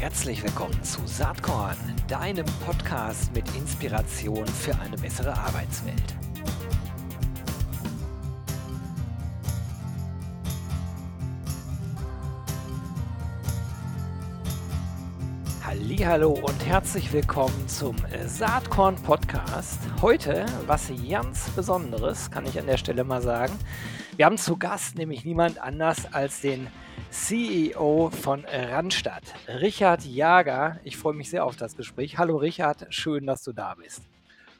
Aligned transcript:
Herzlich 0.00 0.44
willkommen 0.44 0.80
zu 0.84 1.04
Saatkorn, 1.06 1.76
deinem 2.06 2.46
Podcast 2.64 3.34
mit 3.34 3.44
Inspiration 3.56 4.46
für 4.46 4.78
eine 4.78 4.96
bessere 4.96 5.36
Arbeitswelt. 5.36 6.14
Hallo 16.06 16.30
und 16.30 16.64
herzlich 16.64 17.12
willkommen 17.12 17.66
zum 17.66 17.96
Saatkorn 18.24 18.94
Podcast. 19.02 19.80
Heute 20.00 20.46
was 20.68 20.92
ganz 21.10 21.50
Besonderes, 21.50 22.30
kann 22.30 22.46
ich 22.46 22.56
an 22.56 22.66
der 22.66 22.76
Stelle 22.76 23.02
mal 23.02 23.20
sagen. 23.20 23.58
Wir 24.16 24.26
haben 24.26 24.38
zu 24.38 24.56
Gast 24.56 24.96
nämlich 24.96 25.24
niemand 25.24 25.60
anders 25.60 26.12
als 26.12 26.40
den 26.40 26.68
CEO 27.10 28.10
von 28.10 28.44
Randstadt, 28.44 29.22
Richard 29.60 30.04
Jager. 30.04 30.80
Ich 30.84 30.96
freue 30.96 31.14
mich 31.14 31.30
sehr 31.30 31.44
auf 31.44 31.56
das 31.56 31.76
Gespräch. 31.76 32.18
Hallo 32.18 32.36
Richard, 32.36 32.86
schön, 32.90 33.26
dass 33.26 33.42
du 33.42 33.52
da 33.52 33.74
bist. 33.74 34.02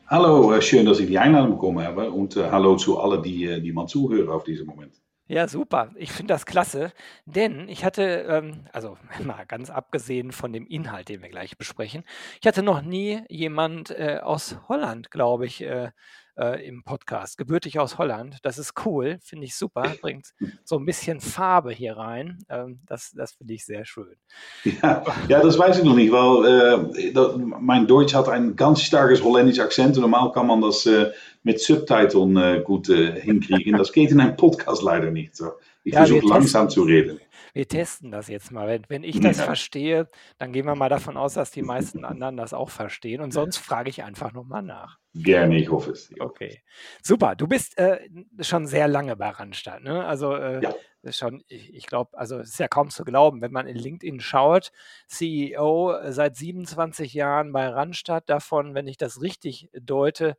Hallo, 0.06 0.52
äh, 0.52 0.62
schön, 0.62 0.86
dass 0.86 1.00
ich 1.00 1.06
die 1.06 1.18
Einladung 1.18 1.52
bekommen 1.52 1.84
habe 1.84 2.10
und 2.10 2.36
uh, 2.36 2.50
hallo 2.50 2.76
zu 2.76 2.98
allen, 2.98 3.22
die, 3.22 3.44
äh, 3.44 3.60
die 3.60 3.72
man 3.72 3.86
zuhören 3.86 4.30
auf 4.30 4.44
diesem 4.44 4.66
Moment. 4.66 4.94
Ja, 5.26 5.46
super. 5.46 5.90
Ich 5.96 6.10
finde 6.10 6.32
das 6.32 6.46
klasse, 6.46 6.92
denn 7.26 7.68
ich 7.68 7.84
hatte, 7.84 8.26
ähm, 8.28 8.64
also 8.72 8.96
mal 9.24 9.44
ganz 9.44 9.68
abgesehen 9.68 10.32
von 10.32 10.52
dem 10.52 10.66
Inhalt, 10.66 11.10
den 11.10 11.20
wir 11.20 11.28
gleich 11.28 11.58
besprechen, 11.58 12.04
ich 12.40 12.46
hatte 12.46 12.62
noch 12.62 12.80
nie 12.80 13.20
jemand 13.28 13.90
äh, 13.90 14.20
aus 14.22 14.56
Holland, 14.68 15.10
glaube 15.10 15.44
ich, 15.44 15.62
äh, 15.62 15.90
äh, 16.38 16.66
im 16.66 16.84
Podcast, 16.84 17.36
gebürtig 17.36 17.78
aus 17.78 17.98
Holland. 17.98 18.38
Das 18.42 18.58
ist 18.58 18.74
cool, 18.84 19.18
finde 19.22 19.46
ich 19.46 19.56
super, 19.56 19.82
bringt 20.00 20.34
so 20.64 20.78
ein 20.78 20.84
bisschen 20.84 21.20
Farbe 21.20 21.72
hier 21.72 21.96
rein. 21.96 22.38
Ähm, 22.48 22.80
das 22.86 23.12
das 23.12 23.32
finde 23.32 23.54
ich 23.54 23.64
sehr 23.64 23.84
schön. 23.84 24.16
Ja, 24.64 25.04
ja, 25.28 25.42
das 25.42 25.58
weiß 25.58 25.78
ich 25.78 25.84
noch 25.84 25.96
nicht, 25.96 26.12
weil 26.12 26.94
äh, 26.98 27.12
dat, 27.12 27.36
mein 27.38 27.86
Deutsch 27.86 28.14
hat 28.14 28.28
ein 28.28 28.56
ganz 28.56 28.82
starkes 28.82 29.22
holländisches 29.22 29.64
Akzent. 29.64 29.96
Normal 29.96 30.32
kann 30.32 30.46
man 30.46 30.60
das 30.60 30.86
äh, 30.86 31.10
mit 31.42 31.60
Subtiteln 31.60 32.36
äh, 32.36 32.62
gut 32.64 32.86
hinkriegen. 32.86 33.76
Das 33.76 33.92
geht 33.92 34.10
in 34.12 34.20
einem 34.20 34.36
Podcast 34.36 34.82
leider 34.82 35.10
nicht. 35.10 35.36
So. 35.36 35.52
Ich 35.88 35.94
ja, 35.94 36.00
versuche 36.00 36.26
langsam 36.26 36.68
zu 36.68 36.82
reden 36.82 37.20
wir 37.58 37.66
testen 37.66 38.10
das 38.10 38.28
jetzt 38.28 38.52
mal. 38.52 38.68
Wenn, 38.68 38.84
wenn 38.88 39.02
ich 39.02 39.20
das 39.20 39.40
verstehe, 39.40 40.08
dann 40.38 40.52
gehen 40.52 40.66
wir 40.66 40.74
mal 40.74 40.88
davon 40.88 41.16
aus, 41.16 41.34
dass 41.34 41.50
die 41.50 41.62
meisten 41.62 42.04
anderen 42.04 42.36
das 42.36 42.54
auch 42.54 42.70
verstehen. 42.70 43.20
Und 43.20 43.32
sonst 43.32 43.58
frage 43.58 43.90
ich 43.90 44.04
einfach 44.04 44.32
nochmal 44.32 44.62
nach. 44.62 44.98
Gerne, 45.14 45.58
ich 45.58 45.70
hoffe 45.70 45.90
es. 45.90 46.12
Okay, 46.20 46.62
super. 47.02 47.34
Du 47.34 47.48
bist 47.48 47.76
äh, 47.78 47.98
schon 48.40 48.66
sehr 48.66 48.88
lange 48.88 49.16
bei 49.16 49.30
Randstadt. 49.30 49.82
Ne? 49.82 50.04
Also 50.04 50.34
äh, 50.36 50.62
ja. 50.62 51.12
schon, 51.12 51.42
ich, 51.48 51.74
ich 51.74 51.86
glaube, 51.86 52.16
also 52.16 52.38
es 52.38 52.50
ist 52.50 52.60
ja 52.60 52.68
kaum 52.68 52.90
zu 52.90 53.04
glauben, 53.04 53.40
wenn 53.40 53.52
man 53.52 53.66
in 53.66 53.76
LinkedIn 53.76 54.20
schaut, 54.20 54.70
CEO 55.08 55.96
seit 56.10 56.36
27 56.36 57.12
Jahren 57.14 57.52
bei 57.52 57.68
Randstadt, 57.68 58.28
davon, 58.28 58.74
wenn 58.74 58.86
ich 58.86 58.98
das 58.98 59.20
richtig 59.20 59.68
deute, 59.72 60.36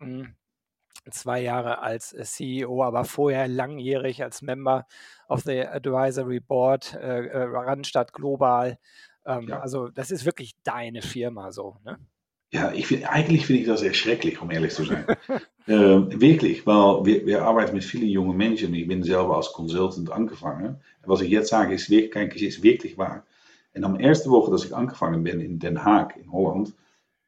mh, 0.00 0.06
hm, 0.06 0.34
zwei 1.10 1.40
Jahre 1.42 1.80
als 1.80 2.12
äh, 2.12 2.24
CEO, 2.24 2.82
aber 2.82 3.04
vorher 3.04 3.48
langjährig 3.48 4.22
als 4.22 4.42
Member 4.42 4.86
of 5.28 5.42
the 5.42 5.66
Advisory 5.66 6.40
Board, 6.40 6.94
äh, 6.94 7.26
äh, 7.26 7.42
Randstadt 7.42 8.12
Global. 8.12 8.78
Ähm, 9.26 9.48
ja. 9.48 9.60
Also 9.60 9.88
das 9.88 10.10
ist 10.10 10.24
wirklich 10.24 10.54
deine 10.64 11.02
Firma 11.02 11.52
so, 11.52 11.76
ne? 11.84 11.98
Ja, 12.50 12.72
ich 12.72 12.86
find, 12.86 13.04
eigentlich 13.06 13.44
finde 13.44 13.60
ich 13.60 13.68
das 13.68 13.82
erschrecklich, 13.82 14.40
um 14.40 14.50
ehrlich 14.50 14.72
zu 14.72 14.84
sein. 14.84 15.04
äh, 15.66 15.74
wirklich, 15.76 16.66
weil 16.66 17.04
wir, 17.04 17.26
wir, 17.26 17.42
arbeiten 17.42 17.74
mit 17.74 17.84
vielen 17.84 18.08
jungen 18.08 18.38
Menschen. 18.38 18.72
Ich 18.72 18.88
bin 18.88 19.02
selber 19.02 19.36
als 19.36 19.52
Consultant 19.52 20.10
angefangen. 20.10 20.76
Und 21.02 21.08
was 21.08 21.20
ich 21.20 21.28
jetzt 21.28 21.50
sage, 21.50 21.74
ist 21.74 21.90
wirklich, 21.90 22.42
ist 22.42 22.62
wirklich 22.62 22.96
wahr. 22.96 23.26
En 23.74 23.84
am 23.84 24.00
erste 24.00 24.30
Woche, 24.30 24.50
dass 24.50 24.64
ich 24.64 24.74
angefangen 24.74 25.22
bin 25.22 25.40
in 25.40 25.58
Den 25.58 25.84
Haag, 25.84 26.16
in 26.16 26.32
Holland, 26.32 26.72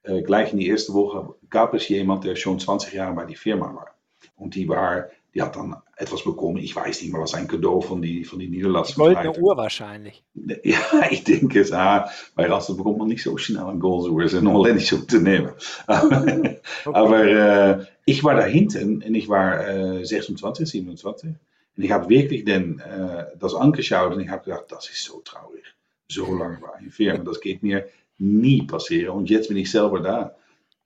gleich 0.03 0.53
in 0.53 0.59
die 0.59 0.69
erste 0.69 0.95
Woche 0.95 1.35
gab 1.51 1.75
es 1.75 1.89
jemand, 1.89 2.25
der 2.25 2.37
schon 2.37 2.59
20 2.59 2.93
Jahre 2.95 3.15
bei 3.15 3.27
die 3.27 3.37
Firma 3.37 3.75
war. 3.75 3.95
Und 4.37 4.55
die 4.55 4.69
war, 4.69 5.09
die 5.35 5.43
hat 5.43 5.57
dann 5.57 5.77
etwas 5.97 6.25
bekommen, 6.25 6.57
ich 6.57 6.75
weiß 6.75 7.03
nicht 7.03 7.13
mehr, 7.13 7.21
was 7.21 7.35
ein 7.35 7.47
Cadeau 7.47 7.81
von 7.81 8.01
die, 8.01 8.25
von 8.25 8.39
die 8.39 8.49
Niederlassung. 8.49 9.05
Goldene 9.05 9.39
Uhr 9.39 9.57
wahrscheinlich. 9.57 10.25
Ja, 10.65 10.79
ich 11.11 11.25
denke 11.25 11.61
es. 11.61 11.73
Ah, 11.73 12.11
bei 12.35 12.47
Rastad 12.47 12.79
bekommt 12.79 12.99
man 12.99 13.09
nicht 13.09 13.23
so 13.23 13.37
schnell 13.37 13.65
ein 13.65 13.81
Goldsuhr, 13.81 14.23
es 14.23 14.33
ist 14.33 14.41
ein 14.41 14.53
holländisches 14.53 15.01
Unternehmen. 15.01 15.53
okay. 15.87 16.59
Aber 16.85 17.25
äh, 17.25 17.85
ich 18.07 18.25
war 18.25 18.35
da 18.35 18.45
hinten 18.45 19.03
und 19.03 19.15
ich 19.15 19.29
war 19.29 19.67
äh, 19.69 20.05
26, 20.05 20.69
27. 20.69 21.31
Und 21.77 21.85
ich 21.85 21.93
habe 21.93 22.09
wirklich 22.09 22.45
den, 22.45 22.81
äh, 22.81 23.27
das 23.39 23.55
angeschaut 23.55 24.15
und 24.15 24.21
ich 24.21 24.31
habe 24.31 24.45
gedacht, 24.45 24.67
das 24.71 24.89
ist 24.89 25.05
so 25.05 25.21
traurig. 25.21 25.65
So 26.09 26.35
lange 26.35 26.61
war 26.63 26.75
eine 26.75 26.91
Firma, 26.91 27.23
das 27.23 27.41
geht 27.41 27.63
mir 27.63 27.87
nie 28.21 28.63
passieren. 28.63 29.17
Und 29.17 29.31
jetzt 29.31 29.49
bin 29.49 29.57
ich 29.57 29.71
selber 29.71 30.01
da. 30.01 30.37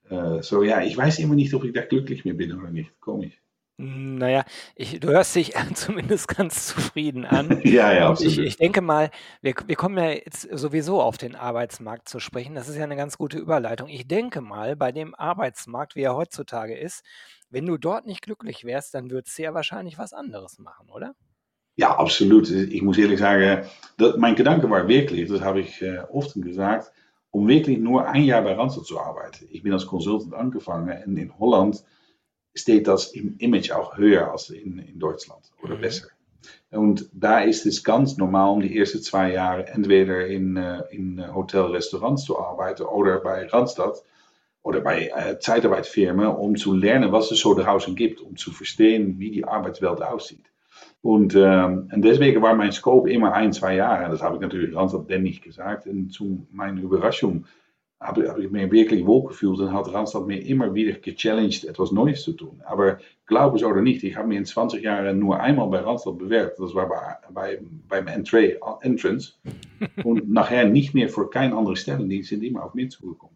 Äh, 0.09 0.41
so 0.41 0.63
ja, 0.63 0.81
ich 0.81 0.97
weiß 0.97 1.19
immer 1.19 1.35
nicht, 1.35 1.53
ob 1.53 1.63
ich 1.63 1.73
da 1.73 1.81
glücklich 1.81 2.25
mit 2.25 2.37
bin 2.37 2.57
oder 2.57 2.71
nicht. 2.71 2.99
Komisch. 2.99 3.39
Hm, 3.77 4.15
naja, 4.15 4.45
ich, 4.75 4.99
du 5.01 5.09
hörst 5.09 5.35
dich 5.35 5.53
zumindest 5.73 6.29
ganz 6.29 6.67
zufrieden 6.67 7.25
an. 7.25 7.61
ja, 7.63 7.93
ja, 7.93 8.09
absolut. 8.09 8.33
Ich, 8.33 8.39
ich 8.39 8.57
denke 8.57 8.81
mal, 8.81 9.11
wir, 9.41 9.53
wir 9.65 9.75
kommen 9.75 9.97
ja 9.97 10.11
jetzt 10.11 10.47
sowieso 10.51 11.01
auf 11.01 11.17
den 11.17 11.35
Arbeitsmarkt 11.35 12.07
zu 12.07 12.19
sprechen. 12.19 12.55
Das 12.55 12.69
ist 12.69 12.77
ja 12.77 12.83
eine 12.83 12.95
ganz 12.95 13.17
gute 13.17 13.37
Überleitung. 13.37 13.89
Ich 13.89 14.07
denke 14.07 14.41
mal, 14.41 14.75
bei 14.75 14.91
dem 14.91 15.13
Arbeitsmarkt, 15.13 15.95
wie 15.95 16.03
er 16.03 16.15
heutzutage 16.15 16.77
ist, 16.77 17.03
wenn 17.49 17.65
du 17.65 17.77
dort 17.77 18.05
nicht 18.05 18.21
glücklich 18.21 18.63
wärst, 18.63 18.93
dann 18.93 19.11
würdest 19.11 19.37
du 19.37 19.43
ja 19.43 19.53
wahrscheinlich 19.53 19.97
was 19.97 20.13
anderes 20.13 20.57
machen, 20.57 20.89
oder? 20.89 21.13
Ja, 21.75 21.97
absolut. 21.97 22.49
Ich 22.49 22.81
muss 22.81 22.97
ehrlich 22.97 23.19
sagen, 23.19 23.67
mein 24.17 24.35
Gedanke 24.35 24.69
war 24.69 24.87
wirklich, 24.87 25.29
das 25.29 25.41
habe 25.41 25.59
ich 25.59 25.81
äh, 25.81 25.99
oft 26.09 26.33
gesagt, 26.35 26.91
um 27.35 27.49
wirklich 27.49 27.79
nur 27.79 28.07
ein 28.07 28.23
Jahr 28.23 28.43
bei 28.43 28.53
Randstad 28.53 28.85
zu 28.85 28.97
arbeiten. 28.97 29.49
Ich 29.51 29.61
bin 29.61 29.73
als 29.73 29.85
Consultant 29.85 30.33
angefangen 30.33 31.03
und 31.05 31.17
in 31.17 31.37
Holland 31.37 31.83
steht 32.53 32.87
das 32.87 33.07
im 33.11 33.35
Image 33.39 33.71
auch 33.71 33.97
höher 33.97 34.31
als 34.31 34.49
in, 34.49 34.79
in 34.79 34.99
Deutschland 34.99 35.41
oder 35.61 35.75
mhm. 35.75 35.81
besser. 35.81 36.07
Und 36.71 37.09
da 37.11 37.41
ist 37.41 37.65
es 37.65 37.83
ganz 37.83 38.15
normal, 38.15 38.51
um 38.51 38.61
die 38.61 38.79
ersten 38.79 39.01
zwei 39.01 39.33
Jahre 39.33 39.67
entweder 39.67 40.25
in, 40.27 40.55
in 40.91 41.35
Hotel, 41.35 41.63
Restaurants 41.63 42.23
zu 42.23 42.39
arbeiten 42.39 42.83
oder 42.83 43.19
bei 43.19 43.47
Randstad 43.47 44.01
oder 44.63 44.79
bei 44.79 45.09
äh, 45.09 45.37
Zeitarbeitsfirmen, 45.37 46.27
um 46.27 46.55
zu 46.55 46.73
lernen, 46.73 47.11
was 47.11 47.31
es 47.31 47.39
so 47.39 47.53
draußen 47.53 47.97
gibt, 47.97 48.21
um 48.21 48.37
zu 48.37 48.51
verstehen, 48.51 49.19
wie 49.19 49.31
die 49.31 49.43
Arbeitswelt 49.43 50.01
aussieht. 50.01 50.45
Und, 51.05 51.35
ähm, 51.35 51.87
und 51.93 52.01
deswegen 52.03 52.41
war 52.41 52.55
mein 52.55 52.71
Scope 52.71 53.11
immer 53.11 53.31
ein, 53.31 53.53
zwei 53.53 53.75
Jahre. 53.75 54.09
Das 54.09 54.23
habe 54.23 54.37
ich 54.37 54.41
natürlich 54.41 54.75
Randstad 54.75 55.07
dann 55.07 55.21
nicht 55.21 55.43
gesagt. 55.43 55.85
Und 55.85 56.09
zu 56.09 56.47
meiner 56.51 56.81
Überraschung 56.81 57.45
habe, 57.99 58.27
habe 58.27 58.43
ich 58.43 58.49
mir 58.49 58.71
wirklich 58.71 59.05
wohl 59.05 59.27
gefühlt 59.27 59.59
und 59.59 59.71
hat 59.71 59.93
Randstad 59.93 60.25
mir 60.25 60.43
immer 60.43 60.73
wieder 60.73 60.93
gechallenged, 60.93 61.65
etwas 61.65 61.91
Neues 61.91 62.23
zu 62.23 62.33
tun. 62.33 62.59
Aber 62.65 62.97
glaube 63.27 63.57
es 63.57 63.63
oder 63.63 63.83
nicht, 63.83 64.03
ich 64.03 64.17
habe 64.17 64.29
mir 64.29 64.39
in 64.39 64.45
20 64.45 64.81
Jahren 64.81 65.19
nur 65.19 65.39
einmal 65.39 65.67
bei 65.67 65.77
Randstad 65.77 66.17
bewerbt. 66.17 66.57
Das 66.59 66.73
war 66.73 66.89
bei, 66.89 67.17
bei, 67.31 67.59
beim 67.87 68.07
Entry, 68.07 68.57
Entrance. 68.81 69.33
und 70.03 70.27
nachher 70.27 70.65
nicht 70.65 70.95
mehr 70.95 71.09
für 71.09 71.29
keine 71.29 71.55
andere 71.55 71.75
Stellen. 71.75 72.09
Die 72.09 72.23
sind 72.23 72.43
immer 72.43 72.63
auf 72.63 72.73
mir 72.73 72.89
zugekommen. 72.89 73.34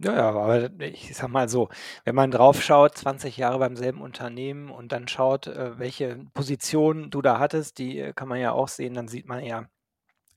Ja, 0.00 0.12
ja, 0.14 0.30
aber 0.30 0.70
ich 0.80 1.14
sag 1.14 1.28
mal 1.28 1.48
so, 1.48 1.68
wenn 2.04 2.16
man 2.16 2.32
drauf 2.32 2.62
schaut, 2.62 2.98
20 2.98 3.36
Jahre 3.36 3.60
beim 3.60 3.76
selben 3.76 4.00
Unternehmen 4.00 4.70
und 4.70 4.90
dann 4.90 5.06
schaut, 5.06 5.46
äh, 5.46 5.78
welche 5.78 6.26
Position 6.34 7.10
du 7.10 7.22
da 7.22 7.38
hattest, 7.38 7.78
die 7.78 8.00
äh, 8.00 8.12
kann 8.12 8.28
man 8.28 8.40
ja 8.40 8.50
auch 8.50 8.66
sehen, 8.66 8.94
dann 8.94 9.06
sieht 9.06 9.28
man 9.28 9.44
ja, 9.44 9.66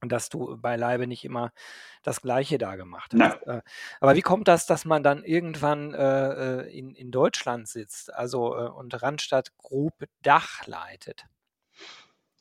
dass 0.01 0.29
du 0.29 0.57
beileibe 0.57 1.07
nicht 1.07 1.25
immer 1.25 1.51
das 2.03 2.22
Gleiche 2.22 2.59
da 2.59 2.75
gemacht 2.75 3.16
hast. 3.19 3.47
Äh, 3.47 3.62
aber 4.00 4.16
wie 4.16 4.22
kommt 4.22 4.47
das, 4.47 4.68
dass 4.68 4.85
man 4.85 5.01
dann 5.01 5.23
irgendwann 5.23 5.94
in, 5.94 6.94
in 6.94 7.12
Deutschland 7.12 7.68
sitzt, 7.68 8.13
also 8.13 8.56
und 8.56 9.01
Randstadt 9.01 9.57
Group 9.57 10.06
Dach 10.22 10.68
leitet? 10.68 11.25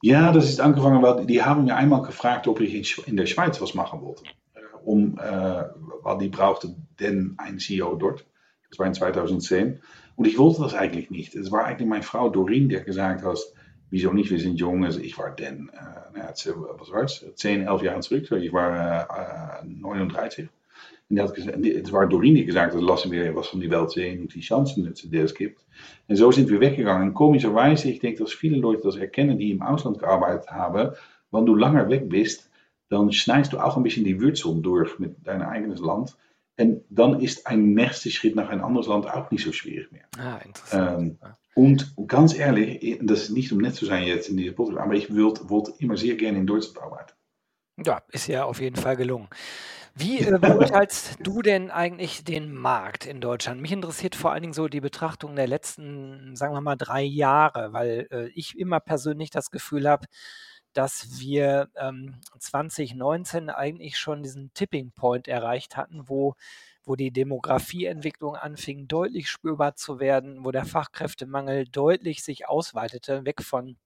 Ja, 0.02 0.32
das 0.32 0.50
ist 0.50 0.60
angefangen, 0.60 1.02
weil 1.02 1.24
die 1.24 1.42
haben 1.42 1.64
mir 1.64 1.76
einmal 1.76 2.02
gefragt, 2.02 2.46
ob 2.46 2.60
ich 2.60 3.08
in 3.08 3.16
der 3.16 3.26
Schweiz 3.26 3.60
was 3.62 3.72
machen 3.72 4.02
wollte 4.02 4.24
um, 4.86 5.18
äh, 5.18 5.64
weil 6.02 6.18
die 6.18 6.28
brauchte 6.28 6.74
denn 7.00 7.34
ein 7.38 7.58
CEO 7.58 7.96
dort. 7.96 8.24
Das 8.70 8.78
war 8.78 8.86
in 8.86 8.94
2010. 8.94 9.80
Und 10.14 10.26
ich 10.26 10.38
wollte 10.38 10.62
das 10.62 10.74
eigentlich 10.74 11.10
nicht. 11.10 11.34
Es 11.34 11.50
war 11.50 11.64
eigentlich 11.64 11.88
meine 11.88 12.02
Frau 12.02 12.30
Doreen, 12.30 12.68
die 12.68 12.80
gesagt 12.82 13.22
hat, 13.22 13.38
wieso 13.90 14.12
nicht, 14.12 14.30
wir 14.30 14.38
sind 14.38 14.58
jung. 14.58 14.84
Also 14.84 15.00
ich 15.00 15.18
war 15.18 15.34
dann, 15.34 15.70
äh, 15.74 16.52
was 16.78 16.90
war 16.90 17.02
es, 17.02 17.24
10, 17.34 17.66
11 17.66 17.82
Jahre 17.82 18.00
zurück. 18.00 18.30
Ich 18.30 18.52
war 18.52 19.60
äh, 19.60 19.66
39. 19.66 20.48
Und 21.08 21.20
had 21.20 21.34
gezegd, 21.34 21.54
het 21.54 21.64
die 21.64 22.44
gesagt 22.44 22.74
hat, 22.74 22.82
lassen 22.82 23.12
wir 23.12 23.32
was 23.34 23.46
von 23.48 23.60
die 23.60 23.70
Welt 23.70 23.92
sehen 23.92 24.22
und 24.22 24.34
die 24.34 24.40
Chancen, 24.40 24.92
die 24.92 25.16
es 25.16 25.34
gibt. 25.34 25.64
Und 26.08 26.16
so 26.16 26.32
sind 26.32 26.48
wir 26.48 26.58
weggegangen. 26.58 27.08
Und 27.08 27.14
komischerweise, 27.14 27.88
ich 27.90 28.00
denke, 28.00 28.24
dass 28.24 28.32
viele 28.32 28.56
Leute 28.56 28.82
das 28.82 28.96
erkennen, 28.96 29.38
die 29.38 29.52
im 29.52 29.62
Ausland 29.62 30.00
gearbeitet 30.00 30.50
haben, 30.50 30.96
wenn 31.30 31.46
du 31.46 31.54
langer 31.54 31.88
weg 31.90 32.08
bist, 32.08 32.50
dann 32.88 33.12
schneidest 33.12 33.52
du 33.52 33.58
auch 33.58 33.76
ein 33.76 33.82
bisschen 33.82 34.04
die 34.04 34.20
Wurzeln 34.20 34.62
durch 34.62 34.98
mit 34.98 35.26
deinem 35.26 35.48
eigenes 35.48 35.80
Land. 35.80 36.16
Und 36.58 36.84
dann 36.88 37.20
ist 37.20 37.46
ein 37.46 37.74
nächster 37.74 38.10
Schritt 38.10 38.34
nach 38.34 38.48
ein 38.48 38.60
anderes 38.60 38.86
Land 38.86 39.06
auch 39.06 39.30
nicht 39.30 39.44
so 39.44 39.52
schwierig 39.52 39.92
mehr. 39.92 40.04
Ah, 40.18 40.38
interessant. 40.38 41.00
Ähm, 41.00 41.18
und 41.54 41.94
ganz 42.06 42.34
ehrlich, 42.36 42.98
das 43.02 43.24
ist 43.24 43.30
nicht 43.30 43.52
um 43.52 43.58
nett 43.58 43.74
zu 43.74 43.86
sein 43.86 44.04
jetzt 44.04 44.28
in 44.28 44.36
dieser 44.36 44.52
Podcast, 44.52 44.78
aber 44.78 44.94
ich 44.94 45.14
wollte 45.14 45.72
immer 45.78 45.96
sehr 45.96 46.14
gerne 46.14 46.38
in 46.38 46.46
Deutschland 46.46 46.78
arbeiten. 46.82 47.12
Ja, 47.84 48.02
ist 48.10 48.26
ja 48.26 48.44
auf 48.44 48.60
jeden 48.60 48.76
Fall 48.76 48.96
gelungen. 48.96 49.28
Wie 49.94 50.20
äh, 50.20 50.38
beurteilst 50.38 51.16
du 51.22 51.40
denn 51.40 51.70
eigentlich 51.70 52.22
den 52.22 52.54
Markt 52.54 53.06
in 53.06 53.22
Deutschland? 53.22 53.62
Mich 53.62 53.72
interessiert 53.72 54.14
vor 54.14 54.32
allen 54.32 54.42
Dingen 54.42 54.52
so 54.52 54.68
die 54.68 54.82
Betrachtung 54.82 55.34
der 55.36 55.46
letzten, 55.46 56.36
sagen 56.36 56.54
wir 56.54 56.60
mal, 56.60 56.76
drei 56.76 57.02
Jahre, 57.02 57.72
weil 57.72 58.06
äh, 58.10 58.28
ich 58.34 58.58
immer 58.58 58.80
persönlich 58.80 59.30
das 59.30 59.50
Gefühl 59.50 59.88
habe, 59.88 60.06
dass 60.76 61.20
wir 61.20 61.70
ähm, 61.76 62.16
2019 62.38 63.48
eigentlich 63.50 63.98
schon 63.98 64.22
diesen 64.22 64.52
Tipping 64.52 64.92
Point 64.92 65.26
erreicht 65.26 65.76
hatten, 65.76 66.08
wo, 66.08 66.34
wo 66.84 66.96
die 66.96 67.10
Demografieentwicklung 67.12 68.36
anfing 68.36 68.86
deutlich 68.86 69.30
spürbar 69.30 69.74
zu 69.76 70.00
werden, 70.00 70.44
wo 70.44 70.50
der 70.50 70.66
Fachkräftemangel 70.66 71.66
deutlich 71.66 72.22
sich 72.22 72.46
ausweitete, 72.48 73.24
weg 73.24 73.42
von 73.42 73.76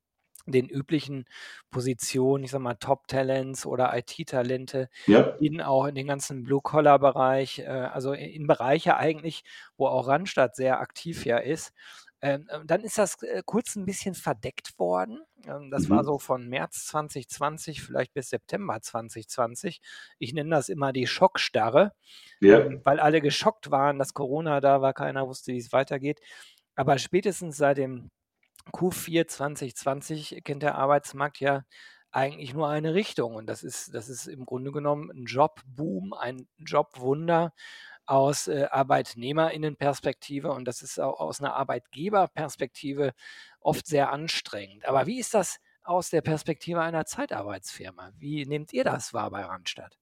den 0.46 0.68
üblichen 0.68 1.26
Positionen, 1.70 2.44
ich 2.44 2.50
sage 2.50 2.64
mal 2.64 2.74
Top-Talents 2.74 3.66
oder 3.66 3.96
IT-Talente, 3.96 4.88
Ja. 5.06 5.36
in 5.38 5.60
auch 5.60 5.84
in 5.86 5.94
den 5.94 6.06
ganzen 6.08 6.42
Blue-Collar-Bereich, 6.42 7.60
äh, 7.60 7.66
also 7.66 8.12
in 8.14 8.46
Bereiche 8.46 8.96
eigentlich, 8.96 9.44
wo 9.76 9.86
auch 9.86 10.08
Randstadt 10.08 10.56
sehr 10.56 10.80
aktiv 10.80 11.24
ja 11.24 11.38
ist. 11.38 11.72
Ähm, 12.22 12.48
ähm, 12.52 12.66
dann 12.66 12.82
ist 12.84 12.98
das 12.98 13.22
äh, 13.22 13.42
kurz 13.46 13.76
ein 13.76 13.86
bisschen 13.86 14.14
verdeckt 14.14 14.78
worden. 14.78 15.20
Ähm, 15.46 15.70
das 15.70 15.88
war 15.90 16.02
Mhm. 16.02 16.04
so 16.04 16.18
von 16.18 16.46
März 16.48 16.86
2020 16.86 17.82
vielleicht 17.82 18.12
bis 18.14 18.30
September 18.30 18.80
2020. 18.82 19.80
Ich 20.18 20.32
nenne 20.34 20.50
das 20.50 20.68
immer 20.68 20.92
die 20.92 21.06
Schockstarre, 21.06 21.92
Ja. 22.40 22.66
ähm, 22.66 22.80
weil 22.84 23.00
alle 23.00 23.20
geschockt 23.22 23.70
waren, 23.70 23.98
dass 23.98 24.14
Corona 24.14 24.60
da 24.60 24.82
war, 24.82 24.92
keiner 24.94 25.26
wusste, 25.28 25.52
wie 25.52 25.58
es 25.58 25.72
weitergeht. 25.72 26.20
Aber 26.76 26.98
spätestens 26.98 27.56
seit 27.56 27.78
dem 27.78 28.10
Q4 28.72 29.26
2020 29.28 30.40
kennt 30.44 30.62
der 30.62 30.76
Arbeitsmarkt 30.76 31.40
ja 31.40 31.64
eigentlich 32.12 32.54
nur 32.54 32.68
eine 32.68 32.94
Richtung 32.94 33.36
und 33.36 33.46
das 33.46 33.62
ist 33.62 33.94
das 33.94 34.08
ist 34.08 34.26
im 34.26 34.44
Grunde 34.44 34.72
genommen 34.72 35.10
'n 35.12 35.24
Jobboom, 35.26 36.12
ein 36.12 36.48
Jobwunder 36.58 37.52
aus, 38.10 38.48
äh, 38.48 38.66
Arbeitnehmerinnenperspektive 38.70 40.50
und 40.50 40.64
das 40.66 40.82
ist 40.82 40.98
auch 40.98 41.20
aus 41.20 41.40
'ner 41.40 41.54
Arbeitgeberperspektive 41.54 43.12
oft 43.60 43.86
sehr 43.86 44.10
anstrengend. 44.10 44.86
Aber 44.86 45.06
wie 45.06 45.20
ist 45.20 45.34
das 45.34 45.58
aus 45.84 46.10
der 46.10 46.20
Perspektive 46.20 46.80
einer 46.80 47.06
Zeitarbeitsfirma? 47.06 48.10
Wie 48.18 48.44
nehmt 48.46 48.72
ihr 48.72 48.84
das 48.84 49.14
wahr 49.14 49.30
bei 49.30 49.42
Randstad? 49.42 49.96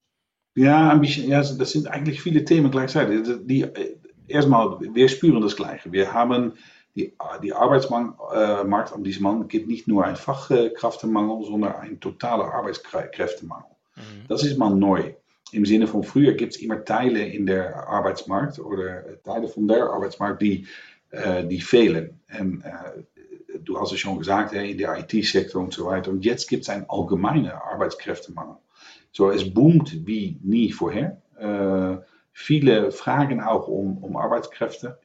Ja, 0.55 0.90
ein 0.90 1.00
bisschen, 1.00 1.28
ja, 1.28 1.40
das 1.40 1.70
sind 1.70 1.87
eigentlich 1.87 2.22
viele 2.22 2.44
Themen 2.44 2.70
gleichzeitig. 2.70 3.22
Die, 3.25 3.46
die, 3.46 3.62
äh, 3.62 3.96
erstmal, 4.26 4.81
wir 4.81 5.08
spüren 5.08 5.43
das 5.43 5.55
Gleiche. 5.55 5.93
Wir 5.93 6.12
haben 6.12 6.55
die, 6.96 7.14
die 7.43 7.52
Arbeitsmarkt 7.52 8.19
äh, 8.34 8.94
an 8.94 9.05
diesem 9.05 9.22
Mann 9.22 9.49
gibt 9.49 9.69
nicht 9.69 9.87
nur 9.87 10.05
einen 10.05 10.16
Fachkräftemangel, 10.16 11.44
sondern 11.44 11.75
einen 11.75 12.00
totalen 12.00 12.49
Arbeitskräftemangel. 12.50 13.70
Mhm. 13.96 14.26
Das 14.28 14.43
ist 14.43 14.58
mal 14.58 14.75
neu. 14.75 15.14
Im 15.52 15.64
Sinne 15.64 15.86
von 15.86 16.02
früher 16.02 16.32
gibt 16.32 16.54
es 16.54 16.60
immer 16.60 16.84
Teile 16.84 17.24
in 17.24 17.46
der 17.46 17.88
Arbeitsmarkt 17.88 18.58
oder 18.58 19.22
Teile 19.22 19.48
von 19.48 19.66
der 19.66 19.84
Arbeitsmarkt 19.84 20.42
die, 20.42 20.66
äh, 21.10 21.44
die 21.44 21.60
fehlen. 21.60 22.20
Und 22.38 22.62
äh, 22.64 23.58
du 23.64 23.80
hast 23.80 23.92
es 23.92 24.00
schon 24.00 24.18
gesagt, 24.18 24.52
in 24.52 24.76
der 24.78 24.98
IT-Sektor 24.98 25.62
und 25.62 25.72
so 25.72 25.86
weiter. 25.86 26.10
Und 26.10 26.24
jetzt 26.24 26.48
gibt 26.48 26.64
es 26.64 26.68
einen 26.68 26.86
allgemeinen 26.88 27.50
Arbeitskräftemangel. 27.50 28.56
So, 29.12 29.30
es 29.30 29.52
boomt 29.52 30.06
wie 30.06 30.38
nie 30.42 30.70
vorher. 30.70 31.22
Äh, 31.38 32.02
viele 32.32 32.92
fragen 32.92 33.40
auch 33.40 33.68
um, 33.68 34.04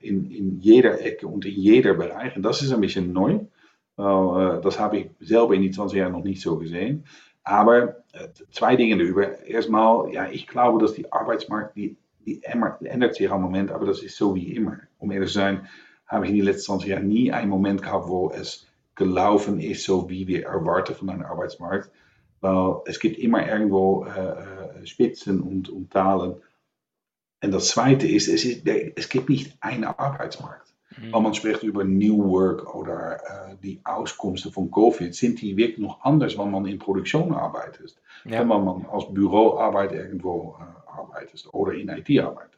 in, 0.01 0.29
in 0.29 0.59
jeder 0.59 1.01
Ecke 1.01 1.27
und 1.27 1.45
in 1.45 1.53
jeder 1.53 1.93
Bereich. 1.93 2.35
Und 2.35 2.43
das 2.43 2.61
ist 2.61 2.73
ein 2.73 2.81
bisschen 2.81 3.13
neu. 3.13 3.39
Das 3.95 4.79
habe 4.79 4.97
ich 4.97 5.09
selber 5.19 5.53
in 5.53 5.61
die 5.61 5.69
20 5.69 5.99
Jahren 5.99 6.13
noch 6.13 6.23
nicht 6.23 6.41
so 6.41 6.57
gesehen. 6.57 7.05
Aber 7.43 8.03
äh, 8.13 8.29
zwei 8.51 8.75
Dinge 8.75 8.97
darüber. 8.97 9.39
Erstmal, 9.45 10.13
ja, 10.13 10.29
ich 10.29 10.47
glaube, 10.47 10.79
dass 10.79 10.93
die 10.93 11.11
Arbeitsmarkt, 11.11 11.75
die, 11.75 11.97
die 12.25 12.41
ändert 12.43 13.15
sich 13.15 13.29
am 13.29 13.41
Moment, 13.41 13.71
aber 13.71 13.85
das 13.85 14.01
ist 14.01 14.15
so 14.15 14.35
wie 14.35 14.55
immer. 14.55 14.79
Um 14.97 15.11
ehrlich 15.11 15.29
zu 15.29 15.39
sein, 15.39 15.67
habe 16.07 16.25
ich 16.25 16.31
in 16.31 16.37
den 16.37 16.45
letzten 16.45 16.65
20 16.65 16.89
Jahren 16.89 17.07
nie 17.07 17.31
einen 17.31 17.49
Moment 17.49 17.81
gehabt, 17.81 18.07
wo 18.07 18.31
es 18.31 18.67
gelaufen 18.95 19.59
ist, 19.59 19.83
so 19.83 20.09
wie 20.09 20.27
wir 20.27 20.45
erwarten 20.45 20.95
von 20.95 21.09
einem 21.09 21.23
Arbeitsmarkt. 21.23 21.91
Weil 22.39 22.81
es 22.85 22.99
gibt 22.99 23.17
immer 23.17 23.47
irgendwo 23.47 24.05
äh, 24.05 24.85
Spitzen 24.85 25.41
und, 25.41 25.69
und 25.69 25.91
Talen. 25.91 26.35
Und 27.43 27.51
das 27.51 27.67
Zweite 27.67 28.07
ist, 28.07 28.27
es, 28.27 28.45
ist, 28.45 28.65
es 28.67 29.09
gibt 29.09 29.29
nicht 29.29 29.57
einen 29.59 29.83
Arbeitsmarkt. 29.83 30.72
Mhm. 30.97 31.13
Wenn 31.13 31.23
man 31.23 31.33
spricht 31.33 31.63
über 31.63 31.83
New 31.83 32.23
Work 32.29 32.75
oder 32.75 33.15
äh, 33.15 33.55
die 33.61 33.79
Auskomsten 33.83 34.51
von 34.51 34.71
Covid, 34.71 35.13
sind 35.13 35.41
die 35.41 35.55
wirklich 35.57 35.79
noch 35.79 36.01
anders, 36.01 36.37
wenn 36.37 36.51
man 36.51 36.65
in 36.65 36.79
Produktion 36.79 37.33
arbeitet. 37.33 37.95
Ja. 38.25 38.39
Wenn 38.39 38.47
man 38.47 38.85
als 38.91 39.11
Büroarbeit 39.13 39.91
irgendwo 39.93 40.55
äh, 40.59 40.99
arbeitet 40.99 41.47
oder 41.51 41.73
in 41.73 41.89
IT 41.89 42.19
arbeitet. 42.19 42.53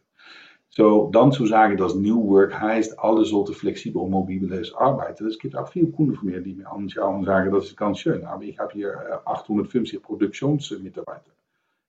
So, 0.69 1.09
dann 1.13 1.31
zu 1.31 1.45
sagen, 1.45 1.77
dass 1.77 1.95
New 1.95 2.27
Work 2.27 2.59
heißt, 2.59 2.99
alle 2.99 3.23
sollten 3.23 3.53
flexibel 3.53 4.01
und 4.01 4.11
mobiles 4.11 4.73
arbeiten. 4.73 5.25
Es 5.25 5.39
gibt 5.39 5.55
auch 5.55 5.69
viele 5.69 5.87
Kunden 5.87 6.15
von 6.15 6.27
mir, 6.27 6.41
die 6.41 6.53
mir 6.53 6.69
anschauen 6.69 7.19
und 7.19 7.25
sagen, 7.25 7.53
das 7.53 7.65
ist 7.65 7.77
ganz 7.77 7.99
schön, 7.99 8.25
aber 8.25 8.43
ich 8.43 8.59
habe 8.59 8.73
hier 8.73 9.21
850 9.23 10.01
Produktionsmitarbeiter. 10.01 11.31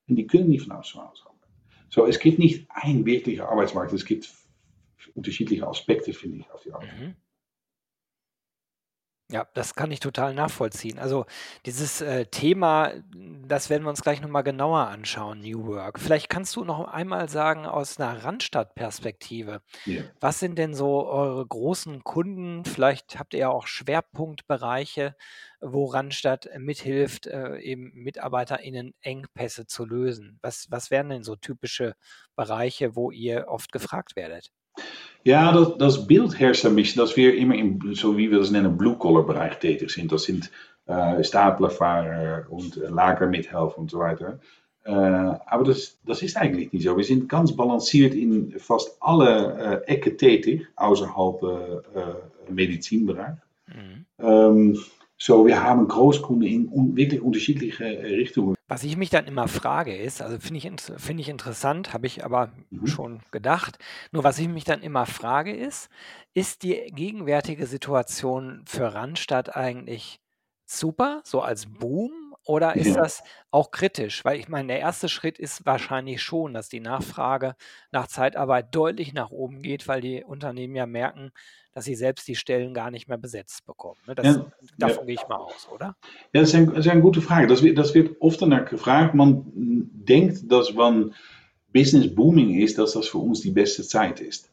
Und 0.08 0.14
die 0.14 0.26
können 0.26 0.50
nicht 0.50 0.69
von 0.69 0.78
Hause 0.78 1.00
arbeiten. 1.00 1.16
So, 1.88 2.06
es 2.06 2.19
gibt 2.20 2.38
nicht 2.38 2.69
einen 2.70 3.04
wirklichen 3.04 3.43
Arbeitsmarkt, 3.43 3.93
es 3.93 4.04
gibt 4.04 4.32
unterschiedliche 5.14 5.67
Aspekte, 5.67 6.12
finde 6.12 6.38
ich, 6.38 6.50
auf 6.50 6.62
die 6.62 6.73
Arbeit. 6.73 6.93
Mhm. 6.99 7.17
Ja, 9.29 9.44
das 9.55 9.75
kann 9.75 9.91
ich 9.91 9.99
total 9.99 10.35
nachvollziehen. 10.35 11.00
Also 11.00 11.26
dieses 11.64 12.00
äh, 12.00 12.26
Thema, 12.26 12.93
das 13.12 13.70
werden 13.70 13.82
wir 13.82 13.91
uns 13.91 14.03
gleich 14.03 14.20
nochmal 14.20 14.44
genauer 14.44 14.87
anschauen, 14.87 15.41
New 15.41 15.67
Work. 15.67 15.99
Vielleicht 15.99 16.29
kannst 16.29 16.55
du 16.55 16.62
noch 16.62 16.87
einmal 16.87 17.29
sagen 17.29 17.67
aus 17.67 17.99
einer 17.99 18.23
Randstadtperspektive, 18.23 19.62
Ja. 19.85 20.05
was 20.20 20.38
sind 20.38 20.56
denn 20.58 20.75
so 20.76 21.08
eure 21.08 21.44
großen 21.44 22.05
Kunden? 22.05 22.64
Vielleicht 22.64 23.19
habt 23.19 23.35
ihr 23.35 23.41
ja 23.41 23.49
auch 23.49 23.67
Schwerpunktbereiche, 23.67 25.17
wo 25.61 25.87
Randstadt 25.87 26.49
mithilft, 26.58 27.26
äh, 27.26 27.56
eben 27.58 27.91
MitarbeiterInnen 27.94 28.94
Engpässe 29.00 29.67
zu 29.67 29.85
lösen. 29.85 30.38
Was, 30.41 30.69
was 30.70 30.93
wären 30.93 31.08
denn 31.08 31.25
so 31.25 31.35
typische 31.35 31.97
Bereiche, 32.37 32.94
wo 32.94 33.11
ihr 33.11 33.47
oft 33.49 33.73
gefragt 33.73 34.14
werdet? 34.14 34.53
Ja, 35.25 35.52
dat, 35.52 35.81
das 35.81 36.06
Bild 36.06 36.38
herrscht 36.38 36.64
ein 36.67 36.76
bisschen, 36.76 37.00
dass 37.00 37.17
wir 37.17 37.37
immer 37.37 37.55
in, 37.55 37.81
so 37.94 38.17
wie 38.17 38.31
wir 38.31 38.38
das 38.38 38.52
nennen, 38.52 38.76
Blue-Collar-Bereich 38.76 39.58
tätig 39.58 39.90
sind. 39.90 40.12
Das 40.12 40.23
sind 40.23 40.50
äh, 40.87 41.25
Staplerfahrer 41.25 42.46
und 42.49 42.76
äh, 42.76 42.88
Lagermithelfer 42.88 43.76
und 43.76 43.90
so 43.90 43.99
weiter. 43.99 44.39
Äh, 44.84 44.93
aber 44.93 45.65
das, 45.65 45.98
das 46.06 46.22
ist 46.22 46.36
eigentlich 46.36 46.72
nicht 46.72 46.84
so. 46.84 46.96
Wir 46.96 47.05
sind 47.05 47.29
ganz 47.29 47.56
balanciert 47.56 48.15
in 48.15 48.55
fast 48.58 48.96
alle 49.01 49.82
äh, 49.84 49.93
Ecken 49.93 50.17
tätig, 50.17 50.67
außerhalb 50.77 51.43
äh, 51.43 51.98
äh, 51.98 52.53
Medizinbereich. 52.53 53.34
Mhm. 53.67 54.06
Ähm, 54.20 54.79
so, 55.19 55.46
wir 55.46 55.62
haben 55.62 55.89
Großkunden 55.89 56.46
in 56.46 56.69
un 56.69 56.94
wirklich 56.96 57.20
unterschiedliche 57.20 57.84
äh, 57.84 58.15
Richtungen. 58.15 58.56
Was 58.69 58.82
ich 58.82 58.96
mich 58.96 59.11
dann 59.11 59.27
immer 59.27 59.46
frage 59.46 59.96
ist, 59.96 60.20
also 60.20 60.41
finde 60.41 60.58
ich, 60.58 60.82
finde 61.01 61.20
ich 61.20 61.29
interessant, 61.29 61.93
habe 61.93 62.06
ich 62.06 62.25
aber 62.25 62.53
Mhm. 62.70 62.87
schon 62.87 63.20
gedacht. 63.31 63.79
Nur 64.11 64.25
was 64.25 64.39
ich 64.39 64.49
mich 64.49 64.65
dann 64.65 64.82
immer 64.82 65.06
frage 65.06 65.55
ist, 65.55 65.89
ist 66.35 66.63
die 66.65 66.91
gegenwärtige 66.93 67.67
Situation 67.67 68.65
für 68.67 68.93
Randstadt 68.94 69.55
eigentlich 69.56 70.20
super, 70.65 71.20
so 71.25 71.43
als 71.43 71.67
Boom, 71.67 72.26
oder 72.46 72.76
ist 72.76 72.88
Ja. 72.94 73.03
das 73.03 73.22
auch 73.50 73.70
kritisch? 73.70 74.24
Weil 74.24 74.38
ich 74.38 74.48
meine, 74.48 74.69
der 74.69 74.79
erste 74.81 75.08
Schritt 75.08 75.38
ist 75.38 75.67
wahrscheinlich 75.67 76.22
schon, 76.22 76.55
dass 76.55 76.69
die 76.69 76.81
Nachfrage 76.81 77.55
nach 77.93 78.06
Zeitarbeit 78.06 78.74
deutlich 78.74 79.12
nach 79.12 79.31
oben 79.31 79.62
geht, 79.62 79.86
weil 79.88 80.00
die 80.00 80.24
Unternehmen 80.24 80.74
ja 80.76 80.86
merken, 80.86 81.32
dass 81.74 81.84
sie 81.84 81.94
selbst 81.94 82.26
die 82.26 82.36
Stellen 82.36 82.72
gar 82.72 82.91
nicht 82.91 83.06
mehr 83.08 83.19
besetzt 83.19 83.67
bekommen. 83.67 84.00
Ne? 84.06 84.15
Das, 84.15 84.26
Ja, 84.26 84.32
ja. 84.32 84.46
davon 84.79 85.06
gehe 85.06 85.17
ich 85.17 85.29
mal 85.29 85.36
aus, 85.36 85.69
oder? 85.70 85.96
Ja, 86.32 86.41
das 86.41 86.48
ist, 86.48 86.55
een, 86.55 86.67
dat 86.67 86.79
is 86.79 86.86
een 86.86 87.00
gute 87.03 87.20
Frage. 87.20 87.46
Das 87.46 87.62
wird, 87.62 87.76
das 87.76 87.93
wird 87.94 88.17
oft 88.20 88.41
danach 88.41 88.65
gefragt. 88.70 89.15
Man 89.15 89.44
denkt, 89.55 90.50
dass 90.50 90.74
wenn 90.76 91.12
Business 91.72 92.15
booming 92.15 92.58
ist, 92.60 92.79
dass 92.79 92.93
das 92.93 93.08
für 93.08 93.19
uns 93.19 93.41
die 93.43 93.50
beste 93.50 93.82
Zeit 93.82 94.20
ist. 94.20 94.50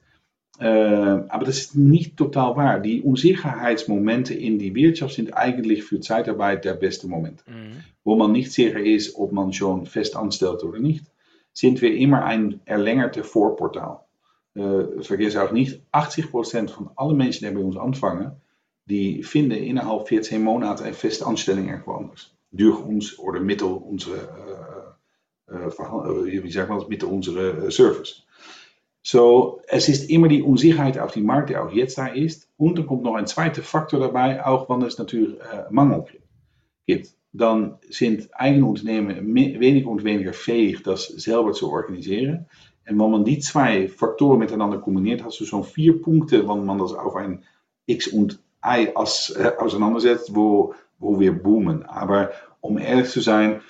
Äh, 0.59 0.65
aber 0.67 1.45
das 1.45 1.57
ist 1.57 1.75
nicht 1.75 2.15
total 2.17 2.55
wahr. 2.55 2.79
Die 2.79 3.01
Unsicherheitsmomente 3.01 4.33
in 4.33 4.59
die 4.59 4.75
Wirtschaft 4.75 5.15
sind 5.15 5.35
eigentlich 5.35 5.83
für 5.83 5.99
Zeitarbeit 5.99 6.63
der 6.65 6.73
beste 6.73 7.07
Moment. 7.07 7.43
Mhm. 7.47 7.83
Wo 8.03 8.15
man 8.15 8.31
nicht 8.31 8.51
sicher 8.51 8.79
ist, 8.79 9.15
ob 9.15 9.31
man 9.31 9.51
schon 9.53 9.85
fest 9.85 10.15
anstellt 10.15 10.63
oder 10.63 10.79
nicht, 10.79 11.05
sind 11.53 11.81
wir 11.81 11.95
immer 11.95 12.23
ein 12.25 12.59
erlängerte 12.65 13.23
Vorportal. 13.23 13.99
Äh, 14.55 15.01
vergiss 15.01 15.35
auch 15.35 15.51
nicht, 15.51 15.81
80% 15.91 16.69
von 16.69 16.89
allen 16.95 17.17
Menschen, 17.17 17.47
die 17.47 17.53
bei 17.55 17.61
uns 17.61 17.77
anfangen, 17.77 18.33
die 18.85 19.23
finden 19.23 19.51
innerhalb 19.57 20.07
14 20.07 20.43
Monate 20.43 20.83
eine 20.83 20.93
feste 20.93 21.25
Anstellung 21.25 21.67
irgendwo 21.69 21.93
anders. 21.93 22.31
Durch 22.51 22.79
uns 22.79 23.17
oder 23.17 23.39
mittel 23.39 23.67
unsere, 23.69 24.17
äh, 25.49 25.53
äh, 25.53 25.67
verha- 25.69 26.27
äh, 26.27 26.43
wie 26.43 26.51
sagt 26.51 26.69
man 26.69 26.79
das, 26.79 26.87
mittel 26.89 27.09
unsere 27.09 27.67
äh, 27.67 27.71
Service. 27.71 28.23
So, 29.05 29.59
es 29.67 29.89
ist 29.89 30.09
immer 30.09 30.29
die 30.29 30.41
Unsicherheit 30.41 30.97
auf 30.97 31.11
die 31.11 31.21
Markt, 31.21 31.49
die 31.49 31.57
auch 31.57 31.71
jetzt 31.71 31.97
da 31.97 32.07
ist. 32.07 32.49
Und 32.57 32.77
dann 32.77 32.87
kommt 32.87 33.03
noch 33.03 33.15
ein 33.15 33.27
zweiter 33.27 33.61
Faktor 33.61 33.99
dabei, 33.99 34.45
auch 34.45 34.69
wenn 34.69 34.81
es 34.81 34.97
natürlich 34.97 35.37
äh, 35.39 35.65
Mangel 35.69 36.05
gibt. 36.87 37.13
dann 37.33 37.79
sind 37.89 38.29
eigene 38.33 38.65
Unternehmen 38.65 39.35
weniger 39.35 39.89
und 39.89 40.03
weniger 40.03 40.33
fähig, 40.33 40.83
das 40.83 41.07
selber 41.07 41.51
zu 41.51 41.69
organisieren. 41.71 42.45
En 42.85 42.99
wenn 42.99 43.11
man 43.11 43.25
die 43.25 43.39
zwei 43.39 43.87
Faktoren 43.87 44.39
miteinander 44.39 44.77
kombiniert, 44.77 45.23
hast 45.23 45.39
du 45.39 45.45
zo'n 45.45 45.63
vier 45.63 46.01
Punkte, 46.01 46.47
wenn 46.47 46.65
man 46.65 46.77
das 46.77 46.93
auf 46.93 47.15
ein 47.15 47.43
X 47.85 48.07
und 48.07 48.39
Y 48.63 48.87
äh, 48.87 49.57
auseinandersetzt, 49.57 50.35
wo, 50.35 50.75
wo 50.99 51.19
wir 51.19 51.31
boomen. 51.31 51.83
Aber 51.83 52.31
um 52.61 52.77
ehrlich 52.77 53.09
zu 53.09 53.19
sein, 53.19 53.61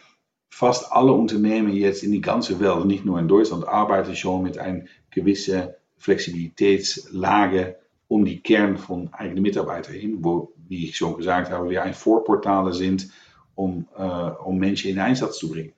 fast 0.53 0.91
alle 0.91 1.11
Unternehmen 1.11 1.73
jetzt 1.73 2.03
in 2.03 2.11
die 2.11 2.21
ganze 2.21 2.59
Welt, 2.59 2.85
nicht 2.85 3.05
nur 3.05 3.17
in 3.17 3.27
Deutschland, 3.27 3.67
arbeiten 3.67 4.15
schon 4.15 4.43
mit 4.43 4.59
einer 4.59 4.83
gewissen 5.09 5.69
Flexibilitätslage 5.97 7.77
um 8.07 8.23
die 8.23 8.39
Kern 8.39 8.77
von 8.77 9.11
eigenen 9.13 9.41
Mitarbeitern 9.41 9.95
hin, 9.95 10.19
wo, 10.21 10.53
wie 10.67 10.85
ich 10.85 10.95
schon 10.95 11.17
gesagt 11.17 11.49
habe, 11.49 11.71
wir 11.71 11.81
ein 11.81 11.95
Vorportale 11.95 12.71
sind, 12.71 13.09
um, 13.55 13.87
äh, 13.97 14.89
in 14.89 14.99
Einsatz 14.99 15.39
zu 15.39 15.49
bringen. 15.49 15.73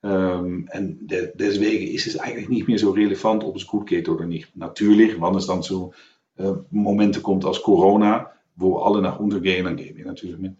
Um, 0.00 0.68
en 0.70 1.06
de, 1.06 1.32
deswegen 1.34 1.94
ist 1.94 2.06
es 2.06 2.18
eigentlich 2.18 2.48
nicht 2.48 2.68
mehr 2.68 2.78
so 2.78 2.90
relevant, 2.90 3.42
ob 3.44 3.56
es 3.56 3.66
gut 3.66 3.86
geht 3.86 4.08
oder 4.08 4.26
nicht. 4.26 4.54
Natürlich, 4.56 5.20
wann 5.20 5.34
es 5.34 5.46
dann 5.46 5.62
zu 5.62 5.92
äh, 6.36 6.52
Momenten 6.70 7.22
kommt 7.22 7.44
als 7.44 7.62
Corona, 7.62 8.30
wo 8.56 8.78
alle 8.78 9.02
nach 9.02 9.18
unten 9.18 9.42
gehen, 9.42 9.64
dann 9.64 9.76
gehen 9.76 9.96
wir 9.96 10.04
natürlich 10.06 10.38
mit. 10.38 10.56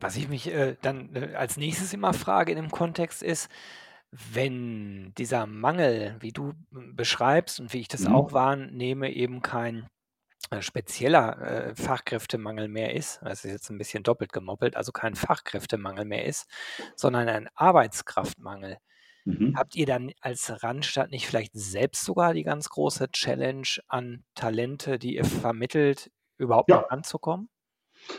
Was 0.00 0.16
ich 0.16 0.28
mich 0.28 0.52
äh, 0.52 0.76
dann 0.82 1.14
äh, 1.14 1.34
als 1.34 1.56
nächstes 1.56 1.92
immer 1.92 2.12
frage 2.12 2.52
in 2.52 2.56
dem 2.56 2.70
Kontext 2.70 3.22
ist, 3.22 3.50
wenn 4.10 5.12
dieser 5.18 5.46
Mangel, 5.46 6.16
wie 6.20 6.32
du 6.32 6.54
beschreibst 6.70 7.58
und 7.58 7.72
wie 7.72 7.80
ich 7.80 7.88
das 7.88 8.02
mhm. 8.02 8.14
auch 8.14 8.32
wahrnehme, 8.32 9.12
eben 9.12 9.42
kein 9.42 9.88
äh, 10.50 10.62
spezieller 10.62 11.40
äh, 11.40 11.74
Fachkräftemangel 11.74 12.68
mehr 12.68 12.94
ist, 12.94 13.20
das 13.22 13.44
ist 13.44 13.50
jetzt 13.50 13.70
ein 13.70 13.78
bisschen 13.78 14.02
doppelt 14.02 14.32
gemoppelt, 14.32 14.76
also 14.76 14.92
kein 14.92 15.14
Fachkräftemangel 15.16 16.04
mehr 16.04 16.26
ist, 16.26 16.48
sondern 16.94 17.28
ein 17.28 17.48
Arbeitskraftmangel. 17.54 18.78
Mhm. 19.24 19.54
Habt 19.56 19.74
ihr 19.74 19.86
dann 19.86 20.12
als 20.20 20.62
Randstadt 20.62 21.10
nicht 21.10 21.26
vielleicht 21.26 21.52
selbst 21.54 22.04
sogar 22.04 22.34
die 22.34 22.42
ganz 22.42 22.68
große 22.68 23.10
Challenge 23.10 23.66
an 23.88 24.24
Talente, 24.34 24.98
die 24.98 25.16
ihr 25.16 25.24
vermittelt, 25.24 26.10
überhaupt 26.36 26.70
ja. 26.70 26.78
ranzukommen? 26.78 27.48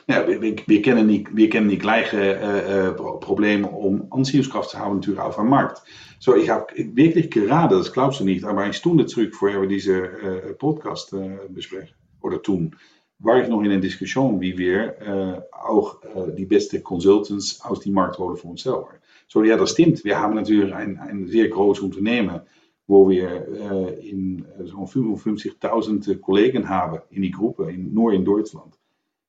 Ja, 0.08 0.28
wir, 0.28 0.42
wir, 0.42 0.82
kennen 0.82 1.08
die, 1.08 1.26
wir 1.32 1.50
kennen 1.50 1.70
die 1.70 1.78
gleichen 1.78 2.20
äh, 2.20 2.88
äh, 2.88 2.92
Probleme 2.92 3.68
um 3.68 4.08
Anziehungskraft 4.12 4.70
zu 4.70 4.80
haben 4.80 4.96
natürlich 4.96 5.20
auf 5.20 5.36
dem 5.36 5.50
Markt. 5.50 5.82
So, 6.20 6.36
ich 6.36 6.50
habe 6.50 6.68
wirklich 6.76 7.30
gerade, 7.32 7.78
das 7.78 7.92
glaubst 7.92 8.20
du 8.20 8.26
nicht, 8.26 8.46
aber 8.46 8.62
eine 8.62 8.74
Stunde 8.74 9.06
zurück, 9.06 9.36
vorher 9.36 9.62
wir 9.62 9.68
diese 9.68 10.04
äh, 10.04 10.54
Podcast 10.54 11.14
äh, 11.14 11.38
besprechen 11.50 11.96
oder 12.22 12.42
tun, 12.42 12.76
war 13.20 13.42
ich 13.42 13.48
noch 13.48 13.62
in 13.62 13.72
een 13.72 13.82
Diskussion, 13.82 14.42
wie 14.42 14.58
wir 14.58 15.42
auch 15.52 16.02
die 16.38 16.46
beste 16.46 16.82
Consultants 16.82 17.62
aus 17.64 17.80
die 17.80 17.90
Markt 17.90 18.18
holen 18.18 18.36
für 18.36 18.50
uns 18.50 18.64
selber. 18.64 18.90
So, 19.28 19.42
ja, 19.42 19.56
das 19.56 19.72
stimmt. 19.72 20.04
Natürlich 20.04 20.74
ein, 20.74 21.00
ein 21.00 21.26
sehr 21.28 21.48
großes 21.48 21.82
Unternehmen, 21.82 22.42
wo 22.88 23.10
wir 23.10 23.48
äh, 23.48 24.10
in 24.10 24.46
zo'n 24.66 24.88
55.000 24.88 26.20
Kollegen 26.20 26.70
haben 26.70 27.02
in 27.10 27.24
die 27.24 27.32
Gruppe, 27.32 27.72
in, 27.72 27.96
in 27.98 28.26
Deutschland. 28.26 28.78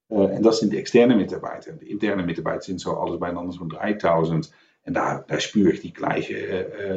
En 0.08 0.42
dat 0.42 0.56
zijn 0.56 0.70
de 0.70 0.76
externe 0.76 1.14
Mitarbeiter. 1.14 1.78
De 1.78 1.86
interne 1.86 2.22
Mitarbeiter 2.22 2.62
sind 2.62 2.80
so 2.80 2.92
alles 2.92 3.18
beieinander 3.18 3.54
zo'n 3.54 3.68
3000. 3.68 4.54
En 4.82 4.92
daar, 4.92 5.22
daar 5.26 5.40
spüre 5.40 5.80
die 5.80 5.94
gleiche 5.94 6.36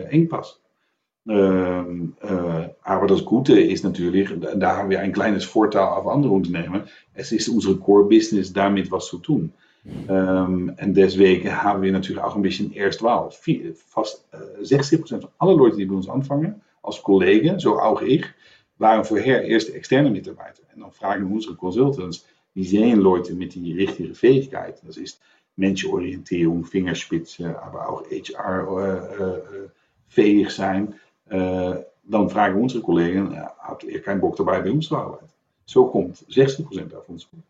Engpass. 0.09 0.61
Ähm, 1.27 2.15
äh, 2.21 2.69
aber 2.81 3.07
das 3.07 3.23
Gute 3.23 3.59
ist 3.59 3.83
natürlich, 3.83 4.29
da 4.55 4.77
haben 4.77 4.89
wir 4.89 4.99
ein 5.01 5.11
kleines 5.11 5.45
Vorteil 5.45 5.83
auf 5.83 6.07
andere 6.07 6.33
Unternehmen, 6.33 6.83
es 7.13 7.31
ist 7.31 7.49
unsere 7.49 7.77
Core-Business 7.77 8.51
damit 8.51 8.91
was 8.91 9.07
zu 9.07 9.19
tun. 9.19 9.53
Ähm, 10.07 10.73
en 10.77 10.93
deswegen 10.93 11.63
haben 11.63 11.81
wir 11.83 11.91
natürlich 11.91 12.21
auch 12.21 12.35
ein 12.35 12.41
bisschen 12.41 12.73
Erstwahl. 12.73 13.29
Fast 13.87 14.25
äh, 14.31 14.63
60% 14.63 15.21
von 15.21 15.29
allen 15.37 15.57
Leuten, 15.57 15.77
die 15.77 15.85
bei 15.85 15.95
uns 15.95 16.09
anfangen, 16.09 16.61
als 16.81 17.01
Kollegen, 17.03 17.59
so 17.59 17.79
auch 17.79 18.01
ich, 18.01 18.25
waren 18.77 19.05
vorher 19.05 19.43
eerst 19.43 19.73
externe 19.73 20.09
Mitarbeiter. 20.09 20.63
En 20.73 20.79
dan 20.79 20.91
vragen 20.91 21.31
unsere 21.31 21.55
Consultants, 21.55 22.25
die 22.55 22.93
Leute 22.93 23.33
mit 23.33 23.55
die 23.55 23.73
richtige 23.73 24.15
Fähigkeit. 24.15 24.81
Das 24.85 24.97
ist 24.97 25.21
Menschenorientierung, 25.55 26.65
Fingerspitze, 26.65 27.61
aber 27.61 27.89
auch 27.89 28.03
HR-fähig 28.09 29.71
äh, 30.17 30.41
äh, 30.41 30.49
sein. 30.49 30.95
Uh, 31.31 31.75
dan 32.09 32.29
vragen 32.29 32.61
onze 32.61 32.81
collega's, 32.81 33.53
had 33.57 33.83
er 33.83 34.01
geen 34.03 34.19
bok 34.19 34.37
erbij 34.37 34.61
bij 34.61 34.71
ons 34.71 34.87
te 34.87 34.95
arbeiden. 34.95 35.29
Zo 35.63 35.89
komt 35.89 36.23
60% 36.27 36.95
af 36.95 37.07
ons 37.07 37.29
goed. 37.29 37.43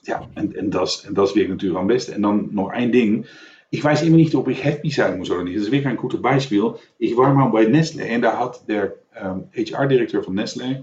Ja, 0.00 0.28
en, 0.34 0.56
en, 0.56 0.70
dat 0.70 0.86
is, 0.86 1.08
dat 1.12 1.28
is 1.28 1.34
weer 1.34 1.48
natuurlijk 1.48 1.80
am 1.80 1.86
beste. 1.86 2.12
En 2.12 2.20
dan 2.20 2.48
nog 2.50 2.72
één 2.72 2.90
ding. 2.90 3.26
Ik 3.68 3.82
weiß 3.82 4.02
immer 4.02 4.16
nicht, 4.16 4.34
ob 4.34 4.48
ich 4.48 4.62
happy 4.62 4.90
sein 4.90 5.16
muss 5.16 5.30
oder 5.30 5.42
nicht. 5.42 5.56
Das 5.56 5.64
ist 5.64 5.70
wirklich 5.70 5.90
ein 5.90 6.00
gutes 6.00 6.20
Beispiel. 6.20 6.74
Ich 6.96 7.16
war 7.16 7.34
mal 7.34 7.50
bei 7.50 7.64
Nestle 7.64 8.04
en 8.04 8.20
daar 8.20 8.36
had 8.36 8.62
der 8.66 8.94
ähm, 9.14 9.48
HR-Direktor 9.52 10.24
van 10.24 10.34
Nestle, 10.34 10.64
äh, 10.64 10.82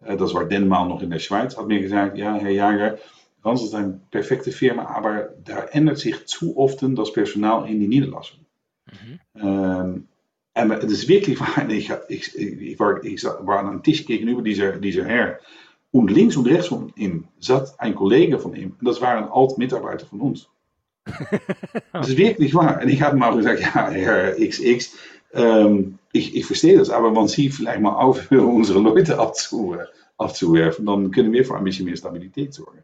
das 0.00 0.34
war 0.34 0.44
Denmal 0.44 0.88
noch 0.88 1.02
in 1.02 1.10
der 1.10 1.18
Schweiz, 1.18 1.56
hat 1.56 1.66
mir 1.66 1.80
gesagt, 1.80 2.16
ja, 2.16 2.34
Herr 2.34 2.50
Jager, 2.50 2.98
Rans 3.44 3.62
ist 3.62 3.74
eine 3.74 4.00
perfekte 4.10 4.52
Firma, 4.52 4.86
aber 4.86 5.30
da 5.44 5.64
ändert 5.64 5.98
sich 5.98 6.26
zu 6.26 6.56
oft 6.56 6.80
das 6.82 7.12
Personal 7.12 7.68
in 7.68 7.80
die 7.80 7.88
Niederlassung. 7.88 8.40
Mhm. 8.86 9.20
Ähm, 9.34 10.08
En 10.58 10.70
het 10.70 10.90
is 10.90 11.06
wirklich 11.06 11.38
waar. 11.38 11.70
Ich, 11.70 11.90
ich, 12.08 12.36
ich, 12.36 12.78
war, 12.78 13.04
ich 13.04 13.22
war 13.22 13.58
an 13.58 13.68
einem 13.68 13.82
Tisch 13.82 14.06
gegenüber 14.06 14.42
dieser, 14.42 14.72
dieser 14.72 15.04
Herr. 15.04 15.38
Und 15.90 16.10
links 16.10 16.36
und 16.36 16.48
rechts 16.48 16.68
von 16.68 16.92
ihm 16.96 17.28
zat 17.38 17.78
ein 17.78 17.94
Kollege 17.94 18.38
von 18.38 18.54
ihm. 18.54 18.74
Und 18.78 18.86
das 18.88 19.00
war 19.00 19.16
ein 19.16 19.28
alt 19.28 19.56
Mitarbeiter 19.56 20.06
von 20.06 20.20
uns. 20.20 20.48
das 21.92 22.08
ist 22.08 22.16
wirklich 22.16 22.54
wahr. 22.54 22.80
Und 22.82 22.88
ich 22.88 23.00
habe 23.00 23.16
ihm 23.16 23.22
auch 23.22 23.36
gesagt, 23.36 23.60
ja, 23.60 23.88
Herr 23.88 24.34
XX, 24.34 24.96
ähm, 25.32 25.98
ich, 26.12 26.34
ich 26.34 26.46
verstehe 26.46 26.78
das, 26.78 26.90
aber 26.90 27.10
man 27.10 27.28
sieht 27.34 27.54
vielleicht 27.54 27.80
mal 27.80 28.12
für 28.12 28.42
unsere 28.42 28.80
Leute 28.80 29.18
abzu, 29.18 29.76
abzuwerfen, 30.16 30.86
dann 30.86 31.10
können 31.10 31.32
wir 31.32 31.44
für 31.44 31.56
ein 31.56 31.64
bisschen 31.64 31.86
mehr 31.86 31.96
Stabilität 31.96 32.52
sorgen. 32.54 32.78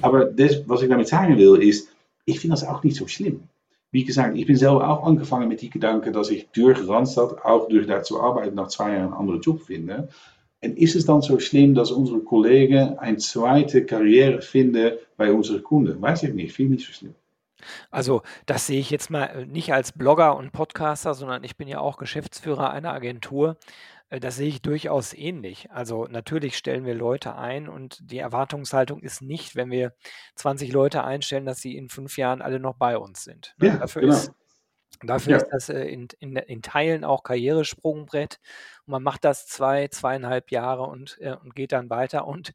Aber 0.00 0.24
das, 0.26 0.62
was 0.66 0.82
ich 0.82 0.88
damit 0.88 1.08
sagen 1.08 1.36
will, 1.36 1.62
ist, 1.62 1.88
ich 2.24 2.40
finde 2.40 2.54
das 2.54 2.64
auch 2.64 2.82
nicht 2.82 2.96
so 2.96 3.06
schlimm. 3.06 3.42
wie 3.90 4.04
gesagt, 4.04 4.36
ich 4.36 4.46
bin 4.46 4.56
selber 4.56 4.88
auch 4.88 5.06
angefangen 5.06 5.48
mit 5.48 5.62
die 5.62 5.70
Gedanken, 5.70 6.12
dass 6.12 6.30
ich 6.30 6.48
durch 6.50 6.86
Randstad, 6.86 7.44
auch 7.44 7.68
durch 7.68 7.86
da 7.86 8.02
zu 8.02 8.20
arbeiten, 8.20 8.54
nach 8.54 8.68
zwei 8.68 8.92
Jahren 8.92 9.04
einen 9.06 9.14
anderen 9.14 9.40
Job 9.40 9.62
finde. 9.62 10.08
En 10.60 10.76
ist 10.76 10.96
es 10.96 11.06
dann 11.06 11.22
so 11.22 11.38
schlimm, 11.38 11.74
dass 11.74 11.90
unsere 11.90 12.20
Kollegen 12.20 12.98
eine 12.98 13.16
zweite 13.18 13.84
Karriere 13.84 14.42
finden 14.42 14.92
bei 15.16 15.32
unseren 15.32 15.62
Kunden? 15.62 16.02
Weiß 16.02 16.24
ich 16.24 16.34
nicht, 16.34 16.52
finde 16.52 16.74
ich 16.74 16.80
nicht 16.80 16.86
so 16.88 16.92
schlimm. 16.92 17.14
Also, 17.90 18.22
das 18.46 18.66
sehe 18.66 18.80
ich 18.80 18.90
jetzt 18.90 19.10
mal 19.10 19.26
äh, 19.26 19.46
nicht 19.46 19.72
als 19.72 19.92
Blogger 19.92 20.36
und 20.36 20.52
Podcaster, 20.52 21.14
sondern 21.14 21.44
ich 21.44 21.56
bin 21.56 21.68
ja 21.68 21.80
auch 21.80 21.96
Geschäftsführer 21.96 22.70
einer 22.70 22.92
Agentur. 22.92 23.56
Äh, 24.10 24.20
das 24.20 24.36
sehe 24.36 24.48
ich 24.48 24.62
durchaus 24.62 25.12
ähnlich. 25.14 25.70
Also 25.70 26.06
natürlich 26.06 26.56
stellen 26.56 26.84
wir 26.84 26.94
Leute 26.94 27.36
ein 27.36 27.68
und 27.68 27.98
die 28.10 28.18
Erwartungshaltung 28.18 29.00
ist 29.02 29.22
nicht, 29.22 29.56
wenn 29.56 29.70
wir 29.70 29.92
20 30.36 30.72
Leute 30.72 31.04
einstellen, 31.04 31.46
dass 31.46 31.60
sie 31.60 31.76
in 31.76 31.88
fünf 31.88 32.16
Jahren 32.16 32.42
alle 32.42 32.60
noch 32.60 32.74
bei 32.74 32.98
uns 32.98 33.24
sind. 33.24 33.54
Ne? 33.58 33.68
Ja, 33.68 33.76
dafür 33.76 34.02
genau. 34.02 34.14
ist, 34.14 34.32
dafür 35.02 35.32
ja. 35.32 35.36
ist 35.38 35.48
das 35.50 35.68
äh, 35.68 35.84
in, 35.84 36.08
in, 36.20 36.36
in, 36.36 36.62
Teilen 36.62 37.04
auch 37.04 37.22
Karrieresprungbrett. 37.22 38.40
Und 38.86 38.92
man 38.92 39.02
macht 39.02 39.24
das 39.24 39.46
zwei, 39.46 39.88
zweieinhalb 39.88 40.50
Jahre 40.50 40.84
und, 40.84 41.18
äh, 41.20 41.34
und 41.34 41.54
geht 41.54 41.72
dann 41.72 41.90
weiter. 41.90 42.26
Und 42.26 42.52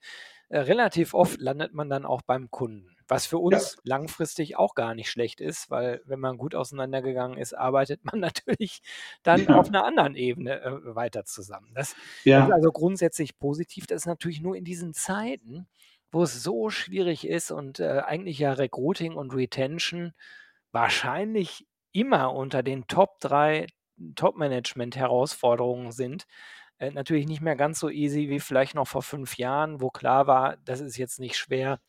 relativ 0.49 1.15
oft 1.15 1.39
landet 1.39 1.73
man 1.73 1.89
dann 1.89 2.05
auch 2.05 2.21
beim 2.21 2.51
Kunden. 2.51 2.92
Was 3.07 3.25
für 3.25 3.37
uns 3.37 3.75
ja. 3.75 3.81
langfristig 3.83 4.57
auch 4.57 4.75
gar 4.75 4.95
nicht 4.95 5.09
schlecht 5.09 5.41
ist, 5.41 5.69
weil 5.69 6.01
wenn 6.05 6.19
man 6.19 6.37
gut 6.37 6.55
auseinandergegangen 6.55 7.37
ist, 7.37 7.53
arbeitet 7.53 8.05
man 8.05 8.19
natürlich 8.19 8.81
dann 9.23 9.45
ja. 9.45 9.55
auf 9.55 9.67
einer 9.67 9.85
anderen 9.85 10.15
Ebene 10.15 10.61
äh, 10.61 10.95
weiter 10.95 11.25
zusammen. 11.25 11.71
Das, 11.73 11.95
ja. 12.23 12.39
das, 12.39 12.49
ist 12.49 12.53
also 12.53 12.71
grundsätzlich 12.71 13.37
positiv. 13.37 13.87
Das 13.87 14.03
ist 14.03 14.07
natürlich 14.07 14.41
nur 14.41 14.55
in 14.55 14.63
diesen 14.63 14.93
Zeiten, 14.93 15.67
wo 16.11 16.23
es 16.23 16.43
so 16.43 16.69
schwierig 16.69 17.27
ist 17.27 17.51
und 17.51 17.79
äh, 17.79 18.01
eigentlich 18.05 18.39
ja 18.39 18.53
Recruiting 18.53 19.13
und 19.13 19.33
Retention 19.33 20.13
wahrscheinlich 20.71 21.67
immer 21.91 22.33
unter 22.33 22.63
den 22.63 22.87
Top 22.87 23.19
3 23.19 23.67
Top-Management-Herausforderungen 24.15 25.91
sind, 25.91 26.25
äh, 26.83 26.91
natürlich 26.91 27.27
nicht 27.27 27.41
mehr 27.41 27.55
ganz 27.55 27.79
so 27.79 27.89
easy 27.89 28.29
wie 28.29 28.39
vielleicht 28.39 28.75
noch 28.75 28.87
vor 28.87 29.01
fünf 29.01 29.37
Jahren, 29.37 29.81
wo 29.81 29.89
klar 29.89 30.27
war, 30.27 30.57
das 30.65 30.81
ist 30.81 30.97
jetzt 30.97 31.19
nicht 31.19 31.35
schwer, 31.35 31.79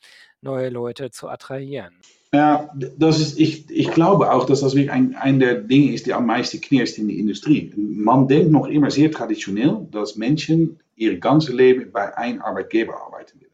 neue 0.40 0.68
Leute 0.68 1.10
zu 1.10 1.28
attrahieren. 1.28 1.94
Ja, 2.32 2.68
das 2.98 3.20
ist, 3.20 3.38
ich, 3.38 3.70
ich 3.70 3.90
glaube 3.92 4.32
auch, 4.32 4.44
dass 4.44 4.60
das 4.60 4.74
wirklich 4.74 4.90
ein, 4.90 5.14
ein 5.14 5.38
der 5.38 5.54
Dinge 5.54 5.94
ist, 5.94 6.06
die 6.06 6.12
am 6.12 6.26
meisten 6.26 6.60
knirscht 6.60 6.98
in 6.98 7.08
die 7.08 7.20
Industrie. 7.20 7.72
Man 7.76 8.26
denkt 8.26 8.50
noch 8.50 8.66
immer 8.66 8.90
sehr 8.90 9.10
traditionell, 9.10 9.86
dass 9.90 10.16
Menschen 10.16 10.80
ihr 10.96 11.18
ganzes 11.18 11.54
Leben 11.54 11.92
bei 11.92 12.16
einem 12.16 12.42
Arbeitgeber 12.42 13.00
arbeiten 13.00 13.40
willen. 13.40 13.52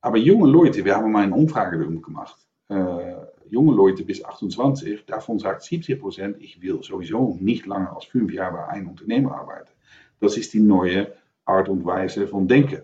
Aber 0.00 0.16
junge 0.16 0.50
Leute, 0.50 0.84
wir 0.84 0.96
haben 0.96 1.12
mal 1.12 1.24
eine 1.24 1.34
Umfrage 1.34 1.78
gemacht, 1.78 2.36
äh, 2.68 3.14
junge 3.50 3.74
Leute 3.74 4.04
bis 4.04 4.24
28, 4.24 5.04
davon 5.04 5.38
sagt 5.38 5.62
70 5.62 6.00
Prozent, 6.00 6.36
ich 6.40 6.62
will 6.62 6.82
sowieso 6.82 7.36
nicht 7.40 7.66
länger 7.66 7.94
als 7.94 8.06
fünf 8.06 8.32
Jahre 8.32 8.56
bei 8.56 8.68
einem 8.68 8.88
Unternehmen 8.88 9.28
arbeiten. 9.28 9.68
Das 10.22 10.36
ist 10.36 10.54
die 10.54 10.60
neue 10.60 11.12
Art 11.44 11.68
und 11.68 11.84
Weise 11.84 12.28
von 12.28 12.46
Denken. 12.46 12.82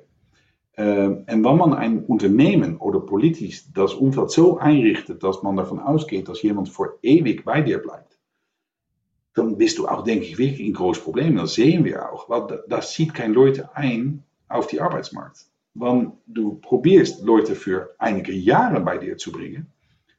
Ähm, 0.76 1.22
en 1.26 1.44
wenn 1.44 1.56
man 1.56 1.72
ein 1.72 2.04
Unternehmen 2.04 2.76
oder 2.78 2.98
politisch 2.98 3.64
das 3.72 3.94
Umfeld 3.94 4.30
so 4.30 4.58
einrichtet, 4.58 5.22
dass 5.22 5.44
man 5.44 5.56
davon 5.56 5.78
ausgeht, 5.78 6.28
dass 6.28 6.42
jemand 6.42 6.68
voor 6.68 6.98
ewig 7.02 7.44
bei 7.44 7.62
dir 7.62 7.78
bleibt, 7.78 8.18
dann 9.34 9.56
bist 9.56 9.78
du 9.78 9.86
auch, 9.86 10.02
denke 10.02 10.26
ich, 10.26 10.36
wirklich 10.36 10.66
in 10.66 10.74
große 10.74 11.00
Probleme. 11.00 11.40
Das 11.40 11.54
sehen 11.54 11.84
wir 11.84 12.12
auch. 12.12 12.28
Weil 12.28 12.64
das 12.68 12.92
zieht 12.92 13.14
keine 13.14 13.34
Leute 13.34 13.70
ein 13.76 14.24
auf 14.48 14.66
die 14.66 14.80
Arbeitsmarkt. 14.80 15.46
Wenn 15.74 16.12
du 16.26 16.56
probierst, 16.56 17.22
Leute 17.22 17.54
für 17.54 17.94
einige 17.98 18.32
Jahre 18.32 18.80
bei 18.80 18.98
dir 18.98 19.16
zu 19.16 19.30
bringen, 19.30 19.68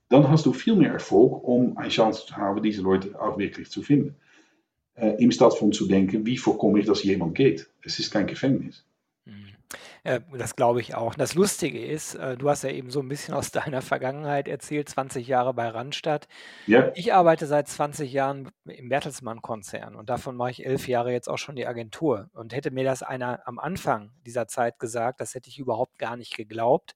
dann 0.07 0.29
hast 0.29 0.45
du 0.45 0.53
viel 0.53 0.75
mehr 0.75 0.93
Erfolg, 0.93 1.43
um 1.43 1.77
eine 1.77 1.89
Chance 1.89 2.27
zu 2.27 2.38
haben, 2.38 2.63
diese 2.63 2.81
Leute 2.81 3.21
auch 3.21 3.38
wirklich 3.38 3.69
zu 3.69 3.81
finden. 3.81 4.15
Äh, 5.00 5.24
Im 5.24 5.32
Stadt 5.32 5.53
von 5.56 5.72
zu 5.72 5.88
denken, 5.88 6.25
wie 6.25 6.38
voorkom 6.38 6.75
ich, 6.77 6.86
dass 6.86 7.03
jemand 7.03 7.36
geht? 7.36 7.70
Es 7.84 8.00
ist 8.00 8.12
kein 8.12 8.27
Gefängnis. 8.27 8.86
Das 10.03 10.56
glaube 10.56 10.82
ich 10.82 10.96
auch. 10.96 11.13
Das 11.15 11.36
Lustige 11.36 11.86
ist, 11.86 12.15
äh, 12.15 12.38
du 12.38 12.50
hast 12.50 12.63
ja 12.63 12.70
eben 12.70 12.89
so 12.89 13.01
ein 13.01 13.10
bisschen 13.10 13.34
aus 13.34 13.51
deiner 13.51 13.82
Vergangenheit 13.82 14.48
erzählt, 14.48 14.89
20 14.89 15.27
Jahre 15.27 15.53
bei 15.53 15.68
Randstadt. 15.68 16.27
Ja, 16.65 16.91
Ich 16.96 17.13
arbeite 17.13 17.46
seit 17.48 17.68
20 17.68 18.12
Jahren 18.12 18.50
im 18.65 18.89
Bertelsmann-Konzern 18.89 19.96
und 19.96 20.10
davon 20.10 20.36
mache 20.36 20.51
ich 20.51 20.65
elf 20.65 20.88
Jahre 20.88 21.12
jetzt 21.12 21.27
auch 21.27 21.38
schon 21.38 21.56
die 21.56 21.68
Agentur. 21.68 22.29
Und 22.34 22.53
hätte 22.56 22.72
mir 22.72 22.84
das 22.84 23.03
einer 23.03 23.41
am 23.46 23.60
Anfang 23.60 24.12
dieser 24.25 24.48
Zeit 24.48 24.79
gesagt, 24.79 25.22
das 25.22 25.36
hätte 25.36 25.50
ich 25.50 25.60
überhaupt 25.60 26.00
gar 26.00 26.15
nicht 26.15 26.36
geglaubt, 26.36 26.96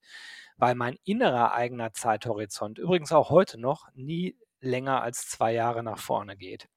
weil 0.58 0.76
mein 0.76 0.98
innerer 1.04 1.54
eigener 1.54 1.94
Zeithorizont, 1.94 2.80
übrigens 2.80 3.12
auch 3.12 3.30
heute 3.30 3.60
noch, 3.60 3.90
nie 3.94 4.38
länger 4.62 5.02
als 5.02 5.28
zwei 5.28 5.54
Jahre 5.54 5.84
nach 5.84 6.00
vorne 6.00 6.38
geht. 6.38 6.70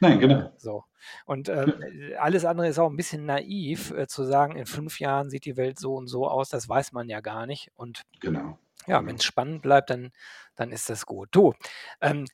Nein, 0.00 0.20
genau. 0.20 0.52
So. 0.56 0.84
Und 1.26 1.48
ähm, 1.48 1.74
alles 2.18 2.44
andere 2.44 2.68
ist 2.68 2.78
auch 2.78 2.88
ein 2.90 2.96
bisschen 2.96 3.26
naiv, 3.26 3.90
äh, 3.92 4.06
zu 4.06 4.24
sagen, 4.24 4.56
in 4.56 4.66
fünf 4.66 5.00
Jahren 5.00 5.30
sieht 5.30 5.44
die 5.44 5.56
Welt 5.56 5.78
so 5.78 5.94
und 5.94 6.06
so 6.08 6.28
aus, 6.28 6.48
das 6.48 6.68
weiß 6.68 6.92
man 6.92 7.08
ja 7.08 7.20
gar 7.20 7.46
nicht. 7.46 7.70
Und 7.76 8.02
Genau. 8.20 8.58
ja, 8.86 9.04
wenn 9.04 9.16
es 9.16 9.24
spannend 9.24 9.62
bleibt, 9.62 9.90
dann, 9.90 10.12
dann 10.56 10.72
ist 10.72 10.88
das 10.90 11.06
gut. 11.06 11.28
Du, 11.32 11.52
ähm, 12.00 12.26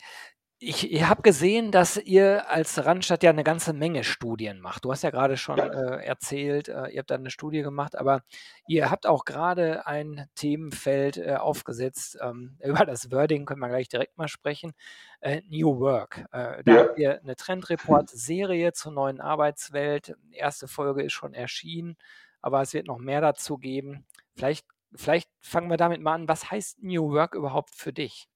ich, 0.63 0.93
ich 0.93 1.05
habe 1.09 1.23
gesehen, 1.23 1.73
dass 1.73 1.97
ihr 1.97 2.51
als 2.51 2.85
Randstadt 2.85 3.23
ja 3.23 3.31
eine 3.31 3.45
ganze 3.45 3.73
Menge 3.73 4.05
Studien 4.05 4.61
macht. 4.61 4.85
Du 4.85 4.93
hast 4.93 5.03
ja 5.03 5.09
gerade 5.09 5.39
schon 5.39 5.57
Ja, 5.57 5.65
äh, 5.65 6.05
erzählt, 6.05 6.69
äh, 6.69 6.89
ihr 6.89 6.99
habt 6.99 7.11
da 7.11 7.15
eine 7.15 7.31
Studie 7.31 7.63
gemacht, 7.63 7.97
aber 7.97 8.23
ihr 8.69 8.91
habt 8.91 9.07
auch 9.07 9.25
gerade 9.25 9.87
ein 9.87 10.29
Themenfeld 10.35 11.17
äh, 11.17 11.37
aufgesetzt. 11.37 12.19
Ähm, 12.21 12.59
über 12.63 12.85
das 12.85 13.11
Wording 13.11 13.47
können 13.47 13.61
wir 13.61 13.71
gleich 13.71 13.89
direkt 13.89 14.19
mal 14.19 14.29
sprechen. 14.29 14.73
Äh, 15.21 15.41
New 15.49 15.81
Work. 15.81 16.27
Äh, 16.31 16.63
da 16.63 16.73
ja. 16.73 16.79
habt 16.81 16.99
ihr 16.99 17.21
eine 17.23 17.37
Trendreport-Serie 17.37 18.75
zur 18.75 18.93
neuen 18.93 19.23
Arbeitswelt. 19.23 20.15
Erste 20.31 20.69
Folge 20.69 21.03
ist 21.03 21.15
schon 21.15 21.33
erschienen, 21.33 21.97
aber 22.43 22.61
es 22.61 22.75
wird 22.75 22.87
noch 22.87 22.99
mehr 22.99 23.23
dazu 23.23 23.57
geben. 23.57 24.05
Vielleicht, 24.37 24.67
vielleicht 24.95 25.31
fangen 25.41 25.71
wir 25.71 25.79
damit 25.79 26.03
mal 26.03 26.15
an. 26.15 26.29
Was 26.29 26.51
heißt 26.51 26.83
New 26.83 27.13
Work 27.13 27.35
überhaupt 27.35 27.75
für 27.75 27.95
dich? 27.95 28.30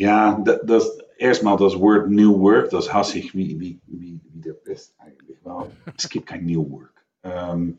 Ja, 0.00 0.40
dat, 0.44 0.66
dat, 0.66 1.04
erstmal 1.18 1.58
Word 1.58 2.08
New 2.08 2.38
Work, 2.38 2.70
das 2.70 2.90
hasse 2.90 3.18
ich 3.18 3.34
wie, 3.34 3.60
wie, 3.60 3.80
wie, 3.86 4.18
wie 4.32 4.40
der 4.40 4.54
Pest 4.54 4.94
eigentlich. 4.98 5.36
Weil 5.42 5.70
es 5.94 6.08
gibt 6.08 6.26
kein 6.26 6.46
New 6.46 6.70
Work. 6.70 7.04
Ähm, 7.22 7.76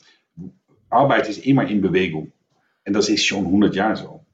Arbeit 0.89 1.29
ist 1.29 1.43
immer 1.43 1.67
in 1.67 1.81
Bewegung. 1.81 2.31
En 2.83 2.93
das 2.93 3.09
ist 3.09 3.25
schon 3.25 3.45
100 3.45 3.73
Jahre 3.73 3.95
so. 3.95 4.25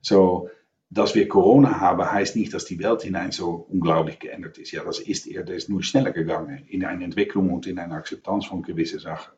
So, 0.00 0.48
dass 0.88 1.14
wir 1.14 1.28
Corona 1.28 1.80
haben, 1.80 2.10
heißt 2.10 2.34
nicht, 2.34 2.54
dass 2.54 2.64
die 2.64 2.78
Welt 2.78 3.02
hinein 3.02 3.30
so 3.30 3.66
unglaublich 3.68 4.18
geändert 4.20 4.56
ist. 4.56 4.72
Ja, 4.72 4.82
das 4.82 4.98
ist 4.98 5.26
eher, 5.26 5.42
das 5.42 5.56
ist 5.56 5.68
nur 5.68 5.82
schneller 5.82 6.12
gegangen 6.12 6.64
in 6.66 6.82
eine 6.82 7.04
Entwicklung 7.04 7.52
und 7.52 7.66
in 7.66 7.78
eine 7.78 7.94
Akzeptanz 7.94 8.46
von 8.46 8.62
gewissen 8.62 9.00
Sachen. 9.00 9.34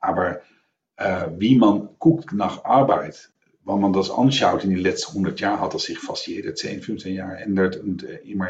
Aber 0.00 0.40
äh, 0.96 1.28
wie 1.36 1.58
man 1.58 1.90
guckt 1.98 2.32
nach 2.32 2.64
Arbeit, 2.64 3.31
wenn 3.64 3.80
man 3.80 3.92
das 3.92 4.10
anschaut 4.10 4.64
in 4.64 4.70
den 4.70 4.80
letzten 4.80 5.12
100 5.12 5.40
Jahren, 5.40 5.60
hat 5.60 5.74
das 5.74 5.84
sich 5.84 5.98
fast 5.98 6.26
jede 6.26 6.54
10, 6.54 6.82
15 6.82 7.14
Jahre 7.14 7.36
ändert 7.36 7.76
und 7.76 8.02
äh, 8.02 8.16
immer, 8.24 8.48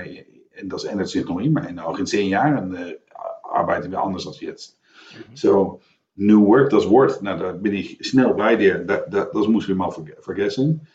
und 0.61 0.73
das 0.73 0.85
ändert 0.85 1.09
sich 1.09 1.25
noch 1.27 1.41
immer. 1.41 1.69
Und 1.69 1.79
auch 1.79 1.99
in 1.99 2.07
10 2.07 2.29
Jahren 2.29 2.75
äh, 2.75 2.99
arbeiten 3.43 3.91
wir 3.91 4.03
anders 4.03 4.27
als 4.27 4.41
jetzt. 4.41 4.79
Mhm. 5.15 5.37
So, 5.37 5.81
New 6.17 6.47
Work, 6.47 6.71
das 6.71 6.89
Wort, 6.89 7.23
nou, 7.23 7.39
da 7.39 7.53
bin 7.53 7.75
ich 7.75 7.99
schnell 8.07 8.35
bei 8.35 8.57
dir, 8.57 8.79
da, 8.79 8.99
da, 9.09 9.25
das 9.25 9.49
müssen 9.49 9.69
wir 9.69 9.77
mal 9.77 9.91
verge 9.91 10.17
vergessen. 10.21 10.87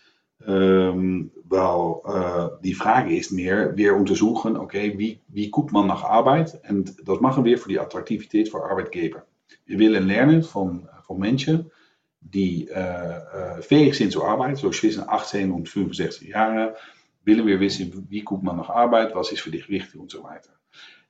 Ähm, 0.45 1.31
weil 1.45 1.95
äh, 2.05 2.49
die 2.63 2.75
Frage 2.75 3.17
ist 3.17 3.31
mehr, 3.31 3.75
wir 3.75 3.95
untersuchen, 3.95 4.55
okay, 4.55 4.93
wie, 4.97 5.19
wie 5.27 5.49
guckt 5.49 5.71
man 5.71 5.87
nach 5.87 6.03
Arbeit? 6.03 6.59
Und 6.69 6.95
das 7.07 7.19
machen 7.21 7.43
wir 7.43 7.57
für 7.57 7.69
die 7.69 7.79
Attraktivität 7.79 8.49
für 8.49 8.63
Arbeitgeber. 8.63 9.23
Wir 9.65 9.79
willen 9.79 10.07
lernen 10.07 10.43
von, 10.43 10.87
von 11.07 11.19
Menschen, 11.19 11.71
die 12.33 12.67
äh, 12.67 13.61
fähig 13.61 13.95
sind 13.95 14.11
zu 14.11 14.23
arbeiten, 14.23 14.55
so 14.55 14.69
zwischen 14.69 15.07
18 15.07 15.51
und 15.51 15.69
65 15.69 16.29
Jahre, 16.29 16.75
willen 17.23 17.45
wir 17.45 17.59
wissen, 17.59 18.07
wie 18.09 18.21
guckt 18.21 18.43
man 18.43 18.57
nach 18.57 18.69
Arbeit, 18.69 19.13
was 19.15 19.31
ist 19.31 19.41
für 19.41 19.51
dich 19.51 19.69
wichtig 19.69 19.99
und 19.99 20.11
so 20.11 20.23
weiter. 20.23 20.51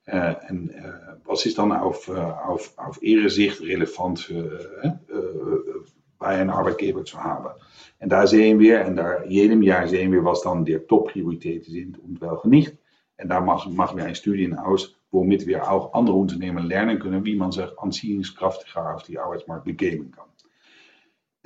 Äh, 0.05 0.35
en 0.47 0.69
äh, 0.69 0.93
was 1.25 1.45
ist 1.45 1.57
dann 1.57 1.71
auf, 1.71 2.07
äh, 2.07 2.13
auf, 2.13 2.73
auf 2.77 3.01
relevant 3.01 4.19
für, 4.19 4.81
äh, 4.83 4.87
äh, 4.87 5.83
bei 6.17 6.27
einem 6.27 6.49
Arbeitgeber 6.49 7.03
haben? 7.17 7.53
En 7.99 8.09
daar 8.09 8.27
sehen 8.27 8.59
wir, 8.59 8.81
en 8.81 8.95
daar 8.95 9.27
jedem 9.27 9.61
Jahr 9.61 9.87
sehen 9.87 10.11
wir, 10.11 10.23
was 10.23 10.41
dann 10.41 10.65
die 10.65 10.77
Top-Prioritäten 10.77 11.71
sind 11.71 11.99
und 11.99 12.45
nicht. 12.45 12.77
En 13.15 13.27
daar 13.27 13.41
machen, 13.41 13.75
machen 13.75 13.97
wir 13.97 14.05
eine 14.05 14.15
Studie 14.15 14.53
aus, 14.53 14.95
womit 15.11 15.47
wir 15.47 15.69
auch 15.69 15.93
andere 15.93 16.15
Unternehmen 16.15 16.67
lernen 16.67 16.99
können, 16.99 17.25
wie 17.25 17.35
man 17.35 17.51
sich 17.51 17.67
anziehungskraftiger 17.77 18.95
auf 18.95 19.03
die 19.03 19.17
Arbeitsmarkt 19.17 19.65
begeben 19.65 20.11
kann. 20.11 20.27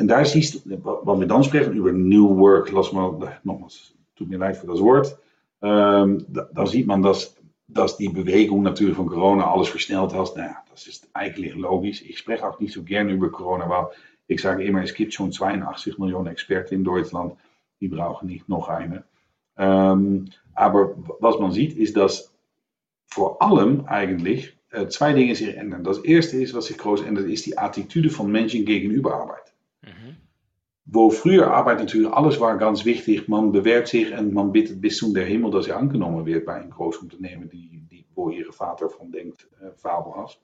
En 0.02 0.08
daar 0.08 0.26
siehst 0.26 0.62
wat 0.84 1.20
wir 1.20 1.28
dann 1.28 1.44
sprechen 1.44 1.74
über 1.74 1.92
New 1.92 2.36
Work, 2.38 2.72
lass 2.72 2.92
mal, 2.92 3.40
nogmaals, 3.44 3.94
tut 4.16 4.30
mir 4.30 4.40
leid 4.40 4.58
für 4.58 4.66
das 4.66 4.80
Wort, 4.80 5.16
ähm, 5.62 6.26
da, 6.28 6.50
da 6.52 6.66
sieht 6.66 6.88
man, 6.88 7.04
dass 7.04 7.98
die 7.98 8.10
Bewegung 8.10 8.64
natürlich 8.64 8.96
von 8.96 9.06
Corona 9.06 9.52
alles 9.52 9.70
versneld 9.70 10.12
hat. 10.16 10.36
Nou 10.36 10.44
ja, 10.44 10.58
das 10.72 10.88
ist 10.88 11.08
eigentlich 11.14 11.54
logisch. 11.54 12.02
Ich 12.02 12.18
spreche 12.18 12.48
auch 12.48 12.60
nicht 12.60 12.74
so 12.74 12.82
gerne 12.82 13.12
über 13.12 13.30
Corona, 13.30 13.70
weil 13.70 13.90
ich 14.26 14.42
sage 14.42 14.64
immer, 14.64 14.82
es 14.82 14.96
gibt 14.96 15.14
schon 15.14 15.32
82 15.32 16.00
Millionen 16.00 16.28
Experten 16.28 16.74
in 16.74 16.84
Deutschland, 16.84 17.36
die 17.80 17.88
brauchen 17.88 18.28
nicht 18.28 18.50
noch 18.50 18.70
eine. 18.70 19.04
Ähm, 19.56 20.30
aber 20.56 20.96
was 21.20 21.38
man 21.38 21.52
sieht, 21.52 21.78
ist, 21.78 21.96
dass 21.96 22.34
vor 23.06 23.40
allem 23.40 23.86
eigentlich 23.86 24.58
äh, 24.72 24.88
zwei 24.88 25.14
Dinge 25.14 25.36
sich 25.36 25.56
ändern. 25.56 25.84
Das 25.84 26.00
erste 26.00 26.38
ist, 26.38 26.56
was 26.56 26.66
sich 26.66 26.80
groß 26.80 27.04
ändert, 27.04 27.28
ist 27.28 27.46
die 27.46 27.60
Attitüde 27.60 28.10
von 28.10 28.32
Menschen 28.32 28.66
gegenüber 28.66 29.14
Arbeit. 29.14 29.51
Wo 30.86 31.10
früher 31.10 31.54
Arbeit 31.54 31.80
natürlich 31.80 32.12
alles 32.12 32.40
war 32.40 32.58
ganz 32.58 32.86
wichtig, 32.86 33.28
man 33.28 33.52
bewerbt 33.52 33.88
sich 33.88 34.12
en 34.12 34.34
man 34.34 34.52
bittet 34.52 34.82
bis 34.82 34.98
zum 34.98 35.14
der 35.14 35.26
Himmel, 35.26 35.52
dass 35.52 35.68
er 35.68 35.78
angenommen 35.78 36.26
wird 36.26 36.46
bei 36.46 36.56
einem 36.56 36.72
großen 36.72 37.04
Unternehmen, 37.04 37.50
die, 37.50 37.84
die, 37.90 38.06
wo 38.16 38.30
ihre 38.30 38.52
Vater 38.52 38.90
von 38.90 39.12
denkt, 39.12 39.48
äh, 39.62 39.72
fabelhaft. 39.76 40.40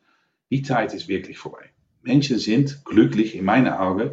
Die 0.51 0.61
Zeit 0.61 0.93
ist 0.93 1.07
wirklich 1.07 1.37
vorbei. 1.37 1.71
Menschen 2.03 2.37
sind 2.37 2.85
glücklich, 2.85 3.35
in 3.35 3.45
meinen 3.45 3.73
Augen, 3.73 4.11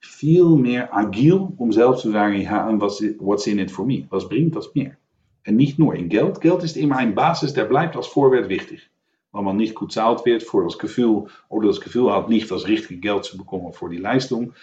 viel 0.00 0.44
mehr 0.56 0.94
agil, 0.96 1.48
um 1.56 1.72
selbst 1.72 2.02
zu 2.02 2.10
sagen, 2.10 2.40
ja, 2.40 2.68
en 2.68 2.80
was, 2.80 3.02
what's 3.18 3.46
in 3.46 3.58
it 3.58 3.70
for 3.70 3.86
me? 3.86 4.06
Was 4.10 4.28
bringt 4.28 4.56
das 4.56 4.74
mir? 4.74 4.96
En 5.44 5.56
nicht 5.56 5.78
nur 5.78 5.94
in 5.94 6.08
Geld. 6.08 6.40
Geld 6.40 6.64
ist 6.64 6.76
immer 6.76 6.96
ein 6.96 7.14
Basis, 7.14 7.52
der 7.52 7.64
bleibt 7.64 7.96
als 7.96 8.06
Vorwert 8.06 8.48
wichtig. 8.48 8.90
Wenn 9.32 9.44
man 9.44 9.56
nicht 9.56 9.76
zahlt 9.90 10.24
wird 10.24 10.42
für 10.42 10.64
das 10.64 10.78
Gefühl, 10.78 11.26
oder 11.48 11.68
das 11.68 11.80
Gefühl 11.80 12.12
hat, 12.12 12.28
nicht 12.28 12.50
das 12.50 12.66
richtige 12.66 12.98
Geld 13.00 13.24
zu 13.24 13.36
bekommen 13.36 13.72
für 13.72 13.88
die 13.90 13.98
Leistung, 13.98 14.54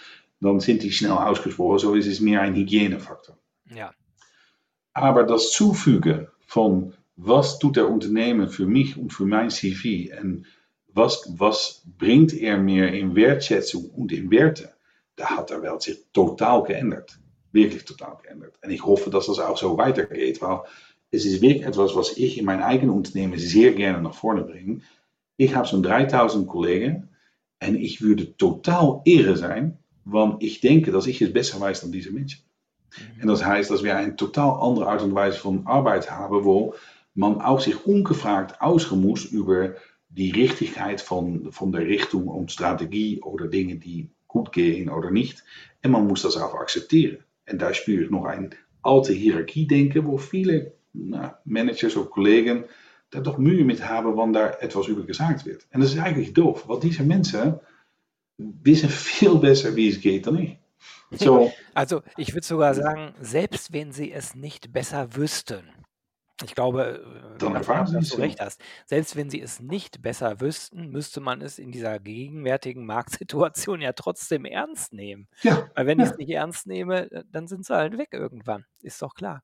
dann 0.44 0.60
sind 0.60 0.82
die 0.82 0.92
schnell 0.92 1.12
ausgesprochen. 1.12 1.78
So 1.78 1.94
ist 1.94 2.06
es 2.06 2.20
mehr 2.20 2.42
ein 2.42 2.54
Hygienefaktor. 2.54 3.38
Ja. 3.74 3.92
Aber 4.92 5.24
das 5.24 5.52
Zufügen 5.52 6.28
von 6.46 6.94
was 7.16 7.58
tut 7.58 7.76
der 7.76 7.88
Unternehmen 7.88 8.48
für 8.48 8.66
mich 8.66 8.96
und 8.96 9.12
für 9.12 9.26
mein 9.26 9.50
CV 9.50 10.12
en 10.12 10.46
was, 10.92 11.24
was 11.36 11.82
bringt 11.98 12.32
er 12.32 12.56
mir 12.56 12.92
in 12.92 13.16
Wertschätzung 13.16 13.90
und 13.90 14.12
in 14.12 14.30
Werte, 14.30 14.74
da 15.16 15.36
hat 15.36 15.50
der 15.50 15.62
Welt 15.62 15.82
sich 15.82 16.04
total 16.12 16.62
geändert. 16.62 17.18
Wirklich 17.50 17.84
total 17.84 18.16
geändert. 18.22 18.56
En 18.62 18.70
ich 18.70 18.84
hoffe, 18.84 19.10
dass 19.10 19.26
das 19.26 19.38
auch 19.40 19.56
so 19.56 19.76
weitergeht, 19.76 20.40
weil 20.40 20.60
es 21.10 21.24
ist 21.24 21.40
wirklich 21.40 21.64
etwas, 21.64 21.94
was 21.94 22.16
ich 22.16 22.38
in 22.38 22.44
mein 22.44 22.62
eigenes 22.62 22.94
Unternehmen 22.94 23.38
sehr 23.38 23.72
gerne 23.72 24.02
nach 24.02 24.14
vorne 24.14 24.42
bringe. 24.42 24.80
Ich 25.36 25.54
habe 25.54 25.66
zo'n 25.66 25.82
3000 25.82 26.46
Kollegen 26.46 27.10
en 27.58 27.76
ich 27.76 28.02
würde 28.02 28.36
total 28.36 29.00
irre 29.04 29.36
sein, 29.36 29.78
want 30.04 30.42
ich 30.42 30.60
denke, 30.60 30.92
dass 30.92 31.06
ich 31.06 31.20
es 31.22 31.32
besser 31.32 31.60
weiß 31.60 31.80
dan 31.80 31.92
diese 31.92 32.12
Menschen. 32.12 32.42
Mhm. 32.96 33.22
En 33.22 33.28
dat 33.28 33.44
heißt, 33.44 33.70
dass 33.70 33.82
wir 33.82 33.96
eine 33.96 34.16
total 34.16 34.60
andere 34.60 34.86
Art 34.88 35.02
und 35.02 35.14
Weise 35.14 35.38
von 35.38 35.66
Arbeit 35.66 36.10
haben, 36.10 36.44
wo 36.44 36.74
man 37.14 37.40
auch 37.40 37.60
sich 37.60 37.86
ungefragt 37.86 38.60
ausgemoest 38.60 39.32
über 39.32 39.74
die 40.08 40.30
Richtigkeit 40.30 41.00
von, 41.00 41.50
von 41.52 41.72
der 41.72 41.86
Richtung 41.86 42.28
und 42.28 42.52
Strategie 42.52 43.20
oder 43.22 43.48
Dinge, 43.48 43.76
die 43.76 44.10
gut 44.28 44.52
gehen 44.52 44.88
oder 44.88 45.10
nicht. 45.10 45.44
En 45.82 45.90
man 45.90 46.06
muss 46.06 46.22
das 46.22 46.36
auch 46.36 46.54
akzeptieren. 46.54 47.18
En 47.44 47.58
daar 47.58 47.74
spüre 47.74 48.04
ich 48.04 48.10
noch 48.10 48.24
ein 48.24 48.54
alte 48.82 49.12
Hierarchie-denken, 49.12 50.06
wo 50.06 50.18
viele 50.18 50.72
nou, 50.92 51.30
Managers 51.44 51.96
of 51.96 52.10
Kollegen 52.10 52.64
daar 53.10 53.22
toch 53.22 53.38
Mühe 53.38 53.64
mit 53.64 53.88
haben, 53.88 54.16
wann 54.16 54.32
daar 54.32 54.60
etwas 54.60 54.88
über 54.88 55.04
gesagt 55.04 55.44
wird. 55.44 55.66
En 55.70 55.80
dat 55.80 55.88
is 55.88 55.96
eigenlijk 55.96 56.34
doof, 56.34 56.64
want 56.66 56.82
diese 56.82 57.04
Menschen 57.04 57.60
wissen 58.36 58.88
veel 58.88 59.36
besser, 59.38 59.74
wie 59.76 59.88
es 59.88 60.00
geht 60.00 60.26
dan 60.26 60.38
ich. 60.38 60.58
So. 61.10 61.52
Also 61.74 62.02
ich 62.16 62.34
würde 62.34 62.46
sogar 62.46 62.74
sagen, 62.74 63.14
selbst 63.20 63.72
wenn 63.72 63.92
sie 63.92 64.12
es 64.12 64.34
nicht 64.34 64.72
besser 64.72 65.14
wüssten, 65.14 65.64
ich 66.42 66.54
glaube, 66.54 67.00
äh, 67.34 67.38
Dann 67.38 67.54
erfahren 67.54 67.86
Sie 67.86 67.94
dass 67.94 68.04
es 68.04 68.10
du 68.10 68.18
ja. 68.18 68.24
recht 68.24 68.40
hast. 68.40 68.60
Selbst 68.86 69.14
wenn 69.14 69.30
sie 69.30 69.40
es 69.40 69.60
nicht 69.60 70.02
besser 70.02 70.40
wüssten, 70.40 70.90
müsste 70.90 71.20
man 71.20 71.40
es 71.40 71.60
in 71.60 71.70
dieser 71.70 72.00
gegenwärtigen 72.00 72.86
Marktsituation 72.86 73.80
ja 73.80 73.92
trotzdem 73.92 74.44
ernst 74.44 74.92
nehmen. 74.92 75.28
Ja, 75.42 75.68
Weil 75.74 75.86
wenn 75.86 76.00
ich 76.00 76.06
es 76.06 76.10
ja. 76.12 76.16
nicht 76.16 76.30
ernst 76.30 76.66
nehme, 76.66 77.10
äh, 77.10 77.24
dann 77.30 77.46
sind 77.46 77.64
sie 77.64 77.74
halt 77.74 77.98
weg 77.98 78.08
irgendwann. 78.12 78.64
Ist 78.82 79.00
doch 79.00 79.14
klar. 79.14 79.42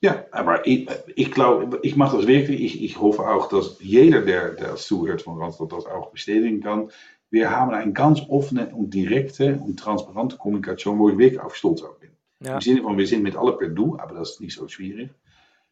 Ja, 0.00 0.24
aber 0.32 0.66
ich, 0.66 0.88
ich 1.14 1.30
glaube, 1.30 1.78
ich 1.82 1.94
mache 1.94 2.16
das 2.16 2.26
wirklich. 2.26 2.60
Ich, 2.60 2.82
ich 2.82 2.98
hoffe 2.98 3.22
auch, 3.28 3.48
dass 3.48 3.76
jeder, 3.80 4.22
der, 4.22 4.54
der 4.54 4.74
zuhört 4.74 5.22
von 5.22 5.38
Randstad, 5.38 5.70
das 5.70 5.86
auch 5.86 6.10
bestätigen 6.10 6.60
kann. 6.60 6.90
Wir 7.32 7.50
haben 7.50 7.70
eine 7.72 7.92
ganz 7.94 8.20
offene 8.28 8.68
und 8.74 8.92
direkte 8.92 9.56
und 9.56 9.78
transparente 9.78 10.36
Kommunikation, 10.36 10.98
wo 10.98 11.08
ich 11.08 11.16
wirklich 11.16 11.40
auf 11.40 11.56
stolz 11.56 11.82
auf 11.82 11.98
bin. 11.98 12.10
Ja. 12.44 12.56
Im 12.56 12.60
Sinne 12.60 12.82
von, 12.82 12.98
wir 12.98 13.06
sind 13.06 13.22
mit 13.22 13.36
alle 13.36 13.54
per 13.54 13.70
Du, 13.70 13.96
aber 13.98 14.14
das 14.16 14.32
ist 14.32 14.42
nicht 14.42 14.54
so 14.54 14.68
schwierig. 14.68 15.08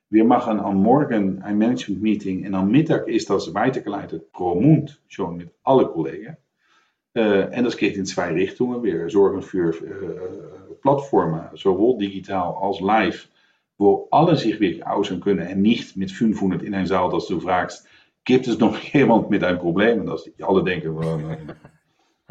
Wir 0.09 0.25
machen 0.25 0.59
am 0.59 0.83
Morgen 0.83 1.43
ein 1.43 1.59
Management-Meeting 1.59 2.47
und 2.47 2.55
am 2.55 2.71
Mittag 2.71 3.07
ist 3.09 3.29
das 3.29 3.53
weitergeleitet 3.53 4.33
pro 4.33 4.55
Mund, 4.55 5.03
schon 5.09 5.37
mit 5.37 5.51
alle 5.63 5.87
Kollegen. 5.87 6.39
Äh, 7.15 7.53
en 7.53 7.65
dat 7.65 7.77
geht 7.77 7.97
in 7.97 8.07
zwei 8.07 8.33
Richtungen. 8.33 8.83
Wir 8.83 9.11
sorgen 9.11 9.43
für 9.43 9.71
äh, 9.71 10.75
Plattformen, 10.81 11.43
sowohl 11.57 11.99
digital 11.99 12.55
als 12.59 12.81
live, 12.81 13.29
wo 13.77 14.09
alle 14.11 14.35
sich 14.37 14.61
wirklich 14.61 14.87
äußern 14.87 15.21
können 15.21 15.47
und 15.47 15.61
nicht 15.61 15.95
mit 15.95 16.11
500 16.11 16.63
in 16.63 16.73
een 16.73 16.87
Saal, 16.87 17.11
dass 17.11 17.27
du 17.27 17.39
fragst, 17.39 17.87
gibt 18.25 18.47
es 18.47 18.59
noch 18.59 18.79
jemand 18.95 19.31
mit 19.31 19.43
einem 19.45 19.59
Problem? 19.59 20.01
Und 20.01 20.07
dass 20.07 20.25
die 20.25 20.43
alle 20.43 20.63
denken, 20.65 20.97
well, 20.99 21.39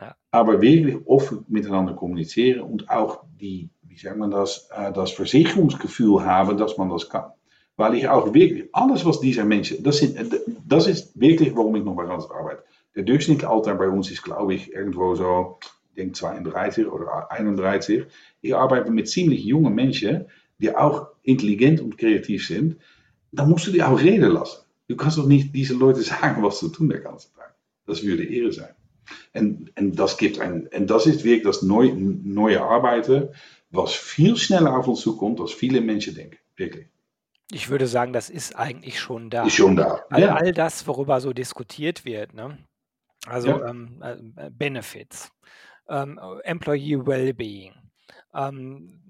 Ja. 0.02 0.16
aber 0.32 0.62
wirklich 0.62 0.96
offen 1.08 1.46
miteinander 1.50 1.94
kommunizieren 1.94 2.62
und 2.62 2.90
auch 2.90 3.24
die, 3.40 3.70
wie 3.82 3.98
sagt 3.98 4.18
man 4.18 4.32
das, 4.32 4.70
äh, 4.74 4.94
das 4.94 5.12
Versicherungsgefühl 5.12 6.24
haben, 6.24 6.58
dass 6.58 6.78
man 6.78 6.90
das 6.90 7.10
kann. 7.10 7.32
Weil 7.76 7.96
ich 7.96 8.08
auch 8.08 8.34
wirklich, 8.34 8.70
alles 8.74 9.06
was 9.06 9.20
diese 9.20 9.44
Menschen, 9.44 9.84
das, 9.84 9.98
sind, 9.98 10.18
das 10.66 10.88
ist 10.88 11.20
wirklich, 11.20 11.56
warum 11.56 11.76
ich 11.76 11.84
noch 11.84 11.96
bei 11.96 12.06
Randstad 12.06 12.38
arbeite. 12.38 12.64
Der 12.96 13.04
Durchschnittsalter 13.04 13.76
bei 13.76 13.90
uns 13.90 14.10
ist, 14.12 14.24
glaube 14.24 14.54
ich, 14.54 14.74
irgendwo 14.74 15.16
so, 15.16 15.60
ich 15.90 15.96
denke 15.96 16.14
32 16.14 16.88
oder 16.88 17.32
31. 17.32 18.06
Ich 18.42 18.56
arbeite 18.56 18.92
mit 18.92 19.08
ziemlich 19.10 19.44
jungen 19.44 19.76
Menschen, 19.76 20.26
die 20.60 20.76
auch 20.76 21.08
intelligent 21.24 21.82
und 21.82 21.98
kreativ 21.98 22.48
sind. 22.48 22.78
Dan 23.32 23.50
musst 23.50 23.68
du 23.68 23.72
die 23.72 23.84
auch 23.84 24.00
reden 24.00 24.32
lassen. 24.32 24.60
Du 24.90 24.98
kannst 24.98 25.18
doch 25.18 25.28
nicht 25.28 25.54
diese 25.56 25.76
Leute 25.76 26.02
sagen, 26.14 26.44
was 26.44 26.60
zu 26.60 26.68
tun 26.70 26.90
der 26.90 27.00
ganze 27.00 27.32
Tag. 27.34 27.56
Das 27.86 28.04
würde 28.04 28.26
Ehre 28.26 28.52
sein. 28.52 28.74
En, 29.34 29.70
en, 29.76 29.96
das 29.96 30.18
gibt 30.18 30.40
ein, 30.40 30.68
en 30.72 30.86
das 30.86 31.06
ist 31.08 31.24
wirklich 31.24 31.44
das 31.44 31.62
neu, 31.62 31.92
neue 31.96 32.62
Arbeiten, 32.62 33.30
was 33.72 33.94
viel 33.94 34.36
schneller 34.36 34.78
auf 34.78 34.88
uns 34.88 35.02
zukommt, 35.02 35.40
als 35.40 35.52
viele 35.52 35.82
Menschen 35.82 36.16
denken. 36.16 36.38
Wirklich. 36.58 36.88
Ich 37.52 37.70
würde 37.70 37.88
sagen, 37.88 38.14
das 38.14 38.30
ist 38.30 38.56
eigentlich 38.56 39.00
schon 39.00 39.30
da. 39.30 39.46
Ist 39.48 39.56
schon 39.56 39.76
da. 39.76 40.04
All, 40.10 40.22
Ja. 40.22 40.36
all 40.36 40.52
das, 40.52 40.86
worüber 40.86 41.20
so 41.22 41.34
diskutiert 41.34 42.06
wird, 42.06 42.34
ne? 42.34 42.60
also 43.26 43.50
Ja. 43.50 43.70
ähm, 43.70 44.04
äh, 44.36 44.50
Benefits, 44.52 45.32
ähm, 45.88 46.20
Employee 46.44 47.06
Wellbeing, 47.06 47.74
ähm, 48.36 49.02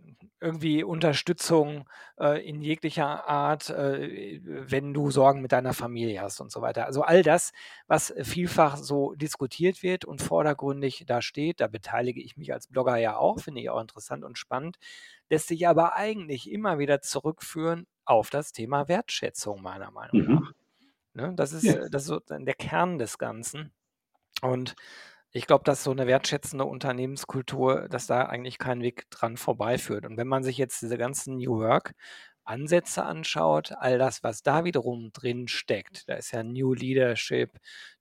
irgendwie 0.42 0.84
Unterstützung 0.84 1.90
äh, 2.20 2.48
in 2.48 2.62
jeglicher 2.62 3.28
Art, 3.28 3.70
äh, 3.70 4.40
wenn 4.44 4.94
du 4.94 5.12
Sorgen 5.12 5.42
mit 5.42 5.52
deiner 5.52 5.74
Familie 5.74 6.22
hast 6.22 6.40
und 6.42 6.52
so 6.52 6.62
weiter. 6.62 6.86
Also 6.86 7.02
all 7.02 7.24
das, 7.24 7.52
was 7.88 8.14
vielfach 8.22 8.78
so 8.78 9.14
diskutiert 9.16 9.84
wird 9.84 10.06
und 10.06 10.22
vordergründig 10.22 11.04
da 11.08 11.22
steht, 11.22 11.60
da 11.60 11.68
beteilige 11.68 12.22
ich 12.22 12.38
mich 12.38 12.54
als 12.54 12.68
Blogger 12.68 12.98
ja 12.98 13.18
auch, 13.18 13.40
finde 13.40 13.62
ich 13.62 13.70
auch 13.70 13.82
interessant 13.82 14.24
und 14.24 14.38
spannend, 14.38 14.78
lässt 15.30 15.48
sich 15.48 15.68
aber 15.68 15.96
eigentlich 15.96 16.50
immer 16.52 16.80
wieder 16.80 17.02
zurückführen 17.02 17.86
auf 18.06 18.30
das 18.30 18.52
Thema 18.52 18.88
Wertschätzung, 18.88 19.62
meiner 19.62 19.92
Meinung 19.92 20.18
Mhm. 20.18 20.26
nach. 20.26 20.52
Ne? 21.14 21.34
Das 21.36 21.54
ist, 21.54 21.64
Ja. 21.64 21.74
äh, 21.76 21.90
das 21.90 22.04
ist 22.04 22.08
so 22.10 22.20
der 22.30 22.56
Kern 22.56 22.98
des 22.98 23.18
Ganzen. 23.18 23.72
Und 24.42 24.76
ich 25.32 25.46
glaube, 25.46 25.64
dass 25.64 25.84
so 25.84 25.92
eine 25.92 26.08
wertschätzende 26.08 26.66
Unternehmenskultur, 26.66 27.88
dass 27.90 28.08
da 28.08 28.24
eigentlich 28.26 28.58
kein 28.58 28.82
Weg 28.82 29.10
dran 29.12 29.38
vorbeiführt. 29.38 30.06
Und 30.06 30.18
wenn 30.18 30.28
man 30.28 30.44
sich 30.44 30.58
jetzt 30.58 30.82
diese 30.82 30.98
ganzen 30.98 31.38
New 31.38 31.60
Work-Ansätze 31.60 33.04
anschaut, 33.04 33.72
all 33.78 34.00
das, 34.00 34.24
was 34.24 34.42
da 34.42 34.64
wiederum 34.64 35.12
drin 35.14 35.48
steckt, 35.48 36.10
da 36.10 36.16
ist 36.16 36.32
ja 36.32 36.44
New 36.44 36.74
Leadership, 36.74 37.52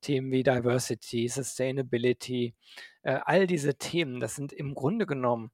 Themen 0.01 0.31
wie 0.31 0.43
Diversity, 0.43 1.29
Sustainability, 1.29 2.55
äh, 3.03 3.19
all 3.25 3.47
diese 3.47 3.75
Themen, 3.75 4.21
das 4.21 4.35
sind 4.35 4.53
im 4.53 4.75
Grunde 4.75 5.05
genommen, 5.05 5.51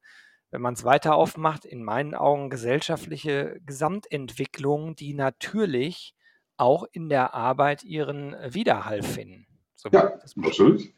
wenn 0.52 0.62
man 0.62 0.74
es 0.74 0.84
weiter 0.84 1.16
aufmacht, 1.16 1.64
in 1.64 1.82
meinen 1.82 2.14
Augen 2.14 2.50
gesellschaftliche 2.50 3.60
Gesamtentwicklungen, 3.66 4.94
die 4.94 5.12
natürlich 5.12 6.14
auch 6.56 6.84
in 6.92 7.08
der 7.08 7.34
Arbeit 7.34 7.82
ihren 7.82 8.36
Widerhall 8.54 9.02
finden. 9.02 9.48
So 9.74 9.88
Ja, 9.90 10.14
ich 10.14 10.22
das 10.22 10.36
absoluut. 10.36 10.94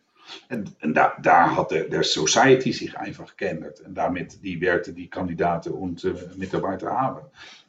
En, 0.48 0.66
en 0.78 0.96
had 0.96 1.68
de, 1.68 1.86
de 1.88 2.02
society 2.02 2.72
zich 2.72 2.94
einfach 2.94 3.32
geändert. 3.36 3.78
En 3.80 3.94
damit 3.94 4.38
die 4.42 4.60
Werte, 4.60 4.92
die 4.92 5.08
Kandidaten 5.08 5.72
und 5.72 6.04
äh, 6.04 6.14
Mitarbeiter 6.36 6.90
haben. 6.90 7.20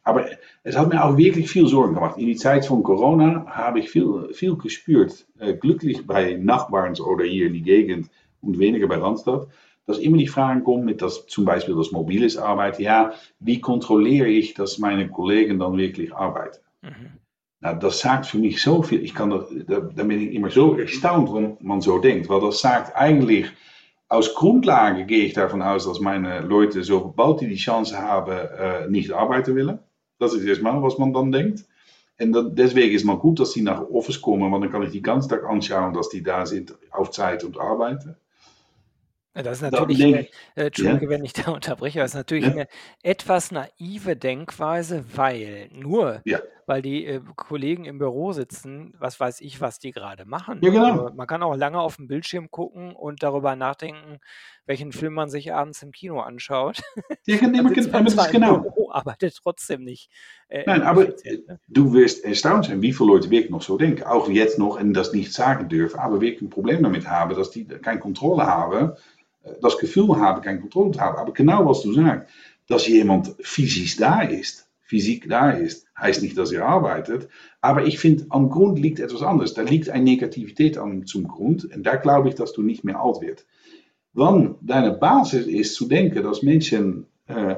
Aber 0.04 0.26
es 0.64 0.78
hat 0.78 0.90
mir 0.90 1.04
auch 1.04 1.18
wirklich 1.18 1.50
viel 1.50 1.68
Sorgen 1.68 1.96
gemacht. 1.96 2.18
In 2.18 2.28
die 2.28 2.36
Zeit 2.36 2.66
von 2.66 2.82
Corona 2.84 3.46
habe 3.48 3.80
ich 3.80 3.90
viel, 3.90 4.30
viel 4.34 4.56
gespürt. 4.56 5.26
Äh, 5.40 5.54
glücklich 5.54 6.08
bei 6.08 6.34
Nachbarns 6.34 7.02
oder 7.02 7.26
hier 7.26 7.48
in 7.48 7.54
die 7.54 7.62
Gegend 7.62 8.10
und 8.42 8.58
weniger 8.58 8.88
bei 8.88 8.98
Randstad. 8.98 9.48
Dass 9.86 10.00
immer 10.00 10.18
die 10.18 10.28
Fragen 10.28 10.64
kommen 10.64 10.86
mit 10.86 11.02
das, 11.02 11.28
zum 11.28 11.46
Beispiel 11.46 11.76
das 11.76 11.92
mobiles 11.92 12.38
Arbeiten. 12.38 12.82
Ja, 12.82 13.14
wie 13.40 13.60
kontrolliere 13.60 14.28
ich, 14.28 14.54
dass 14.54 14.80
meine 14.80 15.10
Kollegen 15.10 15.60
dann 15.60 15.78
wirklich 15.78 16.14
arbeiten? 16.14 16.60
Mhm. 16.82 17.20
Nou, 17.68 17.80
dat 17.80 17.98
zaakt 17.98 18.28
voor 18.28 18.40
mij 18.40 18.58
zoveel. 18.58 19.00
Ik 19.00 19.14
kan 19.14 19.30
dat, 19.30 19.52
dat, 19.66 19.96
dan 19.96 20.08
ben 20.08 20.22
ik 20.22 20.32
immer 20.32 20.52
zo 20.52 20.76
erstaunt, 20.76 21.62
man 21.62 21.82
zo 21.82 22.00
denkt. 22.00 22.28
Want 22.28 22.42
dat 22.42 22.58
zaakt 22.58 22.92
eigenlijk, 22.92 23.54
als 24.08 24.34
Grundlage 24.34 25.04
gehe 25.08 25.26
ich 25.26 25.34
davon 25.34 25.62
aus, 25.62 25.84
dass 25.84 26.00
meine 26.00 26.42
Leute, 26.42 26.84
sobald 26.84 27.40
die 27.40 27.48
die 27.48 27.58
Chance 27.58 27.98
haben, 27.98 28.32
äh, 28.32 28.88
nicht 28.90 29.12
arbeiten 29.12 29.56
willen. 29.56 29.80
Das 30.18 30.34
ist 30.34 30.46
erstmal, 30.46 30.82
was 30.82 30.98
man 30.98 31.14
dann 31.14 31.32
denkt. 31.32 31.66
En 32.16 32.32
dat, 32.32 32.58
deswegen 32.58 32.96
ist 32.96 33.06
mal 33.06 33.18
gut, 33.18 33.40
dass 33.40 33.52
die 33.52 33.64
nach 33.64 33.82
Office 33.90 34.22
kommen, 34.22 34.52
want 34.52 34.64
dan 34.64 34.72
kan 34.72 34.84
ich 34.84 34.92
die 34.92 35.02
ganzen 35.02 35.30
Tag 35.30 35.44
anschauen, 35.44 35.94
dass 35.94 36.10
die 36.10 36.24
da 36.24 36.46
sind 36.46 36.74
auf 36.92 37.10
Zeit 37.12 37.44
und 37.44 37.58
arbeiten. 37.58 38.16
Ja, 39.38 39.44
Das 39.44 39.62
ist 39.62 39.72
natürlich, 39.72 40.04
eine, 40.04 40.20
äh, 40.56 40.66
Entschuldige, 40.66 41.10
wenn 41.10 41.24
ich 41.24 41.34
da 41.34 41.52
unterbreche, 41.52 42.00
das 42.00 42.12
ist 42.12 42.16
natürlich 42.16 42.46
Ja. 42.46 42.52
eine 42.52 42.68
etwas 43.04 43.52
naive 43.52 44.16
Denkweise, 44.16 45.06
weil 45.16 45.70
nur 45.72 46.22
Ja. 46.26 46.40
weil 46.66 46.82
die 46.82 47.06
äh, 47.06 47.22
Kollegen 47.36 47.86
im 47.86 48.00
Büro 48.00 48.34
sitzen, 48.34 48.94
was 48.98 49.20
weiß 49.20 49.40
ich, 49.42 49.62
was 49.62 49.78
die 49.80 49.92
gerade 49.92 50.26
machen. 50.26 50.60
Ja, 50.64 50.72
genau. 50.72 51.04
Also 51.04 51.16
man 51.16 51.28
kann 51.28 51.44
auch 51.44 51.56
lange 51.56 51.80
auf 51.80 51.98
den 51.98 52.08
Bildschirm 52.08 52.50
gucken 52.50 52.94
und 52.94 53.22
darüber 53.22 53.56
nachdenken, 53.56 54.18
welchen 54.66 54.92
Film 54.92 55.14
man 55.14 55.30
sich 55.30 55.54
abends 55.54 55.82
im 55.84 55.92
Kino 55.92 56.20
anschaut. 56.20 56.82
ja, 57.26 57.38
maar 57.48 57.64
man 57.64 58.08
zwar 58.10 58.26
im 58.28 58.32
genau. 58.34 58.58
Büro, 58.58 58.90
arbeitet 58.92 59.38
trotzdem 59.42 59.84
nicht 59.84 60.10
äh, 60.50 60.64
Nein, 60.66 60.82
aber. 60.82 61.04
Ne? 61.04 61.60
du 61.68 61.94
wirst 61.94 62.26
erstaunt 62.26 62.66
sein, 62.66 62.82
wie 62.82 62.92
viele 62.92 63.10
Leute 63.12 63.30
wirklich 63.30 63.52
noch 63.52 63.62
so 63.62 63.78
denken. 63.78 64.04
Auch 64.04 64.28
jetzt 64.30 64.58
noch 64.58 64.80
en 64.80 64.94
das 64.94 65.14
nicht 65.14 65.32
sagen 65.32 65.70
dürfen, 65.70 66.00
aber 66.00 66.22
wirklich 66.22 66.42
ein 66.42 66.50
Problem 66.50 66.82
damit 66.84 67.08
haben, 67.08 67.36
dass 67.36 67.52
die 67.52 67.66
keine 67.66 68.00
Kontrolle 68.00 68.46
haben, 68.48 68.94
das 69.62 69.78
Gefühl 69.78 70.16
haben, 70.18 70.42
keine 70.42 70.60
Kontrolle 70.62 70.92
zu 70.92 71.00
haben. 71.00 71.18
Aber 71.18 71.34
genau 71.34 71.66
was 71.66 71.82
du 71.82 71.94
sagst, 71.94 72.30
dass 72.68 72.88
jemand 72.88 73.36
physisch 73.42 73.98
da 73.98 74.22
ist, 74.22 74.68
Physik 74.88 75.28
da 75.28 75.52
ist, 75.52 75.86
heißt 76.00 76.22
nicht, 76.22 76.38
dass 76.38 76.54
er 76.54 76.66
arbeitet. 76.66 77.28
Aber 77.60 77.86
ich 77.86 78.00
finde, 78.00 78.26
am 78.30 78.50
Grund 78.50 78.80
liegt 78.80 79.02
etwas 79.02 79.22
anderes. 79.22 79.54
Da 79.54 79.62
liegt 79.62 79.90
eine 79.90 80.06
Negativität 80.06 80.78
an, 80.78 81.06
zum 81.06 81.28
Grund. 81.28 81.66
Und 81.66 81.84
da 81.84 81.98
glaube 81.98 82.30
ich, 82.30 82.36
dass 82.36 82.54
du 82.54 82.62
nicht 82.62 82.86
mehr 82.86 83.02
alt 83.02 83.20
wird. 83.20 83.46
Wann 84.14 84.56
deine 84.62 84.94
Basis 84.94 85.46
ist 85.46 85.76
zu 85.76 85.88
denken, 85.88 86.24
dass 86.24 86.42
Menschen 86.42 87.06
äh, 87.28 87.52
äh, 87.52 87.58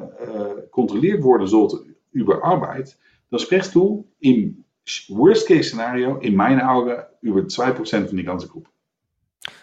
kontrolliert 0.71 1.21
worden 1.21 1.45
sollten 1.45 1.95
über 2.11 2.43
Arbeit, 2.43 2.97
dann 3.29 3.39
sprichst 3.39 3.75
du 3.75 4.07
im 4.19 4.65
Worst-Case-Szenario 5.09 6.17
in 6.17 6.35
meinen 6.35 6.61
Augen 6.61 6.95
über 7.21 7.41
2% 7.41 8.07
von 8.07 8.17
die 8.17 8.23
ganze 8.23 8.47
Gruppe. 8.47 8.71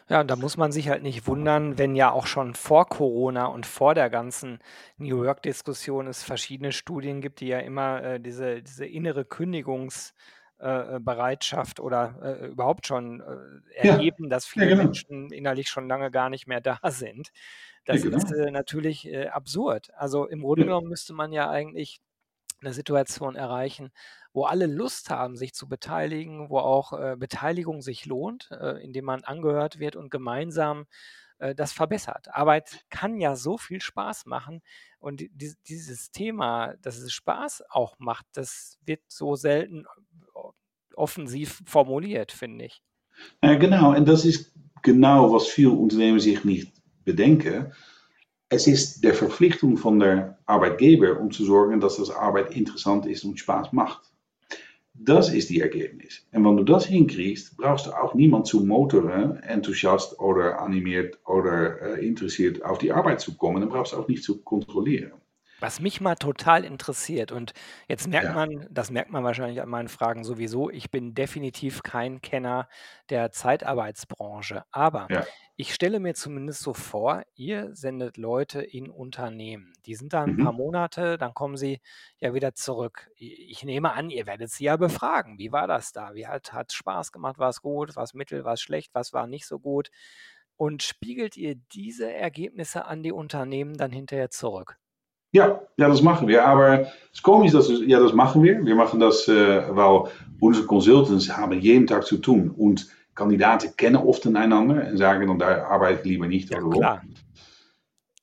Ja, 0.09 0.21
und 0.21 0.31
da 0.31 0.37
muss 0.37 0.57
man 0.57 0.71
sich 0.71 0.89
halt 0.89 1.03
nicht 1.03 1.27
wundern, 1.27 1.79
wenn 1.79 1.97
ja 1.97 2.13
auch 2.13 2.27
schon 2.29 2.55
vor 2.55 2.87
Corona 2.89 3.47
und 3.47 3.67
vor 3.67 3.93
der 3.95 4.09
ganzen 4.09 4.61
New 4.99 5.25
Work-Diskussion 5.25 6.07
es 6.07 6.23
verschiedene 6.23 6.71
Studien 6.71 7.21
gibt, 7.21 7.41
die 7.41 7.49
ja 7.49 7.59
immer 7.59 8.03
äh, 8.05 8.21
diese, 8.21 8.63
diese 8.63 8.87
innere 8.87 9.25
Kündigungsbereitschaft 9.25 11.81
oder 11.81 12.39
äh, 12.41 12.47
überhaupt 12.47 12.87
schon 12.87 13.21
äh, 13.21 13.25
Ja. 13.83 13.85
erheben, 13.89 14.31
dass 14.31 14.45
Ja, 14.55 14.57
viele 14.57 14.67
genau. 14.67 14.73
Menschen 14.73 15.33
innerlich 15.33 15.69
schon 15.69 15.89
lange 15.89 16.13
gar 16.13 16.31
nicht 16.31 16.47
mehr 16.47 16.61
da 16.61 16.79
sind. 16.91 17.31
Das 17.85 17.93
Ja, 17.93 17.97
genau. 18.03 18.13
ist 18.13 18.31
äh, 18.33 18.51
natürlich 18.53 19.07
äh, 19.07 19.27
absurd. 19.29 19.91
Also 19.95 20.27
im 20.27 20.43
Grunde 20.43 20.63
Ja. 20.63 20.67
genommen 20.67 20.89
müsste 20.89 21.15
man 21.15 21.33
ja 21.33 21.51
eigentlich 21.51 22.01
eine 22.61 22.73
Situation 22.73 23.37
erreichen, 23.37 23.91
wo 24.33 24.45
alle 24.45 24.67
Lust 24.67 25.11
haben, 25.11 25.37
sich 25.37 25.55
zu 25.55 25.69
beteiligen, 25.69 26.51
wo 26.51 26.59
auch 26.59 26.93
äh, 26.93 27.17
Beteiligung 27.17 27.83
sich 27.83 28.07
lohnt, 28.07 28.51
äh, 28.51 28.83
indem 28.83 29.07
man 29.07 29.25
angehört 29.25 29.79
wird 29.79 29.97
und 29.97 30.11
gemeinsam 30.11 30.87
äh, 31.39 31.55
das 31.55 31.73
verbessert. 31.73 32.29
Arbeit 32.33 32.85
kann 32.91 33.19
ja 33.21 33.37
so 33.37 33.59
viel 33.59 33.81
Spaß 33.81 34.27
machen 34.27 34.63
und 34.99 35.21
die, 35.21 35.55
dieses 35.69 36.11
Thema, 36.11 36.75
dass 36.83 36.99
es 36.99 37.13
Spaß 37.13 37.65
auch 37.71 37.97
macht, 37.99 38.27
das 38.33 38.79
wird 38.85 39.01
so 39.09 39.37
selten 39.37 39.87
offensiv 40.95 41.63
formuliert, 41.67 42.33
finde 42.33 42.67
ich. 42.67 42.83
Ja, 43.43 43.55
genau, 43.55 43.95
und 43.95 44.07
das 44.07 44.25
ist 44.25 44.55
genau, 44.83 45.33
was 45.33 45.47
viele 45.47 45.71
Unternehmen 45.71 46.19
sich 46.19 46.45
nicht 46.45 46.73
bedenken. 47.05 47.73
Es 48.49 48.69
ist 48.69 49.03
der 49.03 49.15
Verpflichtung 49.15 49.77
von 49.77 49.99
der 49.99 50.39
Arbeitgeber, 50.47 51.19
um 51.19 51.33
zu 51.33 51.45
sorgen, 51.45 51.81
dass 51.81 51.97
das 51.97 52.11
Arbeit 52.11 52.55
interessant 52.55 53.05
ist 53.07 53.25
und 53.25 53.41
Spaß 53.41 53.73
macht. 53.73 54.13
Das 54.95 55.31
ist 55.31 55.51
die 55.51 55.61
Ergebnis. 55.61 56.25
Und 56.33 56.45
wenn 56.45 56.57
du 56.57 56.63
das 56.63 56.87
hinkriegst, 56.87 57.57
brauchst 57.57 57.87
du 57.87 57.91
auch 57.91 58.15
niemand 58.15 58.47
zu 58.47 58.65
motoren, 58.65 59.37
enthousiast 59.43 60.19
oder 60.21 60.61
animiert 60.61 61.19
oder 61.27 61.99
äh, 61.99 62.07
interessiert 62.07 62.65
auf 62.65 62.79
die 62.79 62.93
Arbeit 62.93 63.21
zu 63.21 63.37
kommen. 63.37 63.61
Dann 63.61 63.69
brauchst 63.69 63.93
du 63.93 63.97
auch 63.97 64.09
nicht 64.09 64.23
zu 64.23 64.41
kontrollieren. 64.43 65.13
Was 65.63 65.81
mich 65.81 66.03
mal 66.03 66.17
total 66.17 66.65
interessiert 66.65 67.33
und 67.33 67.55
jetzt 67.89 68.07
merkt 68.09 68.29
Ja. 68.29 68.35
man 68.35 68.67
das 68.71 68.91
merkt 68.91 69.11
man 69.11 69.25
wahrscheinlich 69.25 69.63
an 69.63 69.71
meinen 69.71 69.89
Fragen 69.89 70.23
sowieso, 70.23 70.69
ich 70.69 70.91
bin 70.91 71.15
definitiv 71.15 71.83
kein 71.83 72.21
Kenner 72.21 72.69
der 73.09 73.31
Zeitarbeitsbranche. 73.31 74.65
Aber 74.71 75.09
Ja. 75.09 75.27
ich 75.57 75.73
stelle 75.73 75.99
mir 75.99 76.13
zumindest 76.15 76.61
so 76.61 76.75
vor, 76.75 77.23
ihr 77.35 77.75
sendet 77.75 78.19
Leute 78.19 78.61
in 78.61 78.91
Unternehmen. 78.91 79.73
Die 79.87 79.95
sind 79.95 80.13
da 80.13 80.23
ein 80.25 80.35
paar 80.37 80.53
Mhm. 80.53 80.53
Monate, 80.53 81.17
dann 81.17 81.33
kommen 81.33 81.57
sie 81.57 81.81
ja 82.19 82.35
wieder 82.35 82.55
zurück. 82.55 83.09
I 83.19 83.33
ich 83.51 83.65
nehme 83.65 83.95
an, 83.95 84.11
ihr 84.11 84.27
werdet 84.27 84.51
sie 84.51 84.65
ja 84.65 84.77
befragen. 84.77 85.39
Wie 85.39 85.53
war 85.53 85.67
das 85.67 85.91
da? 85.93 86.13
Wie 86.15 86.27
hat 86.27 86.53
hat's 86.53 86.75
Spaß 86.75 87.13
gemacht? 87.13 87.39
War's 87.39 87.63
gut? 87.63 87.97
War's 87.97 88.13
mittel? 88.13 88.45
War's 88.45 88.61
schlecht? 88.61 88.91
Was 88.95 89.15
war 89.15 89.27
nicht 89.27 89.47
so 89.47 89.59
gut? 89.59 89.89
Und 90.59 90.83
spiegelt 90.83 91.37
ihr 91.39 91.55
diese 91.73 92.13
Ergebnisse 92.13 92.85
an 92.85 93.03
die 93.03 93.13
Unternehmen 93.13 93.75
dann 93.79 93.93
hinterher 93.93 94.31
zurück? 94.31 94.77
Ja, 95.37 95.61
ja, 95.77 95.89
das 95.89 96.03
machen 96.03 96.27
wir. 96.29 96.45
Aber 96.47 96.81
es 96.83 96.89
ist 97.15 97.23
komisch, 97.23 97.53
dass 97.53 97.69
wir, 97.69 97.87
ja, 97.87 98.01
das 98.01 98.13
machen 98.13 98.43
wir. 98.43 98.65
Wir 98.65 98.75
machen 98.75 99.01
das, 99.01 99.29
äh, 99.29 99.63
weil 99.71 100.05
unsere 100.41 100.67
Consultants 100.67 101.29
haben 101.37 101.53
jeden 101.61 101.87
Tag 101.87 102.05
zu 102.05 102.17
tun 102.19 102.51
und 102.57 102.89
Kandidaten 103.15 103.75
kennen 103.77 103.97
oft 103.97 104.27
einander 104.27 104.89
und 104.91 104.97
sagen 104.99 105.27
dann, 105.29 105.39
da 105.39 105.65
arbeite 105.65 106.01
ich 106.01 106.05
lieber 106.07 106.27
nicht 106.27 106.51
Ja, 106.51 106.61
klar. 106.61 107.03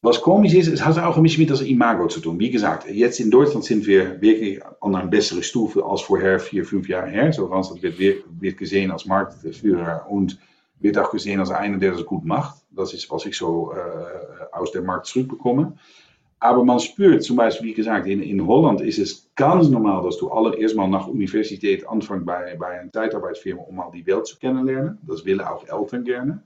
Was 0.02 0.22
komisch 0.22 0.54
ist, 0.54 0.68
es 0.68 0.84
hat 0.86 1.00
auch 1.00 1.16
ein 1.16 1.24
bisschen 1.24 1.42
mit 1.44 1.50
das 1.50 1.62
Imago 1.62 2.08
zu 2.08 2.20
tun. 2.20 2.38
Wie 2.38 2.52
gesagt, 2.52 2.90
jetzt 2.90 3.20
in 3.22 3.32
Deutschland 3.32 3.64
sind 3.64 3.88
wir 3.88 4.20
wirklich 4.22 4.62
an 4.82 4.96
einer 4.96 5.08
besseren 5.08 5.44
Stufe 5.44 5.84
als 5.86 6.02
vorher, 6.02 6.40
vier, 6.42 6.66
fünf 6.66 6.90
Jahre 6.90 7.08
her. 7.10 7.32
So 7.32 7.46
Randstad 7.46 7.82
wird, 7.82 7.98
weer- 7.98 8.18
wird 8.40 8.58
gesehen 8.58 8.92
als 8.92 9.06
Marktführer 9.06 10.06
und 10.10 10.38
wird 10.80 10.98
auch 10.98 11.10
gesehen 11.10 11.40
als 11.40 11.52
einer, 11.52 11.78
der 11.78 11.92
das 11.94 12.06
gut 12.06 12.26
macht. 12.26 12.56
Das 12.72 12.94
ist, 12.94 13.10
was 13.12 13.26
ich 13.26 13.38
so 13.38 13.72
äh, 13.72 14.54
aus 14.54 14.72
der 14.74 14.82
Markt 14.82 15.06
zurückbekomme. 15.06 15.78
Aber 16.44 16.66
man 16.66 16.78
spürt 16.82 17.24
zum 17.24 17.38
wie 17.38 17.74
gesagt, 17.74 18.06
in, 18.06 18.22
in 18.22 18.46
Holland 18.46 18.82
ist 18.82 19.00
es 19.00 19.32
ganz 19.34 19.70
normal, 19.70 20.04
dass 20.04 20.18
du 20.18 20.30
allereerst 20.30 20.76
mal 20.76 20.90
nach 20.90 21.08
Universität 21.08 21.88
anfängt 21.88 22.26
bei, 22.26 22.58
bei 22.60 22.82
einer 22.82 22.92
Zeitarbeitsfirma, 22.92 23.62
um 23.62 23.78
mal 23.78 23.90
die 23.94 24.06
Welt 24.06 24.28
zu 24.28 24.38
kennenlernen. 24.38 25.00
Das 25.08 25.24
willen 25.24 25.40
auch 25.40 25.66
Eltern 25.66 26.04
gerne. 26.04 26.44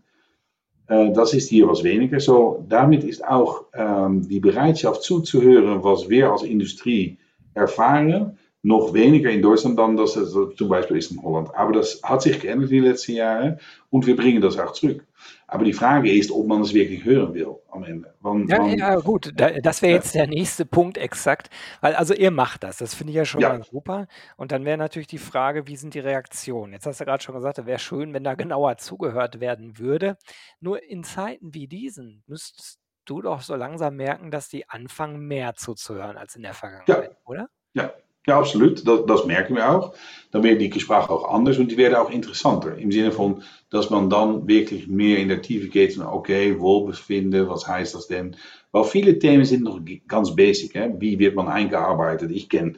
Äh, 0.85 1.11
das 1.13 1.33
ist 1.33 1.49
hier 1.49 1.67
was 1.67 1.83
weniger. 1.83 2.19
So, 2.19 2.63
damit 2.69 3.03
ist 3.03 3.27
auch 3.27 3.65
ähm, 3.73 4.21
die 4.27 4.39
Bereitschaft 4.39 5.01
zuzuhören, 5.01 5.83
was 5.83 6.07
wir 6.07 6.31
als 6.31 6.43
Industrie 6.43 7.17
erfahren, 7.55 8.37
noch 8.67 8.93
weniger 8.93 9.29
in 9.29 9.41
Deutschland 9.41 9.79
dann, 9.79 9.95
dass 9.95 10.17
es 10.17 10.33
zum 10.57 10.67
Beispiel 10.67 10.97
ist 10.97 11.11
in 11.11 11.23
Holland. 11.23 11.55
Aber 11.55 11.71
das 11.71 12.01
hat 12.03 12.21
sich 12.21 12.39
geändert 12.41 12.69
in 12.69 12.83
den 12.83 12.91
letzten 12.91 13.13
Jahren 13.13 13.59
und 13.89 14.05
wir 14.05 14.15
bringen 14.17 14.41
das 14.41 14.59
auch 14.59 14.73
zurück. 14.73 15.05
Aber 15.47 15.63
die 15.63 15.71
Frage 15.71 16.11
ist, 16.11 16.29
ob 16.31 16.47
man 16.47 16.61
es 16.61 16.73
wirklich 16.73 17.05
hören 17.05 17.33
will 17.33 17.47
am 17.71 17.85
Ende. 17.85 18.13
Wann, 18.19 18.45
Ja, 18.47 18.57
wann, 18.59 18.77
ja, 18.77 18.95
gut, 18.97 19.31
da, 19.35 19.51
das 19.51 19.81
wäre 19.81 19.93
Ja. 19.93 19.97
jetzt 19.97 20.13
der 20.13 20.27
nächste 20.27 20.65
Punkt 20.65 20.97
exakt, 20.97 21.49
weil 21.79 21.95
also 21.95 22.13
ihr 22.13 22.29
macht 22.31 22.63
das, 22.63 22.77
das 22.77 22.93
finde 22.93 23.11
ich 23.11 23.17
ja 23.17 23.23
schon 23.23 23.39
Ja. 23.41 23.49
mal 23.49 23.63
super. 23.63 24.07
Und 24.35 24.51
dann 24.51 24.65
wäre 24.65 24.77
natürlich 24.77 25.07
die 25.07 25.17
Frage, 25.17 25.65
wie 25.67 25.77
sind 25.77 25.93
die 25.93 25.99
Reaktionen? 25.99 26.73
Jetzt 26.73 26.85
hast 26.85 26.99
du 26.99 27.05
gerade 27.05 27.23
schon 27.23 27.35
gesagt, 27.35 27.65
wäre 27.65 27.79
schön, 27.79 28.13
wenn 28.13 28.25
da 28.25 28.35
genauer 28.35 28.75
zugehört 28.77 29.39
werden 29.39 29.77
würde. 29.79 30.17
Nur 30.59 30.83
in 30.83 31.05
Zeiten 31.05 31.53
wie 31.53 31.67
diesen 31.67 32.23
müsstest 32.27 32.79
du 33.05 33.21
doch 33.21 33.39
so 33.39 33.55
langsam 33.55 33.95
merken, 33.95 34.29
dass 34.29 34.49
die 34.49 34.67
anfangen, 34.67 35.19
mehr 35.25 35.55
zuzuhören 35.55 36.17
als 36.17 36.35
in 36.35 36.41
der 36.41 36.53
Vergangenheit, 36.53 37.15
oder? 37.23 37.47
Ja, 37.73 37.93
ja 38.27 38.37
absolut. 38.37 38.87
Dat, 38.87 39.09
dat 39.09 39.25
merken 39.25 39.55
wir 39.55 39.69
auch. 39.69 39.93
Dann 40.31 40.43
werden 40.43 40.59
die 40.59 40.69
Gespräche 40.69 41.09
auch 41.09 41.33
anders 41.33 41.57
und 41.57 41.71
die 41.71 41.77
werden 41.77 41.95
auch 41.95 42.11
interessanter. 42.11 42.77
Im 42.77 42.91
Sinne 42.91 43.11
von, 43.11 43.43
dass 43.69 43.89
man 43.89 44.09
dann 44.09 44.47
wirklich 44.47 44.87
mehr 44.87 45.19
in 45.19 45.29
der 45.29 45.41
Tiefe 45.41 45.69
geht 45.69 45.97
und 45.97 46.05
okay, 46.05 46.59
Wohlbefinden, 46.59 47.47
was 47.49 47.67
heißt 47.67 47.95
das 47.95 48.07
denn? 48.07 48.35
Weil 48.71 48.83
viele 48.83 49.19
Themen 49.19 49.45
sind 49.45 49.63
noch 49.63 49.79
ganz 50.07 50.35
basic. 50.35 50.75
Hè? 50.75 50.93
Wie 50.99 51.17
wird 51.17 51.35
man 51.35 51.47
eingearbeitet? 51.47 52.31
Ich 52.31 52.49
kenne 52.49 52.73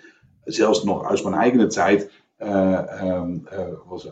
selbst 0.46 0.86
noch 0.86 1.04
aus 1.04 1.24
meiner 1.24 1.40
eigenen 1.40 1.72
Zeit 1.72 2.10
äh, 2.38 2.46
was, 2.46 4.08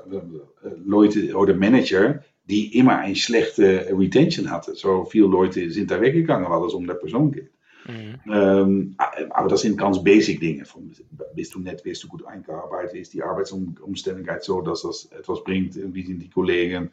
Leute 0.83 1.35
oder 1.35 1.53
Manager, 1.53 2.23
die 2.45 2.77
immer 2.77 2.97
eine 2.97 3.15
schlechte 3.15 3.87
Retention 3.91 4.49
hatten. 4.49 4.75
So 4.75 5.05
viele 5.05 5.27
Leute 5.27 5.69
sind 5.69 5.91
da 5.91 6.01
weggegangen, 6.01 6.51
es 6.65 6.73
um 6.73 6.87
der 6.87 6.95
Person 6.95 7.31
geht. 7.31 7.51
Mhm. 7.87 8.31
Ähm, 8.31 8.95
aber 9.29 9.49
das 9.49 9.61
sind 9.61 9.77
ganz 9.77 10.03
basic 10.03 10.39
Dinge. 10.39 10.65
Von, 10.65 10.91
bist 11.35 11.55
du 11.55 11.59
nett, 11.59 11.83
wirst 11.85 12.03
du 12.03 12.07
gut 12.07 12.25
eingearbeitet, 12.25 12.95
ist 12.95 13.13
die 13.13 13.23
Arbeitsumstelligkeit 13.23 14.43
so, 14.43 14.61
dass 14.61 14.81
das 14.81 15.05
etwas 15.05 15.43
bringt, 15.43 15.75
wie 15.75 16.05
sind 16.05 16.21
die 16.21 16.29
Kollegen. 16.29 16.91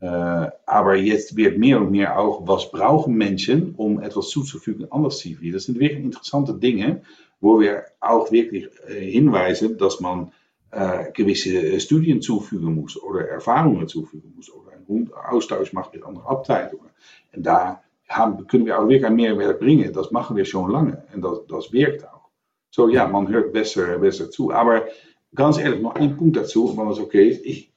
Äh, 0.00 0.06
aber 0.66 0.96
jetzt 0.96 1.36
wird 1.36 1.58
mehr 1.58 1.80
und 1.80 1.90
mehr 1.90 2.18
auch, 2.18 2.46
was 2.48 2.70
brauchen 2.70 3.14
Menschen, 3.14 3.74
um 3.74 4.00
etwas 4.00 4.28
zuzufügen 4.28 4.90
an 4.90 5.02
das 5.02 5.18
CV. 5.18 5.52
Das 5.52 5.64
sind 5.64 5.78
wirklich 5.78 6.02
interessante 6.02 6.54
Dinge, 6.54 7.02
wo 7.40 7.60
wir 7.60 7.84
auch 8.00 8.32
wirklich 8.32 8.68
äh, 8.88 9.10
hinweisen, 9.10 9.76
dass 9.76 10.00
man 10.00 10.32
äh, 10.70 11.10
gewisse 11.12 11.78
Studien 11.80 12.22
zufügen 12.22 12.74
muss 12.74 13.00
oder 13.00 13.28
Erfahrungen 13.28 13.88
zufügen 13.88 14.32
muss 14.36 14.50
oder 14.50 14.70
einen 14.72 15.10
Austausch 15.12 15.72
macht 15.72 15.92
mit 15.92 16.04
anderen 16.04 16.26
Abteilungen. 16.26 16.90
Und 17.34 17.44
da 17.44 17.82
haben, 18.10 18.46
kunnen 18.46 18.66
wir 18.66 18.78
auch 18.78 18.88
wirklich 18.88 19.06
einen 19.06 19.16
Mehrwert 19.16 19.60
bringen. 19.60 19.92
Das 19.92 20.10
machen 20.10 20.36
wir 20.36 20.44
schon 20.44 20.70
lange 20.70 21.02
und 21.14 21.22
das, 21.22 21.46
das 21.48 21.72
wirkt 21.72 22.04
auch. 22.06 22.28
So 22.70 22.88
ja, 22.88 23.06
man 23.06 23.28
hört 23.28 23.52
besser, 23.52 23.98
besser 23.98 24.30
zu. 24.30 24.52
Aber 24.52 24.86
ganz 25.34 25.58
ehrlich, 25.58 25.80
noch 25.80 25.94
ein 25.94 26.16
Punkt 26.16 26.36
dazu, 26.36 26.76
wenn 26.76 26.88
es 26.88 26.98
okay 26.98 27.28
ist. 27.28 27.44
Ich, 27.44 27.72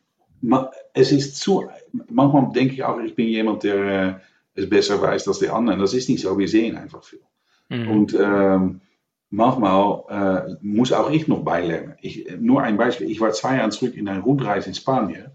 es 0.93 1.11
ist 1.11 1.37
zu, 1.37 1.69
manchmal 2.09 2.51
denke 2.51 2.73
ich 2.73 2.83
auch, 2.83 2.99
ich 2.99 3.15
bin 3.15 3.27
jemand, 3.27 3.63
der 3.63 3.75
äh, 3.85 4.13
es 4.55 4.69
besser 4.69 5.01
weiß 5.01 5.27
als 5.27 5.39
der 5.39 5.53
andere. 5.53 5.77
Das 5.77 5.93
ist 5.93 6.09
nicht 6.09 6.21
so, 6.21 6.37
wir 6.37 6.47
sehen 6.47 6.77
einfach 6.77 7.03
viel. 7.03 7.21
Mhm. 7.69 7.89
Und 7.89 8.17
ähm, 8.19 8.81
manchmal 9.29 10.03
äh, 10.09 10.55
muss 10.61 10.91
auch 10.91 11.09
ich 11.09 11.27
noch 11.27 11.43
beilernen. 11.43 11.95
Ich, 12.01 12.27
nur 12.39 12.61
ein 12.61 12.77
Beispiel, 12.77 13.09
ich 13.09 13.21
war 13.21 13.31
zwei 13.31 13.57
Jahre 13.57 13.69
zurück 13.69 13.95
in 13.95 14.07
einer 14.07 14.21
Rundreise 14.21 14.69
in 14.69 14.75
Spanien. 14.75 15.31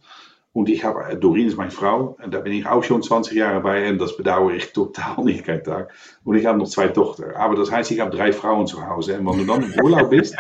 Und 0.53 0.69
ich 0.69 0.83
habe, 0.85 1.17
Doreen 1.17 1.47
ist 1.47 1.57
meine 1.57 1.71
Frau, 1.71 2.17
da 2.31 2.41
bin 2.41 2.53
ich 2.53 2.67
auch 2.67 2.83
schon 2.83 3.03
20 3.03 3.37
Jahre 3.37 3.61
bei 3.61 3.89
und 3.91 4.01
das 4.01 4.17
bedauere 4.17 4.55
ich 4.55 4.73
total 4.73 5.25
nicht, 5.25 5.45
kein 5.45 5.63
Tag. 5.63 5.93
Und 6.25 6.37
ich 6.37 6.47
habe 6.47 6.59
noch 6.59 6.69
zwei 6.69 6.89
Tochter. 6.89 7.37
Aber 7.37 7.55
das 7.55 7.71
heißt, 7.71 7.91
ich 7.91 8.01
habe 8.01 8.17
drei 8.17 8.33
Frauen 8.33 8.67
zu 8.67 8.85
Hause. 8.87 9.19
Und 9.19 9.27
wenn 9.27 9.47
du 9.47 9.53
dann 9.53 9.63
im 9.63 9.85
Urlaub 9.85 10.11
bist, 10.11 10.37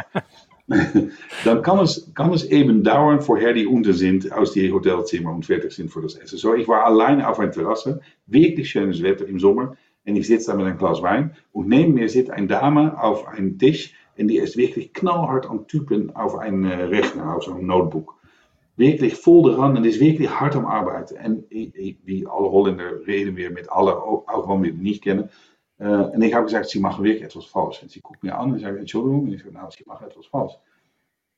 dann 1.44 1.62
kann 1.62 1.78
es, 1.80 2.10
kann 2.14 2.32
es 2.32 2.44
eben 2.44 2.82
dauern, 2.82 3.20
vorher 3.20 3.52
die 3.52 3.66
unten 3.66 3.92
sind 3.92 4.32
aus 4.32 4.52
die 4.52 4.72
Hotelzimmer 4.72 5.32
und 5.32 5.46
fertig 5.46 5.72
sind 5.72 5.90
für 5.90 6.02
das 6.02 6.14
Essen. 6.14 6.38
So, 6.38 6.54
ich 6.54 6.68
war 6.68 6.84
allein 6.84 7.22
auf 7.22 7.38
einer 7.38 7.50
Terrasse, 7.50 8.00
wirklich 8.26 8.70
schönes 8.70 9.02
Wetter 9.02 9.26
im 9.26 9.38
Sommer. 9.38 9.76
Und 10.06 10.16
ich 10.16 10.26
sitze 10.26 10.50
da 10.50 10.56
mit 10.56 10.66
einem 10.66 10.78
Glas 10.78 11.02
Wein 11.02 11.36
und 11.52 11.68
neben 11.68 11.94
mir 11.94 12.08
sitzt 12.08 12.30
eine 12.30 12.46
Dame 12.46 13.00
auf 13.00 13.28
einem 13.28 13.58
Tisch 13.58 13.94
und 14.16 14.28
die 14.28 14.38
ist 14.38 14.56
wirklich 14.56 14.92
knallhart 14.94 15.46
am 15.46 15.66
Typen 15.66 16.14
auf 16.16 16.36
einem 16.36 16.64
Rechner, 16.64 17.36
auf 17.36 17.46
zo'n 17.46 17.60
Notebook. 17.60 18.17
Wirklich 18.78 19.14
vol 19.16 19.42
dran 19.42 19.76
en 19.76 19.84
is 19.84 19.98
wirklich 19.98 20.28
hard 20.28 20.54
am 20.54 20.64
Arbeiten. 20.64 21.16
En 21.16 21.44
ik, 21.48 21.74
ik, 21.74 21.98
wie 22.04 22.28
alle 22.28 22.48
Holländer 22.48 23.02
reden 23.06 23.34
wir 23.34 23.50
mit 23.50 23.68
alle, 23.68 23.96
wenn 24.46 24.62
wir 24.62 24.72
die 24.72 24.82
nicht 24.82 25.02
kennen. 25.02 25.30
Uh, 25.80 26.14
en 26.14 26.22
ich 26.22 26.34
habe 26.34 26.44
gesagt, 26.44 26.68
sie 26.68 26.80
machen 26.80 27.04
wirklich 27.04 27.24
etwas 27.24 27.46
falsch. 27.46 27.82
Und 27.82 27.90
sie 27.90 28.00
guckt 28.00 28.22
mir 28.22 28.38
an 28.38 28.52
und 28.52 28.60
sagt, 28.60 28.78
Entschuldigung. 28.78 29.22
Und 29.22 29.32
ich 29.32 29.42
sage, 29.42 29.54
nou, 29.54 29.68
sie 29.70 29.84
machen 29.86 30.06
etwas 30.06 30.26
falsch. 30.26 30.54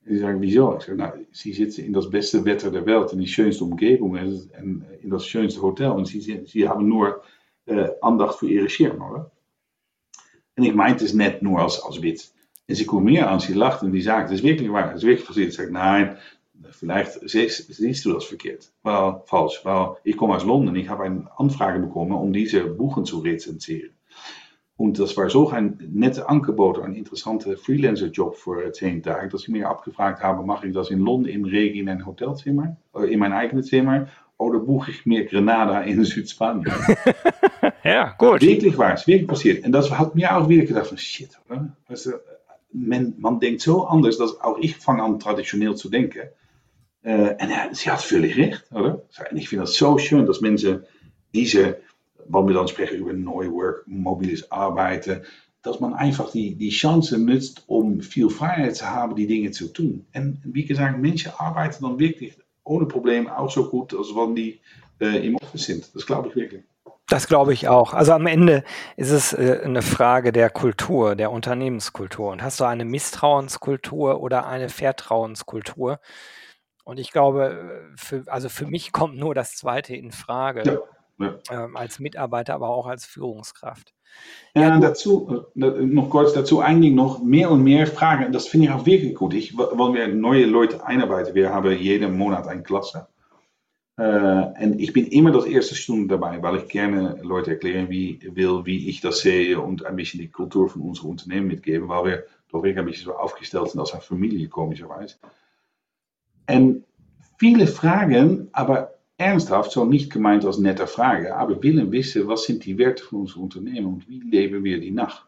Und 0.04 0.12
sie 0.12 0.18
sagen, 0.18 0.40
wieso? 0.42 0.76
Ich 0.76 0.84
sage, 0.84 0.98
nou, 0.98 1.12
sie 1.32 1.52
sitzen 1.52 1.84
in 1.86 1.94
das 1.94 2.10
beste 2.10 2.44
Wetter 2.44 2.70
der 2.70 2.84
Welt, 2.84 3.12
in 3.12 3.18
die 3.18 3.26
schönste 3.26 3.64
Umgebung 3.64 4.16
en 4.16 4.84
in 5.00 5.10
das 5.10 5.26
schönste 5.26 5.62
Hotel. 5.62 5.92
Und 5.92 6.06
sie, 6.06 6.20
sie 6.20 6.68
haben 6.68 6.88
nur 6.88 7.22
uh, 7.66 7.88
Andacht 8.02 8.38
für 8.38 8.48
ihre 8.48 8.68
oder? 8.94 9.30
En 10.54 10.64
ik 10.64 10.74
meinte 10.74 11.04
es 11.04 11.14
net 11.14 11.40
nur 11.42 11.58
als, 11.58 11.82
als 11.82 12.02
Witz. 12.02 12.34
En 12.66 12.74
sie 12.76 12.84
guckt 12.84 13.04
mir 13.04 13.30
an, 13.30 13.40
sie 13.40 13.54
lacht 13.54 13.82
und 13.82 13.92
die 13.92 14.02
sagt, 14.02 14.28
das 14.28 14.40
ist 14.40 14.44
wirklich 14.44 14.70
wahr, 14.70 14.88
das 14.88 15.02
ist 15.02 15.08
wirklich 15.08 15.26
passiert. 15.26 15.48
Ich 15.48 15.56
sage, 15.56 15.72
nein, 15.72 16.18
vielleicht 16.70 17.20
siehst 17.28 18.04
du 18.04 18.12
das 18.12 18.24
verkehrt. 18.24 18.70
Weil, 18.82 19.22
falsch, 19.26 19.60
weil 19.64 19.96
ich 20.04 20.16
komme 20.16 20.34
aus 20.36 20.44
London, 20.44 20.76
ich 20.76 20.88
habe 20.88 21.04
eine 21.04 21.28
Anfrage 21.36 21.80
bekommen, 21.80 22.12
um 22.12 22.32
diese 22.32 22.62
Buchen 22.64 23.04
zu 23.04 23.18
rezensieren. 23.20 23.90
Und 24.76 24.98
das 24.98 25.14
war 25.16 25.28
so 25.28 25.50
ein 25.50 25.78
netter 25.92 26.30
Angebot, 26.30 26.80
ein 26.80 26.94
interessanter 26.94 27.54
Freelancer-Job 27.56 28.36
für 28.36 28.72
zehn 28.72 29.02
Tage, 29.02 29.28
dass 29.28 29.42
ich 29.42 29.48
mir 29.48 29.68
abgefragt 29.68 30.22
habe, 30.22 30.42
mache 30.42 30.68
ich 30.68 30.74
das 30.74 30.90
in 30.90 31.00
London 31.00 31.30
im 31.30 31.44
Regen 31.44 31.80
in 31.80 31.88
ein 31.90 32.06
Hotelzimmer, 32.06 32.78
in 33.06 33.18
mein 33.18 33.34
eigenes 33.34 33.66
Zimmer, 33.66 34.06
oder 34.38 34.58
buche 34.58 34.90
ich 34.90 35.04
mir 35.04 35.26
Grenada 35.26 35.82
in 35.82 36.02
Südspanien? 36.06 36.72
ja, 37.84 38.14
gut. 38.16 38.40
Wirklich 38.40 38.78
waar, 38.78 38.94
is 38.94 39.06
wirklich 39.06 39.28
passiert. 39.28 39.64
En 39.64 39.72
dat 39.72 39.90
had 39.90 40.14
mir 40.14 40.34
auch 40.34 40.48
wieder 40.48 40.64
gedacht 40.64 40.88
van 40.88 40.98
shit, 40.98 41.38
oder? 41.50 41.76
Du, 41.86 42.12
man, 42.72 43.14
man 43.18 43.38
denkt 43.38 43.60
so 43.60 43.84
anders, 43.84 44.16
dass 44.16 44.40
auch 44.40 44.58
ich 44.58 44.76
fange 44.76 45.02
an 45.02 45.18
traditionell 45.18 45.74
zu 45.74 45.90
denken. 45.90 46.30
Uh, 47.02 47.32
en 47.38 47.74
sie 47.74 47.90
hat 47.90 48.02
völlig 48.02 48.36
recht, 48.36 48.70
oder? 48.72 49.00
En 49.30 49.36
ik 49.36 49.48
vind 49.48 49.60
dat 49.60 49.74
zo 49.74 49.98
schön, 49.98 50.26
dass 50.26 50.40
mensen 50.40 50.84
diese, 51.30 51.78
wat 52.26 52.44
we 52.44 52.52
dan 52.52 52.68
spreken 52.68 52.98
über 52.98 53.14
Neuwork, 53.14 53.86
mobiles 53.86 54.50
Arbeiten, 54.50 55.24
dass 55.62 55.78
man 55.78 55.94
einfach 55.94 56.30
die, 56.30 56.56
die 56.56 56.70
Chance 56.70 57.18
nutzt, 57.18 57.62
um 57.66 58.00
viel 58.00 58.28
Freiheit 58.28 58.76
zu 58.76 58.84
haben, 58.84 59.14
die 59.14 59.26
Dinge 59.26 59.50
zu 59.50 59.72
tun. 59.72 60.06
En 60.12 60.40
wie 60.44 60.64
gesagt, 60.64 60.98
Menschen 60.98 61.32
arbeiten 61.38 61.84
dann 61.84 61.98
wirklich 61.98 62.36
ohne 62.64 62.86
Probleme 62.86 63.36
auch 63.36 63.50
so 63.50 63.68
gut, 63.68 63.94
als 63.94 64.08
wenn 64.14 64.34
die 64.34 64.60
äh, 65.00 65.26
im 65.26 65.36
Office 65.36 65.64
sind. 65.64 65.94
Das 65.94 66.06
glaube 66.06 66.28
ich 66.28 66.36
wirklich. 66.36 66.62
Das 67.08 67.26
glaube 67.26 67.52
ich 67.52 67.66
auch. 67.66 67.92
Also 67.92 68.12
am 68.12 68.26
Ende 68.26 68.62
ist 68.96 69.10
es 69.10 69.32
äh, 69.32 69.60
eine 69.64 69.82
Frage 69.82 70.32
der 70.32 70.48
Kultur, 70.48 71.16
der 71.16 71.32
Unternehmenskultur. 71.32 72.30
Und 72.30 72.42
hast 72.42 72.60
du 72.60 72.64
eine 72.64 72.84
Misstrauenskultur 72.84 74.20
oder 74.20 74.46
eine 74.46 74.68
Vertrauenskultur? 74.68 75.98
Und 76.90 76.98
ich 76.98 77.12
glaube, 77.12 77.88
für, 77.94 78.24
also 78.26 78.48
für 78.48 78.66
mich 78.66 78.90
kommt 78.98 79.16
nur 79.16 79.32
das 79.32 79.54
Zweite 79.54 79.94
in 79.94 80.10
Frage, 80.10 80.64
ja, 80.64 80.78
ja. 81.24 81.64
Ähm, 81.64 81.76
als 81.76 82.00
Mitarbeiter, 82.00 82.54
aber 82.54 82.70
auch 82.70 82.88
als 82.88 83.06
Führungskraft. 83.06 83.94
Ja, 84.56 84.76
dazu, 84.80 85.46
äh, 85.54 85.60
noch 85.60 86.10
kurz 86.10 86.32
dazu 86.32 86.58
einging 86.58 86.96
noch 86.96 87.22
mehr 87.22 87.52
und 87.52 87.62
mehr 87.62 87.86
Fragen. 87.86 88.32
Das 88.32 88.48
finde 88.48 88.66
ich 88.66 88.72
auch 88.72 88.86
wirklich 88.86 89.14
gut. 89.14 89.34
Ich, 89.34 89.56
wenn 89.56 89.94
wir 89.94 90.08
neue 90.08 90.46
Leute 90.46 90.84
einarbeiten, 90.84 91.36
wir 91.36 91.54
haben 91.54 91.70
jeden 91.78 92.18
Monat 92.18 92.48
eine 92.48 92.64
Klasse. 92.64 93.06
Uh, 94.00 94.50
en 94.54 94.78
ik 94.78 94.92
ben 94.92 95.10
immer 95.10 95.30
das 95.30 95.44
erste 95.44 95.74
Stunde 95.74 96.08
dabei, 96.08 96.42
weil 96.42 96.56
ich 96.56 96.68
gerne 96.68 97.18
Leute 97.22 97.50
erklären 97.50 97.90
wie, 97.90 98.18
will, 98.32 98.64
wie 98.64 98.88
ich 98.88 99.02
das 99.02 99.20
sehe 99.20 99.60
und 99.60 99.84
ein 99.84 99.96
bisschen 99.96 100.20
die 100.20 100.30
Kultur 100.30 100.70
von 100.70 100.80
unserem 100.80 101.10
Unternehmen 101.10 101.48
mitgeben, 101.48 101.88
weil 101.88 102.04
wir 102.04 102.24
doch 102.48 102.62
wirklich 102.62 102.78
ein 102.78 102.86
bisschen 102.86 103.04
so 103.04 103.14
aufgestellt 103.14 103.68
sind 103.68 103.80
als 103.80 103.92
eine 103.92 104.00
Familie, 104.00 104.48
komischerweise. 104.48 105.16
En 106.50 106.84
viele 107.38 107.66
Fragen, 107.66 108.48
aber 108.52 108.98
ernsthaft, 109.16 109.70
so 109.70 109.84
nicht 109.84 110.10
gemeint 110.10 110.44
als 110.44 110.58
nette 110.58 110.86
Frage, 110.86 111.36
aber 111.36 111.62
willen 111.62 111.92
wissen, 111.92 112.26
was 112.26 112.44
sind 112.44 112.64
die 112.64 112.76
Werte 112.76 113.04
von 113.04 113.20
unserem 113.20 113.44
Unternehmen 113.44 113.86
und 113.86 114.08
wie 114.08 114.20
leben 114.20 114.64
wir 114.64 114.80
die 114.80 114.90
nach? 114.90 115.26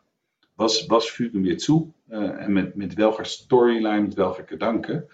Was, 0.57 0.89
was 0.91 1.07
fügen 1.07 1.45
wir 1.45 1.59
zu 1.59 1.95
uh, 2.11 2.45
en 2.45 2.53
met, 2.53 2.77
met 2.77 2.97
welcher 2.97 3.25
Storyline, 3.25 4.03
mit 4.03 4.17
welcher 4.17 4.43
Gedanken? 4.43 5.05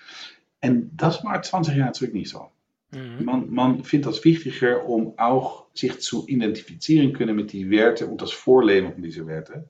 En 0.61 0.91
dat 0.97 1.23
war 1.23 1.43
20 1.43 1.77
Jahre 1.77 1.93
zurück 1.93 2.15
nicht 2.15 2.31
so. 2.31 2.51
Mhm. 2.91 3.25
Man, 3.25 3.51
man 3.51 3.85
vindt 3.85 4.07
dat 4.07 4.25
wichtiger 4.25 4.85
om 4.85 5.13
auch 5.17 5.67
sich 5.75 6.01
zu 6.01 6.27
identifizieren 6.27 7.13
können 7.13 7.37
mit 7.37 7.53
die 7.53 7.71
Werte 7.71 8.07
und 8.07 8.21
das 8.21 8.33
Vorleben 8.33 8.93
von 8.93 9.03
diese 9.03 9.27
Werte. 9.27 9.69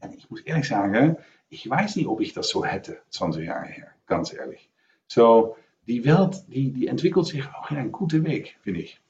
En 0.00 0.12
ich 0.12 0.30
muss 0.30 0.40
ehrlich 0.42 0.68
sagen, 0.68 1.16
ich 1.48 1.68
weiß 1.68 1.96
nicht, 1.96 2.08
ob 2.08 2.20
ich 2.20 2.34
das 2.34 2.48
so 2.48 2.64
hätte 2.64 2.98
20 3.10 3.46
Jahre 3.46 3.66
her, 3.66 3.88
ganz 4.06 4.32
ehrlich. 4.32 4.70
So, 5.06 5.56
die 5.88 6.04
Welt, 6.04 6.44
die, 6.48 6.72
die 6.72 6.86
entwickelt 6.86 7.26
sich 7.26 7.44
auch 7.48 7.70
in 7.70 7.78
einen 7.78 7.92
guten 7.92 8.24
Weg, 8.24 8.56
finde 8.62 8.80
ich. 8.80 9.00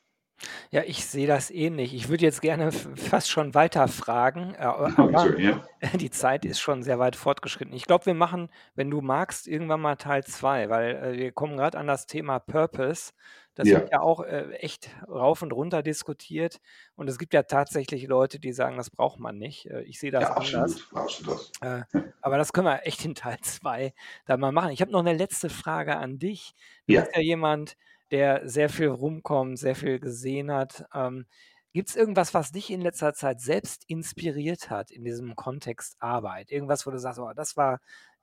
Ja, 0.71 0.83
ich 0.87 1.05
sehe 1.05 1.27
das 1.27 1.51
ähnlich. 1.51 1.95
Ich 1.95 2.09
würde 2.09 2.25
jetzt 2.25 2.43
gerne 2.43 2.71
fast 2.71 3.29
schon 3.29 3.55
weiter 3.55 3.89
fragen, 3.89 4.55
äh, 4.55 4.59
aber 4.97 5.35
die 5.99 6.11
Zeit 6.11 6.45
ist 6.45 6.61
schon 6.61 6.83
sehr 6.83 6.99
weit 6.99 7.17
fortgeschritten. 7.17 7.75
Ich 7.75 7.87
glaube, 7.87 8.07
wir 8.07 8.15
machen, 8.15 8.49
wenn 8.75 8.91
du 8.91 9.01
magst, 9.01 9.49
irgendwann 9.49 9.81
mal 9.81 9.97
Teil 9.97 10.25
2, 10.25 10.71
weil 10.71 10.97
äh, 10.97 11.19
wir 11.19 11.33
kommen 11.33 11.57
gerade 11.57 11.79
an 11.79 11.87
das 11.87 12.07
Thema 12.07 12.39
Purpose. 12.39 13.13
Das 13.59 13.73
Ja, 13.73 13.79
wird 13.79 13.89
ja 13.91 14.01
auch 14.01 14.21
äh, 14.23 14.53
echt 14.55 14.91
rauf 15.09 15.43
und 15.43 15.53
runter 15.53 15.83
diskutiert. 15.83 16.61
Und 16.97 17.09
es 17.09 17.19
gibt 17.19 17.35
ja 17.35 17.43
tatsächlich 17.45 18.07
Leute, 18.09 18.41
die 18.41 18.53
sagen, 18.53 18.77
das 18.79 18.91
braucht 18.91 19.19
man 19.21 19.39
nicht. 19.39 19.67
Äh, 19.67 19.83
ich 19.83 19.99
sehe 20.01 20.11
das 20.13 20.31
ja, 20.31 20.37
anders. 20.37 20.77
absolut, 20.77 20.95
absolut. 20.95 21.53
Äh, 21.61 21.83
aber 22.21 22.39
das 22.39 22.53
können 22.53 22.67
wir 22.67 22.87
echt 22.87 23.05
in 23.05 23.15
Teil 23.15 23.39
2 23.43 23.93
dann 24.27 24.41
mal 24.41 24.53
machen. 24.53 24.71
Ich 24.71 24.81
habe 24.81 24.93
noch 24.93 25.01
eine 25.01 25.15
letzte 25.15 25.51
Frage 25.51 25.97
an 25.97 26.19
dich. 26.19 26.55
Du 26.87 26.95
Ja, 26.95 27.05
bist 27.05 27.15
ja 27.15 27.21
jemand, 27.21 27.77
der 28.11 28.49
sehr 28.49 28.69
viel 28.69 28.89
rumkommt, 28.89 29.59
sehr 29.59 29.75
viel 29.77 29.99
gesehen 30.01 30.53
hat. 30.53 30.85
Ähm, 30.95 31.27
Gibt 31.75 31.91
es 31.91 31.97
irgendwas, 31.97 32.33
was 32.35 32.51
dich 32.53 32.71
in 32.71 32.81
letzter 32.81 33.13
Zeit 33.15 33.41
selbst 33.41 33.85
inspiriert 33.89 34.71
hat 34.71 34.91
in 34.91 35.05
diesem 35.05 35.37
Kontext 35.37 35.97
Arbeit? 36.01 36.51
Irgendwas, 36.51 36.87
wo 36.87 36.91
du 36.91 36.99
sagst, 36.99 37.21
oh, 37.21 37.33
das 37.35 37.57
war 37.57 37.81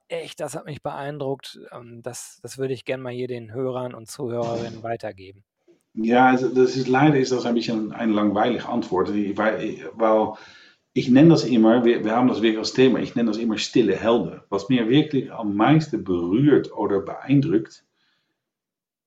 echt, 0.07 0.39
das 0.39 0.55
hat 0.55 0.65
mich 0.65 0.81
beeindruckt. 0.81 1.59
Ähm, 1.71 2.01
das, 2.01 2.39
das 2.41 2.57
würde 2.57 2.73
ich 2.73 2.85
gerne 2.85 3.03
mal 3.03 3.13
hier 3.13 3.27
den 3.27 3.53
Hörern 3.53 3.93
und 3.93 4.07
Zuhörerinnen 4.09 4.83
weitergeben. 4.83 5.43
ja 5.93 6.27
also 6.27 6.49
das 6.49 6.75
ist, 6.75 6.87
leider 6.87 7.19
ist 7.19 7.31
das 7.31 7.45
ein 7.45 7.55
bisschen 7.55 7.91
ein 7.91 8.11
langweilig 8.11 8.65
Antwort. 8.65 9.09
Weil 9.09 10.37
ich 10.93 11.09
nenne 11.09 11.29
das 11.29 11.43
immer, 11.43 11.83
wir, 11.83 12.05
wir 12.05 12.15
haben 12.15 12.29
das 12.29 12.41
wirklich 12.41 12.59
als 12.59 12.73
Thema, 12.73 12.99
ich 12.99 13.15
nenne 13.15 13.29
das 13.29 13.37
immer 13.37 13.57
stille 13.57 13.97
Helden. 13.97 14.41
Was 14.49 14.69
mir 14.69 14.87
wirklich 14.89 15.31
am 15.31 15.55
meisten 15.55 16.03
berührt 16.03 16.71
oder 16.71 17.01
beeindruckt, 17.01 17.83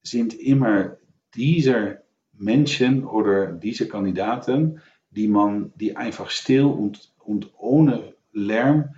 sind 0.03 0.35
immer 0.35 0.99
diese 1.35 2.03
Menschen 2.33 3.05
oder 3.05 3.53
diese 3.53 3.89
Kandidaten, 3.89 4.81
die 5.11 5.29
man, 5.29 5.73
die 5.77 5.97
einfach 5.97 6.31
still 6.31 6.65
und, 6.65 7.13
und 7.19 7.53
ohne 7.59 8.15
Lärm 8.33 8.95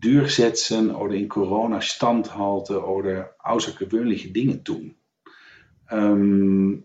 durchsetzen 0.00 0.94
oder 0.94 1.14
in 1.14 1.28
Corona 1.28 1.80
standhalten 1.80 2.76
oder 2.76 3.34
außergewöhnliche 3.38 4.30
Dinge 4.30 4.62
tun. 4.64 4.94
Ähm, 5.90 6.84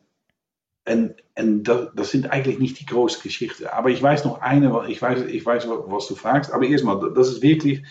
en, 0.83 1.15
en 1.33 1.63
dat, 1.63 1.97
dat 1.97 2.05
sind 2.05 2.29
eigentlich 2.29 2.59
nicht 2.59 2.79
die 2.79 2.85
große 2.85 3.21
Geschichte. 3.21 3.73
Aber 3.73 3.89
ich 3.89 4.01
weiß 4.01 4.25
noch 4.25 4.41
eine, 4.41 4.87
ich 4.87 5.01
weiß, 5.01 5.23
ich 5.23 5.45
weiß, 5.45 5.67
was 5.67 6.07
du 6.07 6.15
fragst, 6.15 6.51
aber 6.51 6.65
erstmal, 6.65 7.13
das 7.13 7.29
ist 7.29 7.41
wirklich 7.41 7.83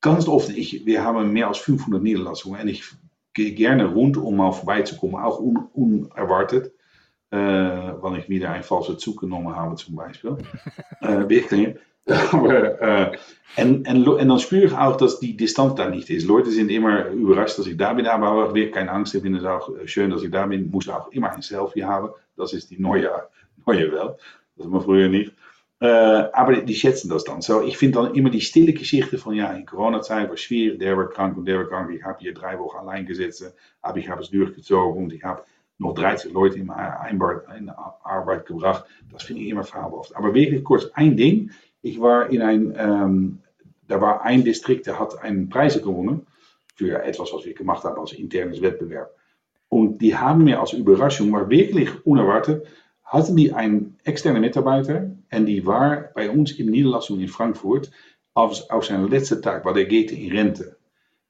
ganz 0.00 0.28
oft, 0.28 0.50
ich, 0.50 0.84
wir 0.86 1.04
haben 1.04 1.32
mehr 1.32 1.48
als 1.48 1.58
500 1.58 2.02
Niederlassungen 2.02 2.60
und 2.60 2.68
ich 2.68 2.84
gehe 3.32 3.52
gerne 3.52 3.86
rund, 3.86 4.16
um 4.16 4.36
mal 4.36 4.52
vorbeizukommen, 4.52 5.16
auch 5.16 5.40
un, 5.40 5.68
unerwartet, 5.72 6.72
äh, 7.30 7.36
weil 7.38 8.18
ich 8.18 8.28
wieder 8.28 8.50
einen 8.50 8.62
falschen 8.62 8.98
Zug 8.98 9.20
genommen 9.20 9.54
habe 9.54 9.76
zum 9.76 9.96
Beispiel. 9.96 10.36
äh, 11.00 11.28
wirklich. 11.28 11.76
Aber, 12.32 12.80
äh, 12.80 13.16
en, 13.56 13.84
en, 13.84 14.04
en 14.04 14.28
dan 14.28 14.38
spüre 14.38 14.66
ich 14.66 14.72
auch, 14.72 14.96
dass 14.96 15.18
die 15.18 15.36
Distanz 15.36 15.74
da 15.74 15.88
nicht 15.88 16.10
ist. 16.10 16.26
Leute 16.26 16.50
sind 16.50 16.70
immer 16.70 17.08
überrascht, 17.08 17.58
dass 17.58 17.66
ich 17.66 17.76
da 17.76 17.92
bin, 17.94 18.06
aber 18.06 18.30
auch 18.30 18.54
wirklich 18.54 18.72
keine 18.72 18.92
Angst. 18.92 19.14
Ich 19.14 19.22
finde 19.22 19.38
es 19.38 19.44
auch 19.44 19.70
schön, 19.86 20.10
dass 20.10 20.22
ich 20.22 20.30
da 20.30 20.46
bin. 20.46 20.70
Muss 20.70 20.88
auch 20.88 21.10
immer 21.10 21.32
ein 21.32 21.42
Selfie 21.42 21.84
haben. 21.84 22.10
Das 22.36 22.52
ist 22.52 22.70
die 22.70 22.78
neue, 22.78 23.10
neue 23.66 23.90
Welt. 23.92 24.16
Das 24.56 24.70
war 24.70 24.80
früher 24.80 25.08
nicht. 25.08 25.32
Äh, 25.80 25.86
aber 25.86 26.56
die 26.62 26.74
schätzen 26.74 27.10
das 27.10 27.24
dann. 27.24 27.42
So, 27.42 27.62
ich 27.62 27.76
finde 27.76 28.00
dann 28.00 28.14
immer 28.14 28.30
die 28.30 28.40
stille 28.40 28.72
Geschichte 28.72 29.18
von, 29.18 29.34
ja, 29.34 29.52
in 29.52 29.66
Corona-Zeit 29.66 30.28
war 30.30 30.36
schwierig, 30.36 30.78
der 30.78 30.96
war 30.96 31.08
krank 31.08 31.36
und 31.36 31.44
der 31.46 31.58
war 31.58 31.66
krank. 31.66 31.90
Ich 31.94 32.02
habe 32.02 32.18
hier 32.20 32.32
drei 32.32 32.58
Wochen 32.58 32.78
allein 32.78 33.04
gesessen, 33.04 33.52
aber 33.82 33.98
ich 33.98 34.08
habe 34.08 34.22
es 34.22 34.30
durchgezogen 34.30 35.04
und 35.04 35.12
ich 35.12 35.22
habe 35.22 35.42
noch 35.78 35.94
30 35.94 36.32
Leute 36.32 36.58
in 36.58 36.66
meine 36.66 37.76
Arbeit 38.02 38.46
gebracht. 38.46 38.84
Das 39.12 39.24
finde 39.24 39.42
ich 39.42 39.48
immer 39.48 39.64
fabelhaft. 39.64 40.16
Aber 40.16 40.32
wirklich 40.32 40.64
kurz, 40.64 40.86
ein 40.94 41.16
Ding. 41.16 41.50
Ich 41.82 42.00
war 42.00 42.30
in 42.30 42.42
ein, 42.42 42.74
ähm, 42.76 43.38
da 43.88 44.00
war 44.00 44.22
ein 44.22 44.44
Distrikt, 44.44 44.86
der 44.86 44.98
hat 44.98 45.22
einen 45.22 45.48
Preis 45.48 45.80
gewonnen 45.82 46.26
für 46.74 47.02
etwas, 47.02 47.32
was 47.32 47.44
wir 47.44 47.54
gemacht 47.54 47.84
haben 47.84 48.00
als 48.00 48.12
internes 48.12 48.60
Wettbewerb. 48.60 49.14
Und 49.68 50.00
die 50.00 50.16
haben 50.16 50.44
mir 50.44 50.60
als 50.60 50.72
Überraschung, 50.72 51.30
maar 51.30 51.48
wirklich 51.48 51.90
unerwartet, 52.04 52.66
hatten 53.04 53.36
die 53.36 53.52
einen 53.52 53.98
externen 54.04 54.42
Mitarbeiter 54.42 55.10
en 55.28 55.46
die 55.46 55.64
war 55.64 56.10
bei 56.14 56.30
uns 56.30 56.52
in 56.52 56.70
Niederlassung 56.70 57.20
in 57.20 57.28
Frankfurt 57.28 57.90
auf, 58.34 58.68
auf 58.70 58.84
zijn 58.84 59.08
letzten 59.08 59.42
Tag, 59.42 59.64
weil 59.64 59.74
der 59.74 59.86
geht 59.86 60.12
in 60.12 60.30
Rente. 60.30 60.76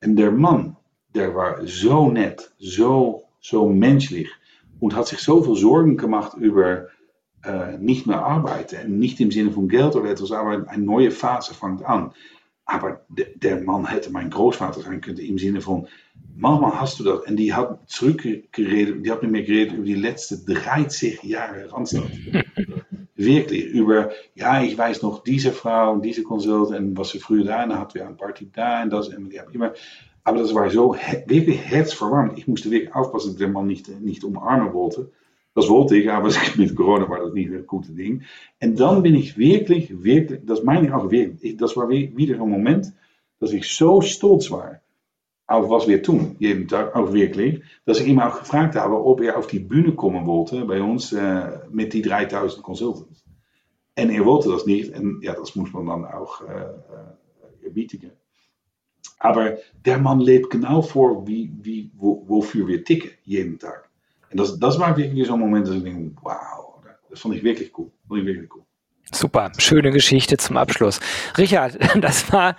En 0.00 0.16
der 0.16 0.30
Mann, 0.30 0.76
der 1.14 1.35
war 1.35 1.66
so 1.66 2.11
nett, 2.11 2.52
so, 2.59 3.24
so 3.40 3.68
menschlich 3.68 4.30
und 4.80 4.94
hat 4.94 5.06
sich 5.06 5.20
so 5.20 5.42
viel 5.42 5.56
Sorgen 5.56 5.96
gemacht 5.96 6.37
über 6.37 6.88
äh, 7.46 7.78
nicht 7.78 8.06
mehr 8.06 8.24
arbeiten. 8.24 8.98
Nicht 8.98 9.20
im 9.20 9.30
Sinne 9.30 9.52
von 9.52 9.68
Geld 9.68 9.94
oder 9.96 10.11
etwas, 10.11 10.32
aber 10.32 10.68
eine 10.68 10.84
neue 10.84 11.11
Phase 11.11 11.55
fängt 11.55 11.84
an. 11.84 12.12
Aber 12.64 13.03
de, 13.09 13.38
der 13.38 13.62
Mann 13.62 13.86
hätte 13.86 14.11
mein 14.11 14.30
Großvater 14.30 14.80
sein 14.80 15.01
können 15.01 15.18
im 15.18 15.38
Sinne 15.38 15.61
von, 15.61 15.86
Mama, 16.34 16.80
hast 16.80 16.99
du 16.99 17.05
das? 17.05 17.20
Und 17.20 17.36
die 17.36 17.55
hat 17.55 17.88
zurückgeredet, 17.88 19.07
die 19.07 19.11
hat 19.11 19.22
mit 19.22 19.30
mir 19.30 19.44
geredet 19.44 19.74
über 19.74 19.84
die 19.84 19.94
letzten 19.94 20.44
30 20.53 21.22
Jahre 21.22 21.72
Randstad. 21.72 22.11
Wirklich, 23.14 23.64
über, 23.66 24.11
ja, 24.34 24.62
ich 24.62 24.76
weiß 24.76 25.03
noch, 25.03 25.22
diese 25.22 25.53
Frau 25.53 25.92
und 25.92 26.05
diese 26.05 26.22
Consult 26.22 26.76
und 26.76 26.99
was 26.99 27.11
sie 27.11 27.18
früher 27.18 27.44
da, 27.44 27.62
und 27.62 27.70
dann 27.70 27.78
hatten 27.78 27.94
wir 27.94 28.07
eine 28.07 28.14
Party 28.14 28.51
da 28.53 28.82
und 28.82 28.90
das, 28.90 29.09
und 29.09 29.30
die 29.30 29.40
haben 29.40 29.53
immer, 29.53 29.72
aber 30.22 30.40
das 30.40 30.53
war 30.55 30.68
so 30.70 30.97
wirklich 31.26 31.61
herzverwarmend. 31.61 32.36
Ich 32.36 32.49
musste 32.49 32.70
wirklich 32.70 32.92
aufpassen, 32.94 33.28
dass 33.28 33.34
ich 33.34 33.38
den 33.38 33.53
Mann 33.53 33.68
nicht, 33.68 33.88
nicht 34.01 34.24
umarmen 34.24 34.74
wollte. 34.74 35.12
Das 35.57 35.68
wollte 35.70 35.96
ich, 35.96 36.11
aber 36.11 36.30
mit 36.57 36.76
Corona 36.76 37.09
war 37.09 37.20
das 37.20 37.32
nicht 37.32 37.50
ein 37.50 37.66
gutes 37.66 37.94
Ding. 37.94 38.22
Dann 38.61 39.02
bin 39.02 39.14
ich 39.14 39.36
wirklich, 39.36 40.04
wirklich, 40.04 40.40
das 40.44 40.62
meine 40.62 40.86
ich 40.86 40.92
auch 40.92 41.11
das 41.57 41.76
war 41.76 41.88
wieder 41.88 42.34
ein 42.34 42.48
Moment, 42.48 42.92
dass 43.40 43.52
ich 43.52 43.68
so 43.74 44.02
stolz 44.02 44.50
war 44.50 44.80
auf 45.48 45.70
was 45.70 45.86
wir 45.86 46.02
tun, 46.02 46.36
jeden 46.40 46.66
Tag, 46.66 46.94
auch 46.96 47.12
wirklich, 47.12 47.62
dass 47.84 48.00
ich 48.00 48.09
ihn 48.09 48.20
auch 48.20 48.40
gefragt 48.40 48.74
habe, 48.74 48.96
die 49.46 49.61
Bühne 49.61 49.92
kommen 49.92 50.26
wollte 50.26 50.64
bei 50.64 50.82
uns 50.82 51.12
äh, 51.12 51.61
mit 51.70 51.92
die 51.92 52.02
3000 52.02 52.62
Consultants. 52.62 53.24
En 53.94 54.11
er 54.11 54.24
wollte 54.24 54.50
das 54.50 54.66
nicht, 54.66 54.92
en 54.92 55.20
ja, 55.22 55.34
das 55.34 55.54
muss 55.54 55.72
man 55.72 55.86
dann 55.86 56.04
auch 56.04 56.42
äh, 56.42 56.52
äh, 56.52 57.64
erbietigen. 57.64 58.11
Aber 59.18 59.57
der 59.84 59.98
Mann 59.98 60.20
lebt 60.20 60.50
genau 60.50 60.82
vor, 60.82 61.26
wie, 61.26 61.52
wie, 61.62 61.90
wo, 61.94 62.24
wofür 62.26 62.66
wir 62.66 62.84
ticken. 62.84 63.12
En 64.37 64.43
dat, 64.43 64.61
dat 64.61 64.76
war 64.76 64.97
wirklich 64.97 65.26
so 65.26 65.32
ein 65.32 65.41
Moment, 65.41 65.66
dass 65.66 65.76
ich 65.76 65.82
denke, 65.82 66.14
wow, 66.22 66.84
das 67.09 67.20
fand 67.20 67.34
ich 67.34 67.43
wirklich 67.43 67.72
cool. 67.78 67.91
Fand 68.07 68.20
ich 68.20 68.26
wirklich 68.26 68.55
cool. 68.55 68.64
Super, 69.11 69.51
schöne 69.57 69.93
Geschichte 69.93 70.37
zum 70.37 70.59
Abschluss. 70.59 71.01
Richard, 71.39 71.78
das 72.03 72.30
war 72.32 72.55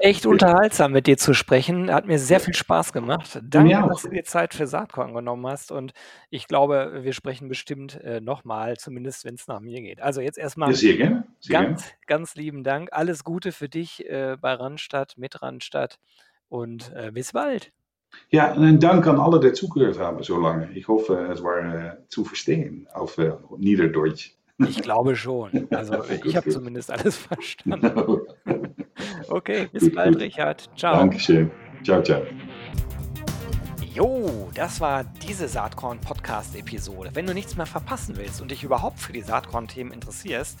echt 0.00 0.26
unterhaltsam 0.26 0.92
mit 0.92 1.06
dir 1.06 1.16
zu 1.16 1.32
sprechen. 1.32 1.90
Hat 1.90 2.06
mir 2.06 2.18
sehr 2.18 2.38
viel 2.38 2.54
Spaß 2.54 2.92
gemacht. 2.92 3.40
Danke, 3.42 3.88
dass 3.88 4.02
du 4.02 4.10
dir 4.10 4.24
Zeit 4.24 4.52
für 4.52 4.66
Saatkorn 4.66 5.14
genommen 5.14 5.46
hast. 5.46 5.72
Und 5.72 5.92
ich 6.28 6.48
glaube, 6.48 7.00
wir 7.02 7.14
sprechen 7.14 7.48
bestimmt 7.48 7.98
äh, 8.02 8.20
nochmal, 8.20 8.76
zumindest 8.76 9.24
wenn 9.24 9.36
es 9.36 9.46
nach 9.46 9.60
mir 9.60 9.80
geht. 9.80 10.02
Also 10.02 10.20
jetzt 10.20 10.36
erstmal 10.36 10.74
sehr 10.74 10.96
gerne. 10.96 11.24
Sehr 11.40 11.62
ganz, 11.62 11.82
gerne. 11.82 11.96
ganz 12.08 12.34
lieben 12.34 12.62
Dank. 12.62 12.90
Alles 12.92 13.24
Gute 13.24 13.52
für 13.52 13.70
dich 13.70 14.04
äh, 14.06 14.36
bei 14.38 14.52
Randstadt, 14.52 15.14
mit 15.16 15.40
Randstadt 15.40 15.98
und 16.50 16.92
äh, 16.94 17.10
bis 17.10 17.32
bald. 17.32 17.72
Ja, 18.28 18.54
en 18.54 18.78
dank 18.78 19.06
aan 19.06 19.18
alle 19.18 19.40
die 19.40 19.52
zugehört 19.52 19.98
haben 19.98 20.22
so 20.22 20.40
lange. 20.40 20.70
Ich 20.74 20.88
hoffe, 20.88 21.28
es 21.32 21.42
war 21.42 21.98
zu 22.08 22.24
verstehen 22.24 22.86
auf 22.94 23.18
äh, 23.18 23.32
Niederdeutsch. 23.58 24.32
Ich 24.58 24.82
glaube 24.82 25.16
schon. 25.16 25.66
Also 25.70 26.04
ich 26.24 26.36
habe 26.36 26.48
zumindest 26.50 26.90
alles 26.90 27.16
verstanden. 27.16 28.20
Okay, 29.28 29.68
bis 29.72 29.92
bald, 29.92 30.20
Richard. 30.20 30.68
Ciao. 30.76 30.96
Dankeschön. 30.96 31.50
Ciao, 31.82 32.02
ciao. 32.02 32.22
Jo, 33.94 34.50
das 34.54 34.80
war 34.80 35.04
diese 35.04 35.48
Saatkorn-Podcast-Episode. 35.48 37.10
Wenn 37.14 37.26
du 37.26 37.34
nichts 37.34 37.56
mehr 37.56 37.66
verpassen 37.66 38.16
willst 38.16 38.40
und 38.40 38.50
dich 38.50 38.62
überhaupt 38.62 39.00
für 39.00 39.12
die 39.12 39.22
Saatkorn-Themen 39.22 39.92
interessierst, 39.92 40.60